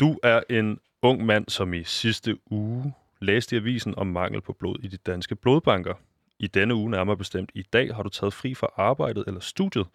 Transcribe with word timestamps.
Du 0.00 0.18
er 0.22 0.40
en 0.50 0.78
ung 1.02 1.26
mand, 1.26 1.48
som 1.48 1.74
i 1.74 1.84
sidste 1.84 2.38
uge 2.50 2.94
læste 3.20 3.56
i 3.56 3.58
avisen 3.58 3.94
om 3.98 4.06
mangel 4.06 4.40
på 4.40 4.52
blod 4.52 4.76
i 4.82 4.88
de 4.88 4.96
danske 4.96 5.36
blodbanker. 5.36 5.94
I 6.38 6.46
denne 6.46 6.74
uge, 6.74 6.90
nærmere 6.90 7.16
bestemt 7.16 7.50
i 7.54 7.62
dag, 7.62 7.94
har 7.94 8.02
du 8.02 8.08
taget 8.08 8.32
fri 8.32 8.54
fra 8.54 8.68
arbejdet 8.76 9.24
eller 9.26 9.40
studiet 9.40 9.86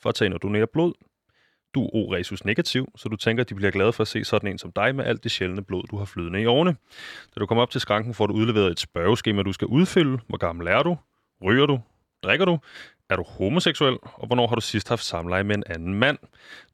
for 0.00 0.08
at 0.08 0.14
tage 0.14 0.26
ind 0.26 0.34
og 0.34 0.42
donere 0.42 0.66
blod. 0.66 0.92
Du 1.74 1.84
er 1.84 1.90
O-resus 1.94 2.44
negativ, 2.44 2.92
så 2.96 3.08
du 3.08 3.16
tænker, 3.16 3.44
at 3.44 3.48
de 3.48 3.54
bliver 3.54 3.70
glade 3.70 3.92
for 3.92 4.02
at 4.02 4.08
se 4.08 4.24
sådan 4.24 4.50
en 4.50 4.58
som 4.58 4.72
dig 4.72 4.94
med 4.94 5.04
alt 5.04 5.24
det 5.24 5.30
sjældne 5.30 5.64
blod, 5.64 5.82
du 5.90 5.96
har 5.96 6.04
flydende 6.04 6.42
i 6.42 6.46
årene. 6.46 6.76
Da 7.34 7.40
du 7.40 7.46
kommer 7.46 7.62
op 7.62 7.70
til 7.70 7.80
skranken, 7.80 8.14
får 8.14 8.26
du 8.26 8.34
udleveret 8.34 8.70
et 8.70 8.80
spørgeskema, 8.80 9.42
du 9.42 9.52
skal 9.52 9.66
udfylde. 9.66 10.18
Hvor 10.28 10.38
gammel 10.38 10.66
er 10.66 10.82
du? 10.82 10.96
Ryger 11.44 11.66
du? 11.66 11.80
Drikker 12.22 12.44
du? 12.44 12.58
Er 13.12 13.16
du 13.16 13.24
homoseksuel? 13.38 13.96
Og 14.02 14.26
hvornår 14.26 14.46
har 14.46 14.54
du 14.54 14.60
sidst 14.60 14.88
haft 14.88 15.04
samleje 15.04 15.44
med 15.44 15.56
en 15.56 15.64
anden 15.66 15.94
mand? 15.94 16.18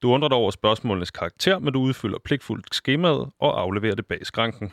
Du 0.03 0.13
undrer 0.13 0.29
dig 0.29 0.39
over 0.39 0.51
spørgsmålenes 0.51 1.11
karakter, 1.11 1.59
men 1.59 1.73
du 1.73 1.81
udfylder 1.81 2.19
pligtfuldt 2.25 2.75
skemaet 2.75 3.31
og 3.39 3.61
afleverer 3.61 3.95
det 3.95 4.07
bag 4.07 4.27
skranken. 4.27 4.73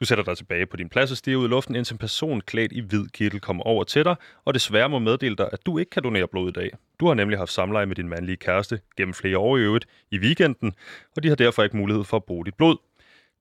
Du 0.00 0.04
sætter 0.04 0.24
dig 0.24 0.36
tilbage 0.36 0.66
på 0.66 0.76
din 0.76 0.88
plads 0.88 1.10
og 1.10 1.16
stiger 1.16 1.36
ud 1.36 1.44
i 1.44 1.48
luften, 1.48 1.76
indtil 1.76 1.94
en 1.94 1.98
person 1.98 2.40
klædt 2.40 2.72
i 2.72 2.80
hvid 2.80 3.06
kittel 3.08 3.40
kommer 3.40 3.64
over 3.64 3.84
til 3.84 4.04
dig, 4.04 4.16
og 4.44 4.54
desværre 4.54 4.88
må 4.88 4.98
meddele 4.98 5.36
dig, 5.36 5.48
at 5.52 5.66
du 5.66 5.78
ikke 5.78 5.90
kan 5.90 6.02
donere 6.02 6.28
blod 6.28 6.48
i 6.48 6.52
dag. 6.52 6.70
Du 7.00 7.06
har 7.06 7.14
nemlig 7.14 7.38
haft 7.38 7.52
samleje 7.52 7.86
med 7.86 7.96
din 7.96 8.08
mandlige 8.08 8.36
kæreste 8.36 8.80
gennem 8.96 9.14
flere 9.14 9.38
år 9.38 9.56
i 9.56 9.60
øvrigt 9.60 9.86
i 10.10 10.18
weekenden, 10.18 10.72
og 11.16 11.22
de 11.22 11.28
har 11.28 11.36
derfor 11.36 11.62
ikke 11.62 11.76
mulighed 11.76 12.04
for 12.04 12.16
at 12.16 12.24
bruge 12.24 12.44
dit 12.44 12.54
blod. 12.54 12.76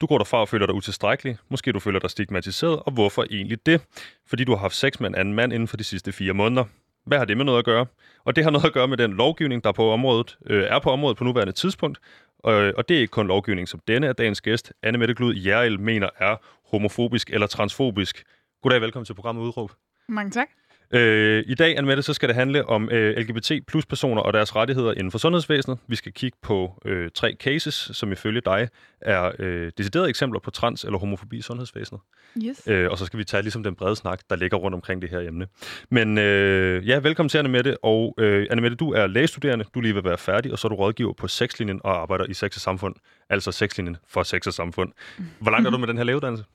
Du 0.01 0.05
går 0.05 0.17
derfra 0.17 0.37
og 0.37 0.49
føler 0.49 0.65
dig 0.65 0.75
utilstrækkelig. 0.75 1.37
Måske 1.49 1.71
du 1.71 1.79
føler 1.79 1.99
dig 1.99 2.09
stigmatiseret, 2.09 2.79
og 2.79 2.91
hvorfor 2.91 3.25
egentlig 3.31 3.65
det? 3.65 3.81
Fordi 4.27 4.43
du 4.43 4.51
har 4.51 4.59
haft 4.59 4.75
sex 4.75 4.99
med 4.99 5.09
en 5.09 5.15
anden 5.15 5.33
mand 5.33 5.53
inden 5.53 5.67
for 5.67 5.77
de 5.77 5.83
sidste 5.83 6.11
fire 6.11 6.33
måneder. 6.33 6.65
Hvad 7.09 7.17
har 7.17 7.25
det 7.25 7.37
med 7.37 7.45
noget 7.45 7.59
at 7.59 7.65
gøre? 7.65 7.85
Og 8.25 8.35
det 8.35 8.43
har 8.43 8.51
noget 8.51 8.65
at 8.65 8.73
gøre 8.73 8.87
med 8.87 8.97
den 8.97 9.13
lovgivning, 9.13 9.63
der 9.63 9.71
på 9.71 9.91
området, 9.91 10.37
øh, 10.45 10.63
er 10.63 10.79
på 10.79 10.89
området 10.91 11.17
på 11.17 11.23
nuværende 11.23 11.53
tidspunkt. 11.53 11.97
Og, 12.39 12.53
og 12.53 12.89
det 12.89 12.97
er 12.97 13.01
ikke 13.01 13.11
kun 13.11 13.27
lovgivning, 13.27 13.67
som 13.67 13.79
denne 13.87 14.07
af 14.07 14.15
dagens 14.15 14.41
gæst, 14.41 14.73
Anne 14.83 14.97
Mette 14.97 15.13
Glud 15.13 15.33
Jærel, 15.33 15.79
mener 15.79 16.09
er 16.17 16.35
homofobisk 16.71 17.29
eller 17.29 17.47
transfobisk. 17.47 18.23
Goddag, 18.61 18.81
velkommen 18.81 19.05
til 19.05 19.13
programmet 19.13 19.41
Udråb. 19.41 19.71
Mange 20.09 20.31
tak. 20.31 20.47
Øh, 20.93 21.43
I 21.47 21.55
dag, 21.55 21.77
Anne 21.77 22.01
så 22.01 22.13
skal 22.13 22.29
det 22.29 22.35
handle 22.35 22.65
om 22.65 22.89
øh, 22.91 23.17
LGBT 23.17 23.51
plus 23.67 23.85
personer 23.85 24.21
og 24.21 24.33
deres 24.33 24.55
rettigheder 24.55 24.91
inden 24.91 25.11
for 25.11 25.17
sundhedsvæsenet. 25.17 25.77
Vi 25.87 25.95
skal 25.95 26.13
kigge 26.13 26.37
på 26.41 26.81
øh, 26.85 27.09
tre 27.15 27.35
cases, 27.39 27.89
som 27.93 28.11
ifølge 28.11 28.41
dig 28.41 28.67
er 29.01 29.31
øh, 29.39 29.71
deciderede 29.77 30.09
eksempler 30.09 30.39
på 30.39 30.51
trans- 30.51 30.83
eller 30.83 30.99
homofobi 30.99 31.37
i 31.37 31.41
sundhedsvæsenet. 31.41 32.01
Yes. 32.37 32.67
Øh, 32.67 32.91
og 32.91 32.97
så 32.97 33.05
skal 33.05 33.19
vi 33.19 33.23
tage 33.23 33.43
ligesom 33.43 33.63
den 33.63 33.75
brede 33.75 33.95
snak, 33.95 34.19
der 34.29 34.35
ligger 34.35 34.57
rundt 34.57 34.75
omkring 34.75 35.01
det 35.01 35.09
her 35.09 35.19
emne. 35.19 35.47
Men 35.89 36.17
øh, 36.17 36.87
ja, 36.87 36.99
velkommen 36.99 37.29
til 37.29 37.37
Anne 37.37 37.49
Mette. 37.49 37.83
Og 37.83 38.15
øh, 38.17 38.47
Anne 38.51 38.61
Mette, 38.61 38.75
du 38.77 38.91
er 38.93 39.07
lægestuderende, 39.07 39.65
du 39.73 39.79
er 39.79 39.83
lige 39.83 39.93
ved 39.93 39.99
at 40.01 40.05
være 40.05 40.17
færdig, 40.17 40.51
og 40.51 40.59
så 40.59 40.67
er 40.67 40.69
du 40.69 40.75
rådgiver 40.75 41.13
på 41.13 41.27
sexlinjen 41.27 41.81
og 41.83 42.01
arbejder 42.01 42.25
i 42.25 42.33
Sex 42.33 42.55
og 42.55 42.61
Samfund. 42.61 42.95
Altså 43.29 43.51
sexlinjen 43.51 43.97
for 44.07 44.23
Sex 44.23 44.47
og 44.47 44.53
Samfund. 44.53 44.91
Hvor 45.39 45.51
langt 45.51 45.67
er 45.67 45.71
du 45.71 45.77
med 45.77 45.87
den 45.87 45.97
her 45.97 46.03
lægeuddannelse? 46.03 46.45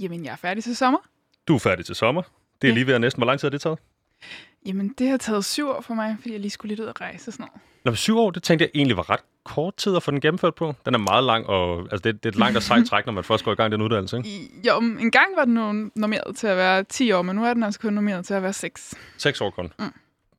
Jamen, 0.00 0.24
jeg 0.24 0.32
er 0.32 0.36
færdig 0.36 0.64
til 0.64 0.76
sommer. 0.76 0.98
Du 1.48 1.54
er 1.54 1.58
færdig 1.58 1.84
til 1.86 1.94
sommer. 1.94 2.22
Det 2.62 2.68
er 2.68 2.72
Ja. 2.72 2.74
lige 2.74 2.86
ved 2.86 2.94
at 2.94 3.00
næsten. 3.00 3.20
Hvor 3.20 3.26
lang 3.26 3.40
tid 3.40 3.46
har 3.48 3.50
det 3.50 3.60
taget? 3.60 3.78
Jamen, 4.66 4.94
det 4.98 5.08
har 5.08 5.16
taget 5.16 5.44
syv 5.44 5.68
år 5.68 5.80
for 5.80 5.94
mig, 5.94 6.16
fordi 6.20 6.32
jeg 6.32 6.40
lige 6.40 6.50
skulle 6.50 6.68
lidt 6.68 6.80
ud 6.80 6.86
at 6.86 7.00
rejse 7.00 7.28
og 7.28 7.32
sådan 7.32 7.46
noget. 7.46 7.60
Nå, 7.84 7.94
syv 7.94 8.18
år, 8.18 8.30
det 8.30 8.42
tænkte 8.42 8.62
jeg 8.62 8.70
egentlig 8.74 8.96
var 8.96 9.10
ret 9.10 9.20
kort 9.44 9.76
tid 9.76 9.96
at 9.96 10.02
få 10.02 10.10
den 10.10 10.20
gennemført 10.20 10.54
på. 10.54 10.74
Den 10.86 10.94
er 10.94 10.98
meget 10.98 11.24
lang, 11.24 11.46
og 11.46 11.80
altså, 11.80 11.98
det, 12.04 12.24
det 12.24 12.28
er 12.28 12.32
et 12.32 12.38
langt 12.38 12.56
og 12.56 12.62
sejt 12.62 12.86
træk, 12.90 13.06
når 13.06 13.12
man 13.12 13.24
først 13.24 13.44
går 13.44 13.52
i 13.52 13.54
gang 13.54 13.72
i 13.72 13.76
den 13.76 13.82
uddannelse. 13.82 14.16
Ikke? 14.16 14.28
I, 14.28 14.50
jo, 14.66 14.78
en 14.78 15.10
gang 15.10 15.26
var 15.36 15.44
den 15.44 15.90
normeret 15.94 16.36
til 16.36 16.46
at 16.46 16.56
være 16.56 16.84
10 16.84 17.12
år, 17.12 17.22
men 17.22 17.36
nu 17.36 17.44
er 17.44 17.54
den 17.54 17.62
altså 17.62 17.80
kun 17.80 17.92
normeret 17.92 18.26
til 18.26 18.34
at 18.34 18.42
være 18.42 18.52
6. 18.52 18.94
Seks 19.18 19.40
år 19.40 19.50
kun. 19.50 19.72
Mm. 19.78 19.92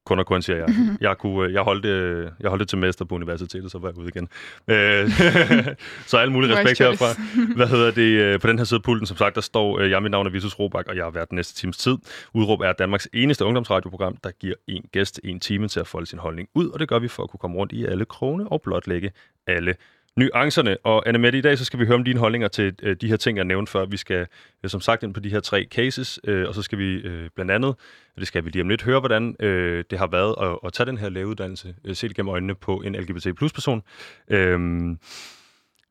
Kun 0.06 0.20
og 0.20 0.26
kun, 0.26 0.42
siger 0.42 0.58
jeg. 0.58 0.68
Jeg, 1.02 1.18
kunne, 1.18 1.48
øh, 1.48 1.54
jeg, 1.54 1.62
holdt, 1.62 1.84
det, 1.84 2.32
jeg 2.40 2.50
holdt 2.50 2.70
til 2.70 2.78
mester 2.78 3.06
på 3.06 3.16
universitetet, 3.16 3.72
så 3.72 3.78
var 3.78 3.90
jeg 3.90 3.98
ude 3.98 4.08
igen. 4.08 4.28
Øh, 4.68 5.10
så 6.10 6.18
al 6.18 6.32
mulig 6.32 6.58
respekt 6.58 6.80
herfra. 6.80 7.22
Hvad 7.58 7.68
hedder 7.68 7.92
det? 7.92 8.02
øh, 8.02 8.40
På 8.40 8.48
den 8.48 8.58
her 8.58 8.66
side 8.66 8.78
af 8.78 8.84
pulten, 8.84 9.08
som 9.08 9.18
sagt, 9.18 9.36
der 9.36 9.42
står, 9.42 9.80
øh, 9.80 9.90
jeg 9.90 10.02
mit 10.02 10.12
navn 10.12 10.26
er 10.28 10.32
Vitus 10.32 10.60
Robak, 10.60 10.86
og 10.88 10.96
jeg 10.96 11.04
har 11.04 11.12
været 11.12 11.30
den 11.30 11.36
næste 11.36 11.56
times 11.56 11.78
tid. 11.78 11.98
Udråb 12.34 12.62
er 12.62 12.74
Danmarks 12.74 13.08
eneste 13.14 13.46
ungdomsradioprogram, 13.46 14.18
der 14.24 14.32
giver 14.32 14.56
en 14.68 14.84
gæst 14.92 15.20
en 15.24 15.40
time 15.40 15.68
til 15.68 15.80
at 15.80 15.88
folde 15.88 16.06
sin 16.08 16.20
holdning 16.20 16.50
ud, 16.56 16.70
og 16.70 16.80
det 16.80 16.88
gør 16.88 17.00
vi 17.00 17.08
for 17.08 17.24
at 17.24 17.30
kunne 17.30 17.40
komme 17.40 17.58
rundt 17.58 17.74
i 17.74 17.86
alle 17.86 18.06
krone 18.06 18.48
og 18.48 18.62
blotlægge 18.62 19.12
alle 19.48 19.76
nuancerne. 20.18 20.78
Og 20.84 21.08
Anne 21.08 21.20
Mette, 21.20 21.38
i 21.38 21.42
dag 21.42 21.58
så 21.58 21.66
skal 21.66 21.80
vi 21.80 21.86
høre 21.86 21.96
om 21.96 22.04
dine 22.04 22.20
holdninger 22.20 22.48
til 22.48 22.76
øh, 22.84 22.96
de 23.02 23.08
her 23.08 23.18
ting, 23.18 23.38
jeg 23.38 23.46
nævnte 23.46 23.72
før. 23.72 23.86
Vi 23.86 23.98
skal 23.98 24.28
øh, 24.64 24.70
som 24.70 24.82
sagt 24.82 25.04
ind 25.04 25.14
på 25.14 25.20
de 25.20 25.30
her 25.30 25.40
tre 25.40 25.68
cases, 25.72 26.20
øh, 26.24 26.48
og 26.48 26.56
så 26.56 26.62
skal 26.62 26.78
vi 26.78 26.94
øh, 26.96 27.30
blandt 27.36 27.52
andet, 27.52 27.70
og 27.70 28.20
det 28.20 28.28
skal 28.28 28.46
vi 28.46 28.50
lige 28.50 28.62
om 28.62 28.70
lidt, 28.70 28.84
høre, 28.84 29.00
hvordan 29.00 29.36
øh, 29.40 29.84
det 29.90 30.00
har 30.00 30.08
været 30.08 30.36
at, 30.42 30.60
at 30.66 30.74
tage 30.74 30.88
den 30.88 30.98
her 30.98 31.10
lægeuddannelse, 31.10 31.76
øh, 31.86 31.96
set 31.96 32.16
gennem 32.16 32.30
øjnene 32.30 32.56
på 32.56 32.82
en 32.82 32.96
LGBT 32.96 33.28
plus 33.38 33.54
person. 33.54 33.82
Øh, 34.28 34.60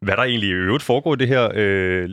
hvad 0.01 0.17
der 0.17 0.23
egentlig 0.23 0.49
i 0.49 0.53
øvrigt 0.53 0.83
foregår 0.85 1.15
i 1.15 1.17
det 1.17 1.29
her 1.29 1.51
øh, 1.55 2.09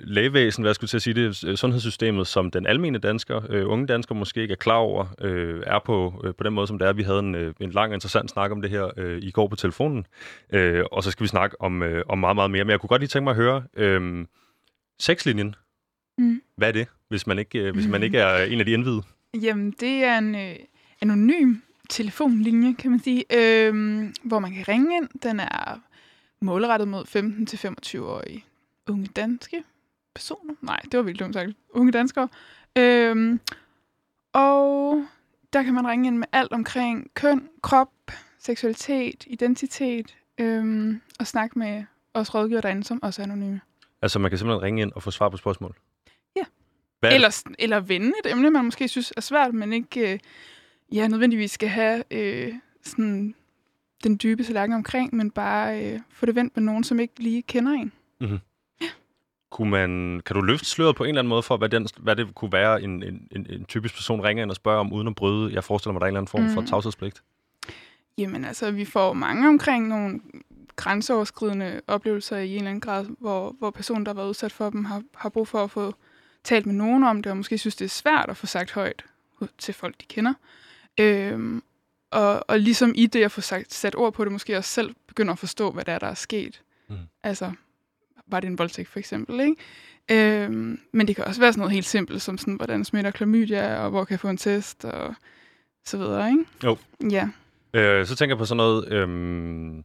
lægevæsen, 0.00 0.62
hvad 0.62 0.68
jeg 0.68 0.74
skulle 0.74 0.88
til 0.88 0.96
at 0.98 1.02
sige, 1.02 1.14
det 1.14 1.44
øh, 1.46 1.56
sundhedssystemet, 1.56 2.26
som 2.26 2.50
den 2.50 2.66
almene 2.66 2.98
dansker, 2.98 3.40
øh, 3.50 3.68
unge 3.68 3.86
danskere 3.86 4.18
måske 4.18 4.42
ikke 4.42 4.52
er 4.52 4.56
klar 4.56 4.76
over, 4.76 5.06
øh, 5.20 5.62
er 5.66 5.78
på, 5.84 6.22
øh, 6.24 6.34
på 6.34 6.44
den 6.44 6.52
måde, 6.54 6.66
som 6.66 6.78
det 6.78 6.88
er. 6.88 6.92
Vi 6.92 7.02
havde 7.02 7.18
en, 7.18 7.34
øh, 7.34 7.54
en 7.60 7.70
lang 7.70 7.90
og 7.90 7.94
interessant 7.94 8.30
snak 8.30 8.50
om 8.50 8.62
det 8.62 8.70
her 8.70 8.90
øh, 8.96 9.18
i 9.22 9.30
går 9.30 9.48
på 9.48 9.56
telefonen, 9.56 10.06
øh, 10.52 10.84
og 10.92 11.02
så 11.02 11.10
skal 11.10 11.24
vi 11.24 11.28
snakke 11.28 11.60
om, 11.60 11.82
øh, 11.82 12.04
om 12.08 12.18
meget, 12.18 12.36
meget 12.36 12.50
mere. 12.50 12.64
Men 12.64 12.70
jeg 12.70 12.80
kunne 12.80 12.88
godt 12.88 13.00
lige 13.02 13.08
tænke 13.08 13.24
mig 13.24 13.30
at 13.30 13.36
høre, 13.36 13.62
øh, 13.76 14.26
sexlinjen, 15.00 15.54
Mm. 16.18 16.40
hvad 16.56 16.68
er 16.68 16.72
det, 16.72 16.86
hvis 17.08 17.26
man 17.26 17.38
ikke, 17.38 17.58
øh, 17.58 17.74
hvis 17.74 17.86
man 17.86 18.02
ikke 18.02 18.18
er 18.18 18.44
en 18.44 18.58
af 18.60 18.66
de 18.66 18.72
indvidede? 18.72 19.02
Jamen, 19.42 19.70
det 19.80 20.04
er 20.04 20.18
en 20.18 20.34
øh, 20.34 20.54
anonym 21.02 21.54
telefonlinje, 21.90 22.74
kan 22.74 22.90
man 22.90 23.00
sige, 23.00 23.24
øh, 23.34 23.74
hvor 24.24 24.38
man 24.38 24.52
kan 24.54 24.68
ringe 24.68 24.96
ind. 24.96 25.08
Den 25.22 25.40
er 25.40 25.80
målrettet 26.40 26.88
mod 26.88 27.04
15-25-årige 27.04 28.44
unge 28.88 29.06
danske 29.06 29.64
personer. 30.14 30.54
Nej, 30.62 30.80
det 30.92 30.96
var 30.96 31.02
virkelig 31.02 31.24
dumt 31.24 31.34
sagt. 31.34 31.50
Unge 31.70 31.92
danskere. 31.92 32.28
Øh, 32.78 33.38
og 34.32 35.04
der 35.52 35.62
kan 35.62 35.74
man 35.74 35.88
ringe 35.88 36.06
ind 36.06 36.18
med 36.18 36.26
alt 36.32 36.52
omkring 36.52 37.10
køn, 37.14 37.48
krop, 37.62 37.92
seksualitet, 38.38 39.24
identitet, 39.26 40.16
øh, 40.38 40.94
og 41.20 41.26
snakke 41.26 41.58
med 41.58 41.84
os 42.14 42.34
rådgiver 42.34 42.60
derinde, 42.60 42.84
som 42.84 43.02
også 43.02 43.22
er 43.22 43.26
anonyme. 43.26 43.60
Altså, 44.02 44.18
man 44.18 44.30
kan 44.30 44.38
simpelthen 44.38 44.62
ringe 44.62 44.82
ind 44.82 44.92
og 44.92 45.02
få 45.02 45.10
svar 45.10 45.28
på 45.28 45.36
spørgsmål? 45.36 45.76
Ja. 46.36 46.44
Hvad 47.00 47.10
er? 47.10 47.14
Eller, 47.14 47.42
eller 47.58 47.80
vende 47.80 48.12
et 48.24 48.30
emne, 48.32 48.50
man 48.50 48.64
måske 48.64 48.88
synes 48.88 49.12
er 49.16 49.20
svært, 49.20 49.54
men 49.54 49.72
ikke 49.72 50.12
øh, 50.12 50.18
ja, 50.92 51.08
nødvendigvis 51.08 51.50
skal 51.50 51.68
have 51.68 52.02
øh, 52.10 52.54
sådan 52.82 53.34
den 54.08 54.16
dybe 54.22 54.44
tallerken 54.44 54.74
omkring, 54.74 55.14
men 55.14 55.30
bare 55.30 55.84
øh, 55.84 56.00
få 56.10 56.26
det 56.26 56.34
vendt 56.34 56.56
med 56.56 56.64
nogen, 56.64 56.84
som 56.84 57.00
ikke 57.00 57.14
lige 57.18 57.42
kender 57.42 57.72
en. 57.72 57.92
Kunne 59.50 59.70
man, 59.70 60.20
kan 60.26 60.36
du 60.36 60.42
løfte 60.42 60.66
sløret 60.66 60.96
på 60.96 61.04
en 61.04 61.08
eller 61.08 61.20
anden 61.20 61.28
måde 61.28 61.42
for, 61.42 61.56
hvad, 61.56 61.68
den, 61.68 61.88
hvad 61.98 62.16
det 62.16 62.34
kunne 62.34 62.52
være, 62.52 62.82
en, 62.82 63.02
en, 63.02 63.28
en, 63.30 63.46
en 63.50 63.64
typisk 63.64 63.94
person 63.94 64.20
ringer 64.20 64.42
ind 64.42 64.50
og 64.50 64.56
spørger 64.56 64.80
om, 64.80 64.92
uden 64.92 65.08
at 65.08 65.14
bryde? 65.14 65.54
Jeg 65.54 65.64
forestiller 65.64 65.92
mig, 65.92 66.00
der 66.00 66.04
er 66.04 66.08
en 66.08 66.12
eller 66.16 66.20
anden 66.20 66.30
form 66.30 66.48
for 66.54 66.60
Mm. 66.60 66.66
tavshedspligt. 66.66 67.22
Jamen 68.18 68.44
altså, 68.44 68.70
vi 68.70 68.84
får 68.84 69.12
mange 69.12 69.48
omkring 69.48 69.88
nogle 69.88 70.20
grænseoverskridende 70.76 71.80
oplevelser 71.86 72.36
i 72.38 72.50
en 72.50 72.56
eller 72.56 72.70
anden 72.70 72.80
grad, 72.80 73.06
hvor, 73.18 73.54
hvor 73.58 73.70
personen, 73.70 74.06
der 74.06 74.12
har 74.12 74.16
været 74.16 74.28
udsat 74.28 74.52
for 74.52 74.70
dem, 74.70 74.84
har, 74.84 75.02
har 75.14 75.28
brug 75.28 75.48
for 75.48 75.64
at 75.64 75.70
få 75.70 75.94
talt 76.44 76.66
med 76.66 76.74
nogen 76.74 77.04
om 77.04 77.22
det, 77.22 77.30
og 77.30 77.36
måske 77.36 77.58
synes, 77.58 77.76
det 77.76 77.84
er 77.84 77.88
svært 77.88 78.26
at 78.28 78.36
få 78.36 78.46
sagt 78.46 78.72
højt 78.72 79.04
til 79.58 79.74
folk, 79.74 80.00
de 80.00 80.06
kender. 80.06 80.34
Øhm, 81.00 81.62
og, 82.16 82.44
og 82.48 82.60
ligesom 82.60 82.92
i 82.94 83.06
det 83.06 83.24
at 83.24 83.32
få 83.32 83.40
sagt, 83.40 83.74
sat 83.74 83.94
ord 83.94 84.12
på 84.12 84.24
det, 84.24 84.32
måske 84.32 84.56
også 84.56 84.70
selv 84.70 84.94
begynder 85.06 85.32
at 85.32 85.38
forstå, 85.38 85.70
hvad 85.70 85.84
der 85.84 85.92
er, 85.92 85.98
der 85.98 86.06
er 86.06 86.14
sket. 86.14 86.62
Mm. 86.88 86.96
Altså, 87.22 87.52
var 88.26 88.40
det 88.40 88.48
en 88.48 88.58
voldtægt 88.58 88.88
for 88.88 88.98
eksempel, 88.98 89.40
ikke? 89.40 89.56
Øhm, 90.10 90.80
men 90.92 91.08
det 91.08 91.16
kan 91.16 91.24
også 91.24 91.40
være 91.40 91.52
sådan 91.52 91.60
noget 91.60 91.72
helt 91.72 91.86
simpelt, 91.86 92.22
som 92.22 92.38
sådan, 92.38 92.54
hvordan 92.54 92.84
smitter 92.84 93.10
klamydia, 93.10 93.76
og 93.84 93.90
hvor 93.90 94.04
kan 94.04 94.12
jeg 94.12 94.20
få 94.20 94.28
en 94.28 94.36
test, 94.36 94.84
og 94.84 95.14
så 95.84 95.98
videre, 95.98 96.30
ikke? 96.30 96.44
Jo. 96.64 96.76
Ja. 97.10 97.28
Øh, 97.74 98.06
så 98.06 98.16
tænker 98.16 98.34
jeg 98.34 98.38
på 98.38 98.44
sådan 98.44 98.56
noget... 98.56 98.92
Øhm, 98.92 99.84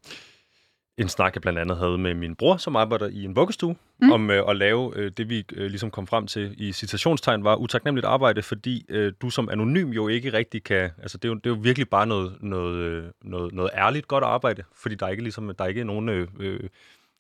en 0.98 1.10
snak, 1.10 1.36
jeg 1.36 1.42
blandt 1.42 1.60
andet 1.60 1.78
havde 1.78 1.98
med 1.98 2.14
min 2.14 2.36
bror, 2.36 2.58
som 2.58 2.76
arbejder 2.76 3.08
i 3.08 3.24
en 3.24 3.36
vuggestue, 3.36 3.76
mm. 4.02 4.12
Om 4.12 4.30
øh, 4.30 4.44
at 4.50 4.56
lave 4.56 4.94
øh, 4.96 5.12
det, 5.18 5.30
vi 5.30 5.46
øh, 5.54 5.70
ligesom 5.70 5.92
kom 5.92 6.08
frem 6.08 6.28
til 6.28 6.56
i 6.58 6.72
citationstegn, 6.72 7.44
var 7.44 7.56
utaknemmeligt 7.56 8.06
arbejde, 8.06 8.42
fordi 8.42 8.86
øh, 8.90 9.14
du 9.22 9.30
som 9.30 9.50
anonym 9.50 9.90
jo 9.90 10.08
ikke 10.08 10.34
rigtig 10.34 10.64
kan... 10.64 10.90
Altså, 11.02 11.18
det 11.18 11.26
er 11.26 11.30
jo, 11.30 11.36
det 11.36 11.46
er 11.46 11.56
jo 11.56 11.62
virkelig 11.62 11.90
bare 11.90 12.08
noget, 12.08 12.38
noget, 12.42 12.76
øh, 12.76 13.04
noget, 13.22 13.54
noget 13.54 13.72
ærligt 13.76 14.08
godt 14.08 14.24
arbejde, 14.24 14.64
fordi 14.76 14.96
der 14.96 15.06
er 15.06 15.10
ikke, 15.10 15.24
ligesom, 15.24 15.56
der 15.58 15.64
er 15.64 15.68
ikke 15.68 15.84
nogen... 15.84 16.10
Øh, 16.10 16.28
øh, 16.40 16.60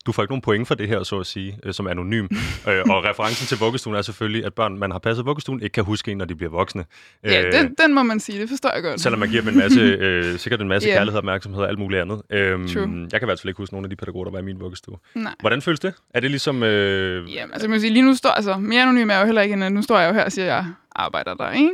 du 0.05 0.11
får 0.11 0.23
ikke 0.23 0.31
nogen 0.31 0.41
point 0.41 0.67
for 0.67 0.75
det 0.75 0.87
her, 0.87 1.03
så 1.03 1.19
at 1.19 1.25
sige, 1.25 1.57
øh, 1.63 1.73
som 1.73 1.87
anonym. 1.87 2.23
øh, 2.67 2.81
og 2.89 3.03
referencen 3.05 3.47
til 3.47 3.57
vuggestuen 3.57 3.95
er 3.95 4.01
selvfølgelig, 4.01 4.45
at 4.45 4.53
børn, 4.53 4.77
man 4.77 4.91
har 4.91 4.99
passet 4.99 5.25
vuggestuen, 5.25 5.61
ikke 5.61 5.73
kan 5.73 5.83
huske 5.83 6.11
en, 6.11 6.17
når 6.17 6.25
de 6.25 6.35
bliver 6.35 6.49
voksne. 6.51 6.85
Ja, 7.23 7.45
Øh, 7.45 7.51
den, 7.53 7.75
den 7.85 7.93
må 7.93 8.03
man 8.03 8.19
sige, 8.19 8.41
det 8.41 8.49
forstår 8.49 8.71
jeg 8.73 8.83
godt. 8.83 9.01
Selvom 9.01 9.19
man 9.19 9.29
giver 9.29 9.41
dem 9.41 9.51
en 9.53 9.57
masse, 9.57 9.79
øh, 10.05 10.39
sikkert 10.39 10.61
en 10.61 10.67
masse 10.67 10.87
yeah. 10.87 10.97
kærlighed, 10.97 11.17
opmærksomhed 11.17 11.61
og 11.61 11.69
alt 11.69 11.79
muligt 11.79 12.01
andet. 12.01 12.21
Øhm, 12.29 12.67
True. 12.67 12.81
jeg 12.83 13.19
kan 13.19 13.21
i 13.21 13.25
hvert 13.25 13.39
fald 13.39 13.49
ikke 13.49 13.57
huske 13.57 13.73
nogen 13.73 13.85
af 13.85 13.89
de 13.89 13.95
pædagoger, 13.95 14.25
der 14.25 14.31
var 14.31 14.39
i 14.39 14.43
min 14.43 14.59
vuggestue. 14.59 14.97
Nej. 15.15 15.33
Hvordan 15.39 15.61
føles 15.61 15.79
det? 15.79 15.93
Er 16.13 16.19
det 16.19 16.29
ligesom... 16.31 16.63
Øh, 16.63 17.33
Jamen, 17.33 17.53
altså, 17.53 17.67
man 17.67 17.75
kan 17.75 17.81
sige, 17.81 17.93
lige 17.93 18.03
nu 18.05 18.15
står, 18.15 18.29
altså, 18.29 18.57
mere 18.57 18.81
anonym 18.81 19.09
er 19.09 19.13
jeg 19.13 19.21
jo 19.21 19.25
heller 19.25 19.41
ikke, 19.41 19.53
end 19.53 19.63
at 19.63 19.71
nu 19.71 19.81
står 19.81 19.99
jeg 19.99 20.09
jo 20.09 20.13
her 20.13 20.23
og 20.23 20.31
siger, 20.31 20.45
at 20.45 20.51
jeg 20.53 20.65
arbejder 20.95 21.33
der, 21.33 21.51
ikke? 21.51 21.71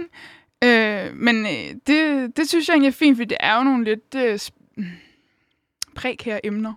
Øh, 0.64 1.16
men 1.16 1.46
øh, 1.46 1.76
det, 1.88 2.28
det 2.38 2.50
synes 2.50 2.68
jeg 2.68 2.74
egentlig 2.74 2.90
er 2.90 2.94
fint, 2.94 3.18
for 3.18 3.24
det 3.26 3.38
er 3.40 3.58
jo 3.58 3.64
nogle 3.64 3.84
lidt 3.84 4.16
øh, 4.16 4.34
sp- 4.36 4.84
prekære 5.98 6.46
emner, 6.46 6.74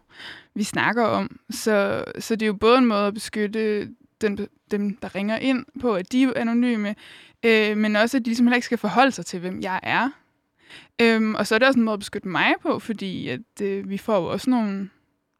vi 0.54 0.62
snakker 0.62 1.04
om. 1.04 1.40
Så, 1.50 2.04
så 2.18 2.36
det 2.36 2.42
er 2.42 2.46
jo 2.46 2.52
både 2.52 2.78
en 2.78 2.86
måde 2.86 3.06
at 3.06 3.14
beskytte 3.14 3.88
den, 4.20 4.48
dem, 4.70 4.96
der 4.96 5.14
ringer 5.14 5.36
ind 5.36 5.66
på, 5.80 5.94
at 5.94 6.12
de 6.12 6.22
er 6.22 6.32
anonyme, 6.36 6.94
øh, 7.42 7.76
men 7.76 7.96
også, 7.96 8.16
at 8.16 8.24
de 8.24 8.28
ligesom 8.30 8.52
ikke 8.52 8.66
skal 8.66 8.78
forholde 8.78 9.12
sig 9.12 9.26
til, 9.26 9.40
hvem 9.40 9.60
jeg 9.60 9.80
er. 9.82 10.10
Øhm, 11.00 11.34
og 11.34 11.46
så 11.46 11.54
er 11.54 11.58
det 11.58 11.68
også 11.68 11.78
en 11.78 11.84
måde 11.84 11.94
at 11.94 12.00
beskytte 12.00 12.28
mig 12.28 12.54
på, 12.62 12.78
fordi 12.78 13.28
at, 13.28 13.62
øh, 13.62 13.90
vi 13.90 13.98
får 13.98 14.16
jo 14.16 14.24
også 14.24 14.50
nogle 14.50 14.90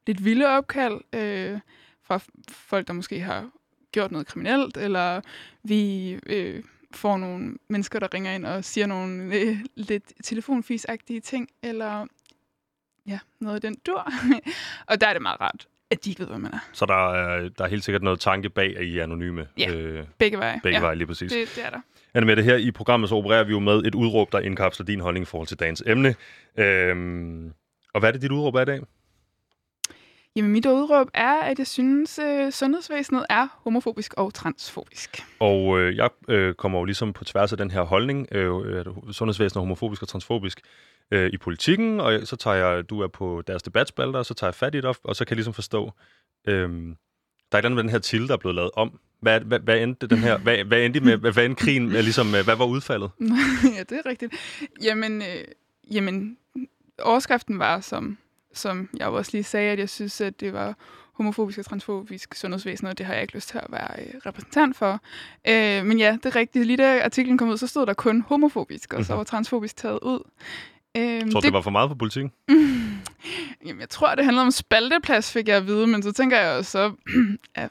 lidt 0.06 0.24
vilde 0.24 0.46
opkald 0.46 1.00
øh, 1.12 1.58
fra 2.02 2.20
folk, 2.48 2.86
der 2.86 2.92
måske 2.92 3.20
har 3.20 3.50
gjort 3.92 4.12
noget 4.12 4.26
kriminelt, 4.26 4.76
eller 4.76 5.20
vi 5.62 6.12
øh, 6.26 6.62
får 6.94 7.16
nogle 7.16 7.54
mennesker, 7.68 7.98
der 7.98 8.14
ringer 8.14 8.32
ind 8.32 8.46
og 8.46 8.64
siger 8.64 8.86
nogle 8.86 9.34
øh, 9.34 9.58
lidt 9.74 10.12
telefonfisagtige 10.24 11.20
ting, 11.20 11.48
eller 11.62 12.06
ja, 13.10 13.18
noget 13.40 13.54
af 13.54 13.60
den 13.60 13.76
dur. 13.86 14.12
og 14.90 15.00
der 15.00 15.06
er 15.06 15.12
det 15.12 15.22
meget 15.22 15.40
rart, 15.40 15.66
at 15.90 16.04
de 16.04 16.10
ikke 16.10 16.20
ved, 16.20 16.28
hvad 16.28 16.38
man 16.38 16.52
er. 16.52 16.58
Så 16.72 16.86
der 16.86 17.12
er, 17.12 17.48
der 17.48 17.64
er 17.64 17.68
helt 17.68 17.84
sikkert 17.84 18.02
noget 18.02 18.20
tanke 18.20 18.50
bag, 18.50 18.76
at 18.76 18.84
I 18.84 18.98
er 18.98 19.02
anonyme? 19.02 19.46
Ja, 19.58 19.74
øh, 19.74 20.04
begge 20.18 20.38
veje. 20.38 20.60
Begge 20.62 20.78
ja, 20.78 20.84
veje, 20.84 20.96
lige 20.96 21.06
præcis. 21.06 21.32
Det, 21.32 21.52
det 21.56 21.64
er 21.66 21.70
der. 21.70 21.80
Anne 22.14 22.26
med 22.26 22.36
det 22.36 22.44
her 22.44 22.56
i 22.56 22.70
programmet, 22.70 23.08
så 23.08 23.14
opererer 23.14 23.44
vi 23.44 23.50
jo 23.50 23.58
med 23.58 23.84
et 23.84 23.94
udråb, 23.94 24.32
der 24.32 24.38
indkapsler 24.38 24.86
din 24.86 25.00
holdning 25.00 25.22
i 25.22 25.26
forhold 25.26 25.48
til 25.48 25.58
dagens 25.60 25.82
emne. 25.86 26.14
Øhm, 26.56 27.52
og 27.94 28.00
hvad 28.00 28.08
er 28.08 28.12
det, 28.12 28.22
dit 28.22 28.30
udråb 28.30 28.54
er 28.54 28.60
i 28.60 28.64
dag? 28.64 28.80
Jamen, 30.36 30.52
mit 30.52 30.66
udråb 30.66 31.08
er, 31.14 31.40
at 31.40 31.58
jeg 31.58 31.66
synes, 31.66 32.18
øh, 32.18 32.52
sundhedsvæsenet 32.52 33.26
er 33.28 33.46
homofobisk 33.64 34.14
og 34.14 34.34
transfobisk. 34.34 35.22
Og 35.38 35.80
øh, 35.80 35.96
jeg 35.96 36.10
øh, 36.28 36.54
kommer 36.54 36.78
jo 36.78 36.84
ligesom 36.84 37.12
på 37.12 37.24
tværs 37.24 37.52
af 37.52 37.58
den 37.58 37.70
her 37.70 37.82
holdning, 37.82 38.26
øh, 38.32 38.80
at 38.80 38.86
sundhedsvæsenet 39.14 39.56
er 39.56 39.60
homofobisk 39.60 40.02
og 40.02 40.08
transfobisk 40.08 40.60
øh, 41.10 41.30
i 41.32 41.36
politikken, 41.36 42.00
og 42.00 42.20
så 42.24 42.36
tager 42.36 42.56
jeg, 42.56 42.90
du 42.90 43.00
er 43.00 43.08
på 43.08 43.42
deres 43.46 43.62
debatspalter, 43.62 44.18
og 44.18 44.26
så 44.26 44.34
tager 44.34 44.48
jeg 44.48 44.54
fat 44.54 44.74
i 44.74 44.80
det, 44.80 44.96
og 45.04 45.16
så 45.16 45.24
kan 45.24 45.32
jeg 45.32 45.36
ligesom 45.36 45.54
forstå, 45.54 45.92
øh, 46.48 46.68
der 47.52 47.58
er 47.58 47.58
et 47.58 47.64
eller 47.64 47.68
andet 47.68 47.76
med 47.76 47.82
den 47.82 47.90
her 47.90 47.98
til, 47.98 48.28
der 48.28 48.32
er 48.34 48.38
blevet 48.38 48.54
lavet 48.54 48.70
om. 48.74 48.98
Hvad, 49.20 49.40
hvad, 49.40 49.60
hvad 49.60 49.78
endte 49.78 50.06
den 50.06 50.18
her, 50.18 50.38
hvad, 50.38 50.64
hvad 50.64 50.84
endte 50.84 51.00
med, 51.00 51.16
hvad, 51.16 51.32
hvad 51.32 51.44
endte 51.44 51.64
krigen 51.64 51.88
med, 51.88 52.02
ligesom, 52.02 52.30
hvad 52.30 52.56
var 52.56 52.64
udfaldet? 52.64 53.10
ja, 53.76 53.82
det 53.82 53.92
er 53.92 54.06
rigtigt. 54.06 54.34
Jamen, 54.82 55.22
øh, 55.22 55.44
jamen 55.90 56.36
overskriften 57.02 57.58
var, 57.58 57.80
som 57.80 58.18
som 58.54 58.88
jeg 58.96 59.06
også 59.06 59.30
lige 59.34 59.44
sagde, 59.44 59.72
at 59.72 59.78
jeg 59.78 59.88
synes, 59.88 60.20
at 60.20 60.40
det 60.40 60.52
var 60.52 60.74
homofobisk 61.12 61.58
og 61.58 61.64
transfobisk 61.64 62.34
sundhedsvæsen, 62.34 62.86
og 62.86 62.98
det 62.98 63.06
har 63.06 63.12
jeg 63.12 63.22
ikke 63.22 63.34
lyst 63.34 63.48
til 63.48 63.58
at 63.58 63.66
være 63.68 63.88
øh, 63.98 64.20
repræsentant 64.26 64.76
for. 64.76 65.00
Øh, 65.48 65.84
men 65.84 65.98
ja, 65.98 66.12
det 66.22 66.26
er 66.26 66.36
rigtigt. 66.36 66.66
Lige 66.66 66.76
da 66.76 67.04
artiklen 67.04 67.38
kom 67.38 67.48
ud, 67.48 67.56
så 67.56 67.66
stod 67.66 67.86
der 67.86 67.94
kun 67.94 68.24
homofobisk, 68.28 68.92
og 68.92 69.04
så 69.04 69.12
mhm. 69.12 69.18
var 69.18 69.24
transfobisk 69.24 69.76
taget 69.76 69.98
ud. 70.02 70.20
Øh, 70.96 71.20
tror 71.20 71.26
du, 71.26 71.36
det, 71.36 71.42
det 71.42 71.52
var 71.52 71.60
for 71.60 71.70
meget 71.70 71.90
for 71.90 71.94
politikken? 71.94 72.32
Jamen, 73.66 73.80
jeg 73.80 73.88
tror, 73.88 74.14
det 74.14 74.24
handlede 74.24 74.44
om 74.44 74.50
spalteplads, 74.50 75.32
fik 75.32 75.48
jeg 75.48 75.56
at 75.56 75.66
vide, 75.66 75.86
men 75.86 76.02
så 76.02 76.12
tænker 76.12 76.38
jeg 76.38 76.58
også, 76.58 76.70
så, 76.70 76.92
ja, 77.56 77.68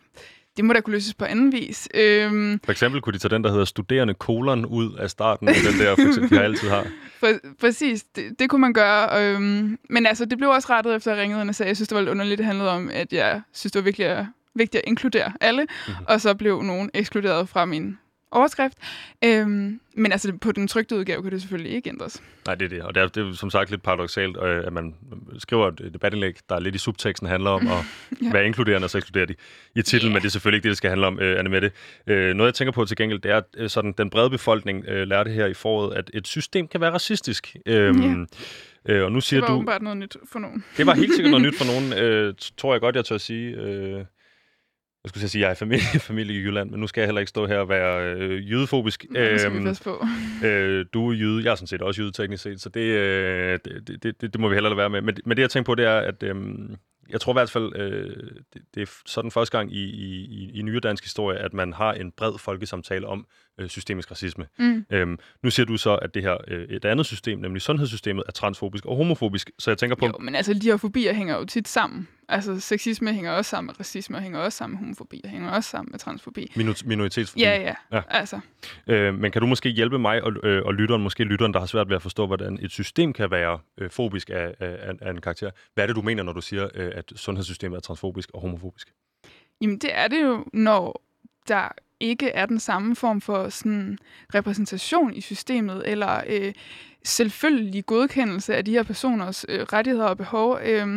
det 0.59 0.65
må 0.65 0.73
da 0.73 0.81
kunne 0.81 0.93
løses 0.93 1.13
på 1.13 1.25
anden 1.25 1.51
vis. 1.51 1.87
Øhm, 1.93 2.59
for 2.63 2.71
eksempel 2.71 3.01
kunne 3.01 3.13
de 3.13 3.17
tage 3.17 3.29
den, 3.35 3.43
der 3.43 3.51
hedder 3.51 3.65
studerende 3.65 4.13
kolon 4.13 4.65
ud 4.65 4.95
af 4.95 5.09
starten 5.09 5.47
af 5.47 5.55
den 5.55 5.79
der, 5.79 5.95
for 5.95 6.07
eksempel, 6.07 6.37
de 6.37 6.43
altid 6.43 6.69
har. 6.69 6.85
For, 7.19 7.27
præcis, 7.59 8.03
det, 8.03 8.39
det 8.39 8.49
kunne 8.49 8.61
man 8.61 8.73
gøre. 8.73 9.21
Øhm, 9.21 9.79
men 9.89 10.05
altså, 10.05 10.25
det 10.25 10.37
blev 10.37 10.49
også 10.49 10.67
rettet 10.69 10.95
efter, 10.95 11.11
at 11.11 11.17
jeg 11.17 11.23
ringede 11.23 11.41
og 11.41 11.55
sagde, 11.55 11.67
jeg 11.67 11.77
synes, 11.77 11.87
det 11.87 11.95
var 11.95 12.01
lidt 12.01 12.09
underligt, 12.09 12.37
det 12.37 12.45
handlede 12.45 12.69
om, 12.69 12.89
at 12.93 13.13
jeg 13.13 13.41
synes, 13.53 13.71
det 13.71 13.79
var 13.79 13.83
vigtigt 13.83 14.07
at, 14.07 14.25
vigtigt 14.55 14.83
at 14.83 14.87
inkludere 14.87 15.33
alle, 15.41 15.61
mm-hmm. 15.61 16.05
og 16.07 16.21
så 16.21 16.33
blev 16.33 16.61
nogen 16.61 16.89
ekskluderet 16.93 17.49
fra 17.49 17.65
min 17.65 17.97
overskrift. 18.31 18.77
Øhm, 19.23 19.79
men 19.93 20.11
altså 20.11 20.37
på 20.41 20.51
den 20.51 20.67
trygte 20.67 20.95
udgave 20.95 21.23
kan 21.23 21.31
det 21.31 21.41
selvfølgelig 21.41 21.71
ikke 21.71 21.89
ændres. 21.89 22.23
Nej, 22.45 22.55
det 22.55 22.65
er 22.65 22.69
det. 22.69 22.81
Og 22.81 22.95
det 22.95 23.03
er, 23.03 23.07
det 23.07 23.27
er 23.27 23.33
som 23.33 23.49
sagt 23.49 23.69
lidt 23.69 23.83
paradoxalt, 23.83 24.37
øh, 24.43 24.67
at 24.67 24.73
man 24.73 24.95
skriver 25.37 25.67
et 25.67 25.89
debatindlæg, 25.93 26.35
der 26.49 26.55
er 26.55 26.59
lidt 26.59 26.75
i 26.75 26.77
subteksten 26.77 27.27
handler 27.27 27.49
om 27.49 27.67
at 27.67 27.73
ja. 28.23 28.31
være 28.31 28.45
inkluderende, 28.45 28.85
og 28.85 28.89
så 28.89 28.97
ekskluderer 28.97 29.25
de 29.25 29.35
i 29.75 29.81
titlen, 29.81 30.09
yeah. 30.09 30.13
men 30.13 30.21
det 30.21 30.27
er 30.27 30.31
selvfølgelig 30.31 30.57
ikke 30.57 30.63
det, 30.63 30.69
det 30.69 30.77
skal 30.77 30.89
handle 30.89 31.07
om, 31.07 31.19
øh, 31.19 31.39
Anne 31.39 31.49
Mette. 31.49 31.71
Øh, 32.07 32.33
noget, 32.33 32.47
jeg 32.47 32.53
tænker 32.53 32.71
på 32.71 32.85
til 32.85 32.97
gengæld, 32.97 33.19
det 33.19 33.31
er, 33.31 33.37
at 33.37 33.45
øh, 33.57 33.69
sådan, 33.69 33.93
den 33.97 34.09
brede 34.09 34.29
befolkning 34.29 34.85
øh, 34.87 35.07
lærte 35.07 35.31
her 35.31 35.45
i 35.45 35.53
foråret, 35.53 35.95
at 35.95 36.11
et 36.13 36.27
system 36.27 36.67
kan 36.67 36.81
være 36.81 36.91
racistisk. 36.91 37.55
Øhm, 37.65 38.03
yeah. 38.03 38.27
Øh, 38.85 39.05
og 39.05 39.11
nu 39.11 39.21
siger 39.21 39.41
det 39.41 39.65
var 39.65 39.77
du, 39.77 39.83
noget 39.83 39.97
nyt 39.97 40.17
for 40.31 40.39
nogen. 40.39 40.63
Det 40.77 40.85
var 40.85 40.93
helt 40.93 41.15
sikkert 41.15 41.31
noget 41.31 41.45
nyt 41.47 41.57
for 41.57 41.65
nogen, 41.65 41.93
øh, 41.93 42.33
tror 42.57 42.73
jeg 42.73 42.81
godt, 42.81 42.95
jeg 42.95 43.05
tør 43.05 43.15
at 43.15 43.21
sige. 43.21 43.49
Øh, 43.55 44.05
jeg 45.09 45.19
skulle 45.19 45.29
sige, 45.29 45.41
at 45.41 45.45
jeg 45.45 45.51
er 45.51 45.55
familie, 45.55 45.99
familie 46.11 46.35
i 46.35 46.39
Jylland, 46.39 46.69
men 46.69 46.79
nu 46.79 46.87
skal 46.87 47.01
jeg 47.01 47.07
heller 47.07 47.19
ikke 47.19 47.29
stå 47.29 47.47
her 47.47 47.57
og 47.57 47.69
være 47.69 48.15
øh, 48.15 48.51
jødefobisk. 48.51 49.05
Nå, 49.09 49.37
skal 49.37 49.51
øhm, 49.51 49.65
vi 49.65 49.75
på. 49.83 50.05
øh, 50.47 50.85
du 50.93 51.09
er 51.09 51.13
jøde, 51.13 51.43
jeg 51.43 51.51
er 51.51 51.55
sådan 51.55 51.67
set 51.67 51.81
også 51.81 52.01
jøde 52.01 52.11
teknisk 52.11 52.43
set, 52.43 52.61
så 52.61 52.69
det, 52.69 52.81
øh, 52.81 53.59
det, 53.65 53.87
det, 53.87 54.03
det, 54.03 54.21
det 54.21 54.39
må 54.39 54.49
vi 54.49 54.55
heller 54.55 54.69
lade 54.69 54.77
være 54.77 54.89
med. 54.89 55.01
Men, 55.01 55.17
men 55.25 55.37
det, 55.37 55.41
jeg 55.41 55.49
tænker 55.49 55.65
på, 55.65 55.75
det 55.75 55.85
er, 55.85 55.97
at 55.97 56.23
øh, 56.23 56.35
jeg 57.09 57.21
tror 57.21 57.33
i 57.33 57.35
hvert 57.35 57.49
fald, 57.49 57.75
øh, 57.75 58.15
det, 58.53 58.61
det 58.75 58.81
er 58.81 58.91
sådan 59.05 59.31
første 59.31 59.57
gang 59.57 59.73
i, 59.73 59.83
i, 59.83 60.51
i 60.53 60.61
nyere 60.61 60.79
dansk 60.79 61.03
historie, 61.03 61.37
at 61.37 61.53
man 61.53 61.73
har 61.73 61.93
en 61.93 62.11
bred 62.11 62.39
folkesamtale 62.39 63.07
om 63.07 63.25
øh, 63.59 63.69
systemisk 63.69 64.11
racisme. 64.11 64.47
Mm. 64.59 64.85
Øhm, 64.89 65.19
nu 65.43 65.49
siger 65.49 65.65
du 65.65 65.77
så, 65.77 65.95
at 65.95 66.13
det 66.13 66.23
her 66.23 66.37
øh, 66.47 66.67
et 66.69 66.85
andet 66.85 67.05
system, 67.05 67.39
nemlig 67.39 67.61
sundhedssystemet, 67.61 68.23
er 68.27 68.31
transfobisk 68.31 68.85
og 68.85 68.95
homofobisk. 68.95 69.51
Så 69.59 69.71
jeg 69.71 69.77
tænker 69.77 69.95
på... 69.95 70.05
Jo, 70.05 70.13
men 70.19 70.35
altså, 70.35 70.53
de 70.53 70.69
her 70.69 70.77
fobier 70.77 71.13
hænger 71.13 71.37
jo 71.37 71.45
tit 71.45 71.67
sammen. 71.67 72.07
Altså, 72.29 72.59
sexisme 72.59 73.13
hænger 73.13 73.31
også 73.31 73.49
sammen 73.49 73.67
med 73.67 73.79
racisme, 73.79 74.21
hænger 74.21 74.39
også 74.39 74.57
sammen 74.57 74.75
med 74.75 74.79
homofobi, 74.79 75.21
hænger 75.25 75.51
også 75.51 75.69
sammen 75.69 75.91
med 75.91 75.99
transfobi. 75.99 76.51
Minor- 76.55 76.87
minoritetsfobi. 76.87 77.41
Ja, 77.41 77.61
ja. 77.61 77.73
ja. 77.91 78.01
Altså. 78.09 78.39
Øh, 78.87 79.15
men 79.15 79.31
kan 79.31 79.41
du 79.41 79.47
måske 79.47 79.69
hjælpe 79.69 79.99
mig 79.99 80.23
og, 80.23 80.33
øh, 80.43 80.65
og 80.65 80.73
lytteren, 80.73 81.03
måske 81.03 81.23
lytteren, 81.23 81.53
der 81.53 81.59
har 81.59 81.67
svært 81.67 81.89
ved 81.89 81.95
at 81.95 82.01
forstå, 82.01 82.27
hvordan 82.27 82.59
et 82.61 82.71
system 82.71 83.13
kan 83.13 83.31
være 83.31 83.59
øh, 83.77 83.89
fobisk 83.89 84.29
af, 84.29 84.55
af, 84.59 84.93
af 85.01 85.11
en 85.11 85.21
karakter? 85.21 85.51
Hvad 85.73 85.83
er 85.83 85.87
det, 85.87 85.95
du 85.95 86.01
mener, 86.01 86.23
når 86.23 86.33
du 86.33 86.41
siger, 86.41 86.67
øh, 86.75 86.91
at 86.95 87.13
sundhedssystemet 87.15 87.77
er 87.77 87.81
transfobisk 87.81 88.29
og 88.33 88.41
homofobisk? 88.41 88.93
Jamen, 89.61 89.77
det 89.77 89.89
er 89.93 90.07
det 90.07 90.23
jo, 90.23 90.45
når 90.53 91.03
der 91.47 91.67
ikke 91.99 92.29
er 92.29 92.45
den 92.45 92.59
samme 92.59 92.95
form 92.95 93.21
for 93.21 93.49
sådan 93.49 93.97
repræsentation 94.35 95.13
i 95.13 95.21
systemet, 95.21 95.83
eller 95.85 96.21
øh, 96.27 96.53
selvfølgelig 97.03 97.85
godkendelse 97.85 98.55
af 98.55 98.65
de 98.65 98.71
her 98.71 98.83
personers 98.83 99.45
øh, 99.49 99.61
rettigheder 99.61 100.07
og 100.07 100.17
behov. 100.17 100.59
Øh, 100.63 100.87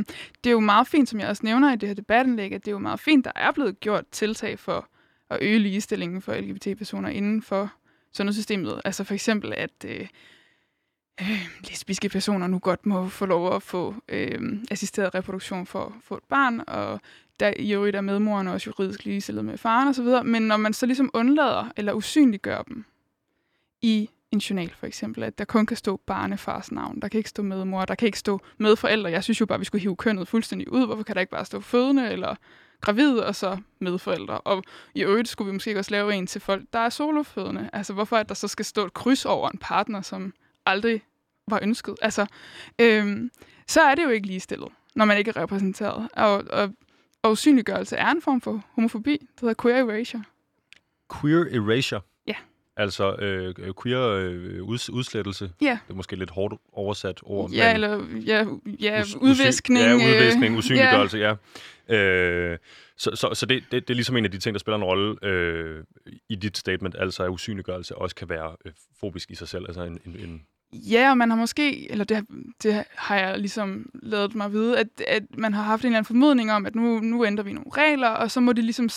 det 0.45 0.51
er 0.51 0.53
jo 0.53 0.61
meget 0.61 0.87
fint, 0.87 1.09
som 1.09 1.21
jeg 1.21 1.29
også 1.29 1.43
nævner 1.45 1.73
i 1.73 1.77
det 1.77 1.89
her 1.89 1.95
debattenlæg, 1.95 2.53
at 2.53 2.65
det 2.65 2.69
er 2.69 2.73
jo 2.73 2.79
meget 2.79 3.01
fint, 3.01 3.25
der 3.25 3.33
er 3.35 3.53
blevet 3.53 3.81
gjort 3.81 4.05
tiltag 4.13 4.59
for 4.59 4.89
at 5.31 5.39
øge 5.41 5.59
ligestillingen 5.59 6.23
for 6.23 6.35
LGBT-personer 6.35 7.09
inden 7.09 7.43
for 7.43 7.73
sundhedssystemet. 8.13 8.81
Altså 8.85 9.05
for 9.05 9.15
eksempel, 9.15 9.53
at 9.57 9.85
øh, 9.85 10.07
øh, 11.21 11.49
lesbiske 11.69 12.09
personer 12.09 12.47
nu 12.47 12.59
godt 12.59 12.87
må 12.87 13.09
få 13.09 13.27
lov 13.27 13.57
at 13.57 13.63
få 13.63 13.95
øh, 14.09 14.63
assisteret 14.71 15.15
reproduktion 15.15 15.67
for 15.67 15.85
at 15.85 15.93
få 16.05 16.15
et 16.15 16.25
barn, 16.29 16.63
og 16.67 17.01
der 17.41 17.53
i 17.59 17.75
øvrigt 17.75 17.97
er 17.97 18.01
medmoren 18.01 18.49
også 18.49 18.71
juridisk 18.71 19.05
ligestillet 19.05 19.45
med 19.45 19.59
faren 19.59 19.89
osv., 19.89 20.27
men 20.27 20.43
når 20.43 20.57
man 20.57 20.73
så 20.73 20.87
ligesom 20.87 21.11
undlader 21.15 21.73
eller 21.77 21.93
usynliggør 21.93 22.63
dem 22.63 22.85
i 23.83 24.11
en 24.31 24.39
journal 24.39 24.73
for 24.79 24.87
eksempel, 24.87 25.23
at 25.23 25.39
der 25.39 25.45
kun 25.45 25.67
kan 25.67 25.77
stå 25.77 25.97
barnefars 25.97 26.73
navn, 26.73 27.01
der 27.01 27.09
kan 27.09 27.19
ikke 27.19 27.31
stå 27.31 27.43
medmor, 27.43 27.85
der 27.85 27.95
kan 27.95 28.07
ikke 28.07 28.19
stå 28.19 28.41
medforældre. 28.59 29.11
Jeg 29.11 29.25
synes 29.25 29.41
jo 29.41 29.47
bare, 29.47 29.55
at 29.55 29.61
vi 29.61 29.65
skulle 29.65 29.83
hive 29.83 29.97
kønnet 29.97 30.29
fuldstændig 30.29 30.73
ud. 30.73 30.87
Hvorfor 30.87 31.03
kan 31.03 31.15
der 31.15 31.21
ikke 31.21 31.31
bare 31.31 31.45
stå 31.45 31.61
fødende 31.61 32.13
eller 32.13 32.35
gravid 32.81 33.19
og 33.19 33.35
så 33.35 33.59
medforældre? 33.79 34.41
Og 34.41 34.65
i 34.95 35.03
øvrigt 35.03 35.29
skulle 35.29 35.47
vi 35.47 35.53
måske 35.53 35.79
også 35.79 35.91
lave 35.91 36.15
en 36.15 36.27
til 36.27 36.41
folk, 36.41 36.65
der 36.73 36.79
er 36.79 36.89
solofødende. 36.89 37.71
Altså 37.73 37.93
hvorfor 37.93 38.17
at 38.17 38.29
der 38.29 38.35
så 38.35 38.49
skal 38.49 38.65
stå 38.65 38.87
et 38.87 38.95
kryds 38.95 39.25
over 39.25 39.51
en 39.51 39.59
partner, 39.59 40.03
som 40.03 40.33
aldrig 40.67 41.03
var 41.49 41.59
ønsket? 41.63 41.95
Altså, 42.03 42.27
øhm, 42.81 43.31
så 43.69 43.81
er 43.81 43.95
det 43.95 44.05
jo 44.05 44.09
ikke 44.09 44.27
ligestillet, 44.27 44.69
når 44.95 45.05
man 45.05 45.19
ikke 45.19 45.33
er 45.37 45.43
repræsenteret. 45.43 46.09
Og, 46.13 46.45
og 46.51 46.71
og 47.23 47.31
usynliggørelse 47.31 47.97
er 47.97 48.11
en 48.11 48.23
form 48.23 48.41
for 48.41 48.65
homofobi, 48.75 49.11
der 49.41 49.41
hedder 49.41 49.63
queer 49.63 49.77
erasure. 49.85 50.25
Queer 51.21 51.45
erasure? 51.61 52.01
Ja. 52.27 52.35
Altså 52.77 53.15
øh, 53.15 53.55
queer 53.83 54.09
øh, 54.09 54.63
uds- 54.63 54.91
udslettelse? 54.93 55.53
Ja. 55.61 55.79
Det 55.87 55.93
er 55.93 55.97
måske 55.97 56.17
lidt 56.17 56.31
hårdt 56.31 56.55
oversat 56.73 57.21
ord. 57.23 57.51
Ja, 57.51 57.67
men 57.67 57.75
eller 57.75 58.07
ja, 58.27 58.45
ja, 58.81 59.01
us- 59.03 59.17
udviskning. 59.17 59.85
Ja, 59.85 59.95
udviskning, 59.95 60.53
øh, 60.53 60.59
usynliggørelse, 60.59 61.19
ja. 61.19 61.35
ja. 61.89 61.97
Øh, 61.97 62.59
så 62.97 63.11
så, 63.15 63.35
så 63.35 63.47
det, 63.47 63.65
det, 63.71 63.89
det 63.89 63.95
er 63.95 63.95
ligesom 63.95 64.17
en 64.17 64.25
af 64.25 64.31
de 64.31 64.39
ting, 64.39 64.55
der 64.55 64.59
spiller 64.59 64.77
en 64.77 64.85
rolle 64.85 65.25
øh, 65.25 65.85
i 66.29 66.35
dit 66.35 66.59
statement, 66.59 66.97
altså 66.99 67.23
at 67.25 67.29
usynliggørelse 67.31 67.97
også 67.97 68.17
kan 68.17 68.29
være 68.29 68.57
øh, 68.65 68.73
fobisk 69.01 69.31
i 69.31 69.35
sig 69.35 69.49
selv, 69.49 69.65
altså 69.69 69.83
en, 69.83 69.99
en, 70.07 70.17
en 70.17 70.43
Ja, 70.73 71.11
og 71.11 71.19
man 71.19 71.31
har 71.31 71.37
måske, 71.37 71.91
eller 71.91 72.05
det, 72.05 72.27
det 72.63 72.85
har 72.97 73.17
jeg 73.17 73.39
ligesom 73.39 73.91
lavet 73.95 74.35
mig 74.35 74.53
vide, 74.53 74.79
at, 74.79 74.87
at 75.09 75.23
man 75.39 75.55
har 75.55 75.63
haft 75.63 75.83
en 75.83 75.87
eller 75.87 75.99
anden 75.99 76.07
formodning 76.07 76.53
om, 76.53 76.67
at 76.67 76.75
nu, 76.75 77.01
nu 77.01 77.25
ændrer 77.25 77.45
vi 77.45 77.53
nogle 77.53 77.71
regler, 77.73 78.09
og 78.09 78.31
så 78.31 78.41
må 78.41 78.53
det 78.53 78.65
ligesom 78.65 78.89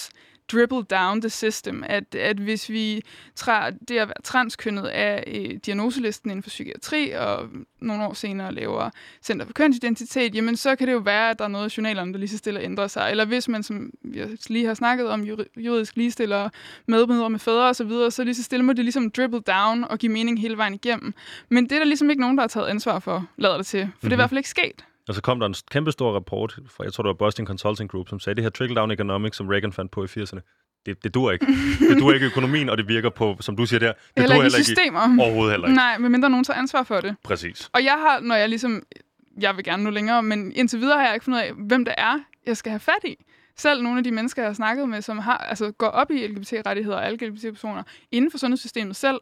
dribble 0.51 0.83
down 0.83 1.21
the 1.21 1.29
system, 1.29 1.83
at, 1.87 2.15
at 2.15 2.37
hvis 2.37 2.69
vi 2.69 3.01
træder 3.35 3.77
det 3.87 3.97
at 3.97 4.07
være 4.07 4.21
transkønnet 4.23 4.85
af 4.85 5.23
øh, 5.27 5.59
diagnoselisten 5.65 6.31
inden 6.31 6.43
for 6.43 6.49
psykiatri, 6.49 7.11
og 7.11 7.49
nogle 7.79 8.05
år 8.05 8.13
senere 8.13 8.53
laver 8.53 8.89
Center 9.23 9.45
for 9.45 9.53
Kønsidentitet, 9.53 10.35
jamen 10.35 10.57
så 10.57 10.75
kan 10.75 10.87
det 10.87 10.93
jo 10.93 10.97
være, 10.97 11.29
at 11.29 11.39
der 11.39 11.45
er 11.45 11.49
noget 11.49 11.73
i 11.73 11.75
journalerne, 11.77 12.13
der 12.13 12.19
lige 12.19 12.29
så 12.29 12.37
stille 12.37 12.61
ændrer 12.61 12.87
sig. 12.87 13.11
Eller 13.11 13.25
hvis 13.25 13.47
man, 13.47 13.63
som 13.63 13.91
vi 14.03 14.23
lige 14.47 14.65
har 14.65 14.73
snakket 14.73 15.07
om, 15.07 15.23
juridisk 15.57 15.95
ligestiller 15.95 16.49
medmødre 16.85 17.29
med 17.29 17.39
fædre 17.39 17.69
osv., 17.69 17.89
så, 17.89 18.09
så 18.09 18.23
lige 18.23 18.35
så 18.35 18.43
stille 18.43 18.65
må 18.65 18.73
det 18.73 18.85
ligesom 18.85 19.11
dribble 19.11 19.39
down 19.39 19.83
og 19.83 19.97
give 19.99 20.11
mening 20.11 20.41
hele 20.41 20.57
vejen 20.57 20.73
igennem. 20.73 21.13
Men 21.49 21.63
det 21.63 21.71
er 21.71 21.79
der 21.79 21.85
ligesom 21.85 22.09
ikke 22.09 22.21
nogen, 22.21 22.37
der 22.37 22.41
har 22.41 22.47
taget 22.47 22.67
ansvar 22.67 22.99
for, 22.99 23.27
lader 23.37 23.57
det 23.57 23.65
til. 23.65 23.79
For 23.79 23.85
mm-hmm. 23.85 23.99
det 24.01 24.07
er 24.07 24.07
i 24.07 24.15
mhm. 24.15 24.19
hvert 24.19 24.29
fald 24.29 24.37
ikke 24.37 24.49
sket. 24.49 24.85
Og 25.07 25.15
så 25.15 25.21
kom 25.21 25.39
der 25.39 25.47
en 25.47 25.55
kæmpe 25.71 25.91
stor 25.91 26.15
rapport 26.15 26.59
fra, 26.67 26.83
jeg 26.83 26.93
tror 26.93 27.01
det 27.03 27.07
var 27.07 27.13
Boston 27.13 27.45
Consulting 27.45 27.89
Group, 27.89 28.09
som 28.09 28.19
sagde, 28.19 28.35
det 28.35 28.43
her 28.43 28.51
trickle-down 28.51 28.91
economics, 28.93 29.37
som 29.37 29.47
Reagan 29.47 29.73
fandt 29.73 29.91
på 29.91 30.03
i 30.03 30.07
80'erne, 30.07 30.39
det, 30.85 31.03
det 31.03 31.13
dur 31.13 31.31
ikke. 31.31 31.45
Det 31.89 31.99
dur 31.99 32.13
ikke 32.13 32.25
økonomien, 32.25 32.69
og 32.69 32.77
det 32.77 32.87
virker 32.87 33.09
på, 33.09 33.37
som 33.39 33.57
du 33.57 33.65
siger 33.65 33.79
der, 33.79 33.93
det 33.93 34.01
heller 34.17 34.35
dur 34.35 34.41
heller 34.41 34.57
ikke 34.57 34.65
systemer. 34.65 35.17
overhovedet 35.21 35.51
heller 35.51 35.67
ikke. 35.67 35.75
Nej, 35.75 35.97
medmindre 35.97 36.29
nogen 36.29 36.43
tager 36.43 36.59
ansvar 36.59 36.83
for 36.83 37.01
det. 37.01 37.15
Præcis. 37.23 37.69
Og 37.73 37.83
jeg 37.83 37.93
har, 37.93 38.19
når 38.19 38.35
jeg 38.35 38.49
ligesom, 38.49 38.83
jeg 39.39 39.55
vil 39.55 39.63
gerne 39.63 39.83
nu 39.83 39.89
længere, 39.89 40.23
men 40.23 40.51
indtil 40.55 40.79
videre 40.79 40.97
har 40.97 41.05
jeg 41.05 41.13
ikke 41.13 41.23
fundet 41.23 41.39
af, 41.39 41.53
hvem 41.53 41.85
det 41.85 41.93
er, 41.97 42.19
jeg 42.45 42.57
skal 42.57 42.69
have 42.69 42.79
fat 42.79 43.03
i. 43.03 43.15
Selv 43.57 43.83
nogle 43.83 43.97
af 43.97 44.03
de 44.03 44.11
mennesker, 44.11 44.41
jeg 44.41 44.49
har 44.49 44.53
snakket 44.53 44.89
med, 44.89 45.01
som 45.01 45.17
har, 45.17 45.37
altså, 45.37 45.71
går 45.71 45.87
op 45.87 46.11
i 46.11 46.27
LGBT-rettigheder 46.27 46.97
og 46.97 47.05
alle 47.05 47.27
LGBT-personer 47.27 47.83
inden 48.11 48.31
for 48.31 48.37
sundhedssystemet 48.37 48.95
selv, 48.95 49.19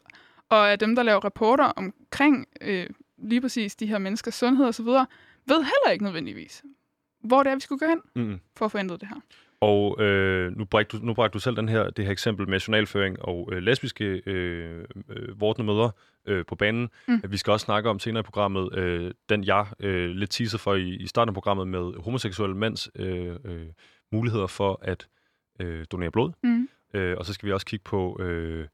og 0.50 0.72
er 0.72 0.75
dem, 0.75 0.96
der 0.96 1.04
laver 1.04 1.20
rapporter 1.20 1.66
omkring 1.66 2.46
øh, 2.62 2.88
lige 3.18 3.42
præcis 3.42 3.75
de 3.75 3.86
her 3.86 3.98
menneskers 3.98 4.36
sundhed 4.36 4.66
osv., 4.66 4.88
ved 5.48 5.56
heller 5.58 5.92
ikke 5.92 6.04
nødvendigvis, 6.04 6.64
hvor 7.24 7.44
det 7.44 7.52
er, 7.52 7.56
vi 7.56 7.62
skulle 7.62 7.80
gå 7.80 7.86
hen 7.86 8.02
Mm. 8.28 8.40
for 8.58 8.66
at 8.66 8.72
få 8.72 8.78
ændret 8.78 9.02
det 9.02 9.10
her. 9.10 9.16
Og 9.62 10.02
øh, 10.02 10.58
nu, 10.58 10.66
bragte 10.66 10.98
du, 10.98 11.06
nu 11.06 11.14
bragte 11.14 11.34
du 11.34 11.40
selv 11.40 11.56
den 11.56 11.70
her, 11.70 11.90
det 11.90 12.06
her 12.06 12.12
eksempel 12.12 12.50
med 12.50 12.60
journalføring 12.60 13.22
og 13.22 13.50
øh, 13.54 13.58
lesbiske 13.64 14.22
øh, 14.26 14.86
øh, 15.10 15.42
vortende 15.42 15.66
mødre 15.66 15.92
øh, 16.26 16.46
på 16.46 16.56
banen. 16.56 16.90
Mm. 17.08 17.22
Vi 17.30 17.38
skal 17.38 17.52
også 17.52 17.64
snakke 17.64 17.90
om 17.90 18.00
senere 18.00 18.20
i 18.20 18.24
programmet, 18.24 18.76
øh, 18.78 19.12
den 19.30 19.44
jeg 19.44 19.66
øh, 19.80 20.10
lidt 20.10 20.30
teaser 20.32 20.58
for 20.58 20.76
i, 20.76 20.96
i 20.96 21.08
starten 21.08 21.30
af 21.30 21.34
programmet 21.34 21.68
med 21.68 22.02
homoseksuelle 22.04 22.58
mænds 22.58 22.90
øh, 22.96 23.36
øh, 23.46 23.68
muligheder 24.12 24.48
for 24.48 24.80
at 24.82 25.08
øh, 25.60 25.86
donere 25.92 26.12
blod. 26.12 26.32
Mm. 26.44 26.70
Øh, 26.94 27.18
og 27.18 27.26
så 27.26 27.34
skal 27.34 27.48
vi 27.48 27.54
også 27.54 27.66
kigge 27.66 27.84
på 27.84 28.18
øh, 28.22 28.68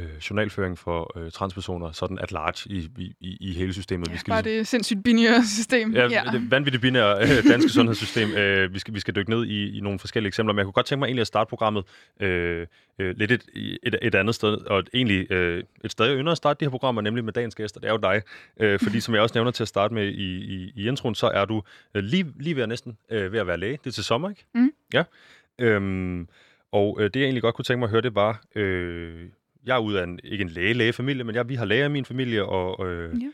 øh, 0.00 0.16
journalføring 0.30 0.78
for 0.78 1.18
øh, 1.18 1.30
transpersoner, 1.30 1.92
sådan 1.92 2.18
at 2.18 2.32
large 2.32 2.70
i, 2.76 2.88
i, 3.20 3.36
i, 3.40 3.52
hele 3.52 3.72
systemet. 3.72 4.08
Ja, 4.08 4.12
vi 4.12 4.18
skal 4.18 4.30
bare 4.30 4.42
ligesom- 4.42 4.58
det 4.58 4.66
sindssygt 4.66 5.04
binære 5.04 5.44
system. 5.56 5.94
Ja, 5.94 6.08
ja. 6.08 6.22
det 6.32 6.50
vanvittigt 6.50 6.80
binære 6.82 7.22
øh, 7.22 7.44
danske 7.50 7.70
sundhedssystem. 7.70 8.30
Øh, 8.30 8.74
vi, 8.74 8.78
skal, 8.78 8.94
vi 8.94 9.00
skal 9.00 9.16
dykke 9.16 9.30
ned 9.30 9.46
i, 9.46 9.76
i 9.78 9.80
nogle 9.80 9.98
forskellige 9.98 10.28
eksempler, 10.28 10.52
men 10.52 10.58
jeg 10.58 10.64
kunne 10.66 10.72
godt 10.72 10.86
tænke 10.86 10.98
mig 11.00 11.06
egentlig 11.06 11.20
at 11.20 11.26
starte 11.26 11.48
programmet 11.48 11.84
øh, 12.20 12.66
øh, 12.98 13.14
lidt 13.18 13.32
et, 13.32 13.42
et, 13.82 13.96
et 14.02 14.14
andet 14.14 14.34
sted, 14.34 14.54
og 14.56 14.82
egentlig 14.94 15.32
øh, 15.32 15.64
et 15.84 15.92
sted, 15.92 16.06
jeg 16.06 16.16
ynder 16.18 16.32
at 16.32 16.36
starte 16.38 16.60
de 16.60 16.64
her 16.64 16.70
programmer, 16.70 17.02
nemlig 17.02 17.24
med 17.24 17.32
dagens 17.32 17.54
gæster, 17.54 17.80
det 17.80 17.88
er 17.88 17.92
jo 17.92 17.98
dig. 17.98 18.22
Øh, 18.60 18.78
fordi 18.82 19.00
som 19.00 19.14
jeg 19.14 19.22
også 19.22 19.34
nævner 19.34 19.50
til 19.50 19.64
at 19.64 19.68
starte 19.68 19.94
med 19.94 20.08
i, 20.08 20.36
i, 20.54 20.72
i 20.76 20.88
introen, 20.88 21.14
så 21.14 21.26
er 21.26 21.44
du 21.44 21.62
øh, 21.94 22.02
lige, 22.04 22.26
lige 22.40 22.56
ved 22.56 22.62
at 22.62 22.68
næsten 22.68 22.96
øh, 23.10 23.32
ved 23.32 23.40
at 23.40 23.46
være 23.46 23.58
læge. 23.58 23.78
Det 23.84 23.86
er 23.86 23.94
til 23.94 24.04
sommer, 24.04 24.30
ikke? 24.30 24.44
Mm. 24.54 24.72
Ja. 24.94 25.02
Øhm, 25.58 26.28
og 26.72 26.96
øh, 27.00 27.04
det 27.04 27.16
jeg 27.20 27.24
egentlig 27.24 27.42
godt 27.42 27.54
kunne 27.54 27.64
tænke 27.64 27.78
mig 27.78 27.86
at 27.86 27.90
høre, 27.90 28.00
det 28.00 28.14
var, 28.14 28.42
øh, 28.54 29.26
jeg 29.66 29.74
er 29.74 29.80
ud 29.80 29.94
af 29.94 30.04
en, 30.04 30.20
ikke 30.24 30.42
en 30.42 30.48
læge-lægefamilie, 30.48 31.24
men 31.24 31.34
jeg, 31.34 31.48
vi 31.48 31.54
har 31.54 31.64
læger 31.64 31.84
i 31.86 31.88
min 31.88 32.04
familie, 32.04 32.44
og 32.44 32.86
øh, 32.88 33.22
Ja. 33.22 33.26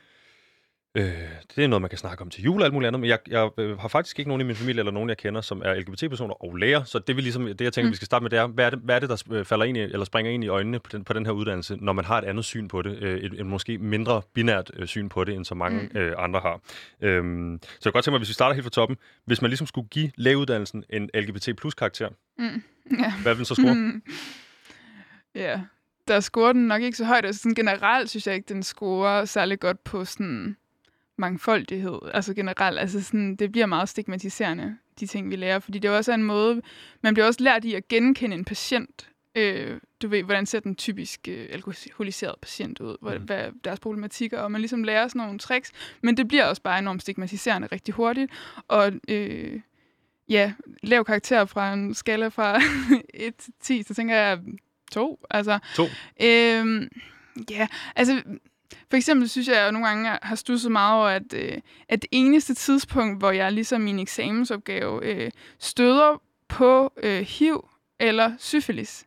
Øh, 0.98 1.28
det 1.56 1.64
er 1.64 1.68
noget, 1.68 1.82
man 1.82 1.88
kan 1.88 1.98
snakke 1.98 2.22
om 2.22 2.30
til 2.30 2.44
jul 2.44 2.60
og 2.60 2.64
alt 2.64 2.74
muligt 2.74 2.86
andet, 2.86 3.00
men 3.00 3.08
jeg, 3.10 3.18
jeg 3.28 3.50
øh, 3.58 3.78
har 3.78 3.88
faktisk 3.88 4.18
ikke 4.18 4.28
nogen 4.28 4.40
i 4.40 4.44
min 4.44 4.56
familie 4.56 4.80
eller 4.80 4.92
nogen, 4.92 5.08
jeg 5.08 5.16
kender, 5.16 5.40
som 5.40 5.62
er 5.64 5.74
LGBT-personer 5.74 6.44
og 6.44 6.56
læger, 6.56 6.84
så 6.84 6.98
det, 6.98 7.16
vil 7.16 7.22
ligesom, 7.22 7.46
det 7.46 7.60
jeg 7.60 7.72
tænker, 7.72 7.88
mm. 7.88 7.90
Vi 7.90 7.96
skal 7.96 8.06
starte 8.06 8.22
med, 8.22 8.30
det 8.30 8.38
er, 8.38 8.46
hvad 8.46 8.66
er 8.66 8.70
det, 8.70 8.78
hvad 8.78 8.94
er 8.96 8.98
det 9.00 9.08
der 9.08 9.44
falder 9.44 9.64
ind 9.64 9.76
i, 9.76 9.80
eller 9.80 10.04
springer 10.04 10.32
ind 10.32 10.44
i 10.44 10.48
øjnene 10.48 10.78
på 10.80 10.90
den, 10.92 11.04
på 11.04 11.12
den 11.12 11.26
her 11.26 11.32
uddannelse, 11.32 11.76
når 11.80 11.92
man 11.92 12.04
har 12.04 12.18
et 12.18 12.24
andet 12.24 12.44
syn 12.44 12.68
på 12.68 12.82
det, 12.82 12.98
øh, 13.02 13.18
et, 13.20 13.32
et 13.40 13.46
måske 13.46 13.78
mindre 13.78 14.22
binært 14.34 14.70
øh, 14.76 14.86
syn 14.86 15.08
på 15.08 15.24
det, 15.24 15.34
end 15.34 15.44
så 15.44 15.54
mange 15.54 15.88
mm. 15.94 15.98
Øh, 15.98 16.12
andre 16.18 16.40
har. 16.40 16.60
Øhm, 17.00 17.58
så 17.62 17.68
jeg 17.74 17.82
kan 17.82 17.92
godt 17.92 18.04
tænke 18.04 18.12
mig, 18.12 18.18
hvis 18.18 18.28
vi 18.28 18.34
starter 18.34 18.54
helt 18.54 18.64
fra 18.64 18.70
toppen, 18.70 18.96
hvis 19.24 19.42
man 19.42 19.50
ligesom 19.50 19.66
skulle 19.66 19.88
give 19.88 20.10
lægeuddannelsen 20.16 20.84
en 20.90 21.10
LGBT 21.14 21.48
plus 21.56 21.74
karakter, 21.74 22.08
Mm. 22.38 22.44
Ja. 23.00 23.12
hvad 23.22 23.32
vil 23.32 23.36
den 23.36 23.44
så 23.44 23.54
score? 23.54 23.74
Mm. 23.74 24.02
Ja, 25.34 25.60
der 26.08 26.20
scorer 26.20 26.52
den 26.52 26.66
nok 26.66 26.82
ikke 26.82 26.96
så 26.96 27.04
højt. 27.04 27.26
Altså 27.26 27.42
sådan 27.42 27.54
generelt 27.54 28.10
synes 28.10 28.26
jeg 28.26 28.34
ikke, 28.34 28.54
den 28.54 28.62
scorer 28.62 29.24
særlig 29.24 29.60
godt 29.60 29.84
på 29.84 30.04
sådan 30.04 30.56
mangfoldighed. 31.16 31.98
Altså 32.14 32.34
generelt, 32.34 32.78
altså 32.78 33.02
sådan, 33.02 33.36
det 33.36 33.52
bliver 33.52 33.66
meget 33.66 33.88
stigmatiserende, 33.88 34.76
de 35.00 35.06
ting, 35.06 35.30
vi 35.30 35.36
lærer. 35.36 35.58
Fordi 35.58 35.78
det 35.78 35.88
er 35.88 35.96
også 35.96 36.12
en 36.12 36.22
måde, 36.22 36.62
man 37.02 37.14
bliver 37.14 37.26
også 37.26 37.42
lært 37.42 37.64
i 37.64 37.74
at 37.74 37.88
genkende 37.88 38.36
en 38.36 38.44
patient. 38.44 39.10
Øh, 39.34 39.80
du 40.02 40.08
ved, 40.08 40.22
hvordan 40.22 40.46
ser 40.46 40.60
den 40.60 40.76
typisk 40.76 41.28
øh, 41.28 41.48
alkoholiseret 41.50 42.34
patient 42.42 42.80
ud? 42.80 42.96
Hvad, 43.02 43.18
mm. 43.18 43.24
hvad 43.24 43.36
er 43.36 43.50
deres 43.64 43.80
problematikker? 43.80 44.38
Og 44.38 44.52
man 44.52 44.60
ligesom 44.60 44.84
lærer 44.84 45.08
sådan 45.08 45.22
nogle 45.22 45.38
tricks. 45.38 45.72
Men 46.02 46.16
det 46.16 46.28
bliver 46.28 46.44
også 46.44 46.62
bare 46.62 46.78
enormt 46.78 47.02
stigmatiserende 47.02 47.68
rigtig 47.72 47.94
hurtigt. 47.94 48.32
Og 48.68 48.92
øh, 49.08 49.60
ja, 50.28 50.52
lav 50.82 51.04
karakter 51.04 51.44
fra 51.44 51.72
en 51.72 51.94
skala 51.94 52.28
fra 52.28 52.60
1 53.14 53.34
til 53.34 53.52
10, 53.60 53.82
så 53.82 53.94
tænker 53.94 54.16
jeg 54.16 54.40
to. 54.92 55.26
Altså, 55.30 55.58
To. 55.74 55.84
Øhm, 56.22 56.88
ja, 57.50 57.66
altså 57.96 58.22
for 58.90 58.96
eksempel 58.96 59.28
synes 59.28 59.48
jeg, 59.48 59.56
at 59.56 59.62
jeg 59.62 59.72
nogle 59.72 59.88
gange 59.88 60.18
har 60.22 60.34
stusset 60.34 60.72
meget 60.72 60.94
over, 60.94 61.08
at, 61.08 61.32
øh, 61.34 61.58
at 61.88 62.02
det 62.02 62.08
eneste 62.12 62.54
tidspunkt, 62.54 63.18
hvor 63.18 63.30
jeg 63.30 63.52
ligesom 63.52 63.80
min 63.80 63.98
eksamensopgave 63.98 65.04
øh, 65.04 65.30
støder 65.58 66.22
på 66.48 66.92
øh, 67.02 67.20
HIV 67.20 67.68
eller 68.00 68.32
syfilis, 68.38 69.04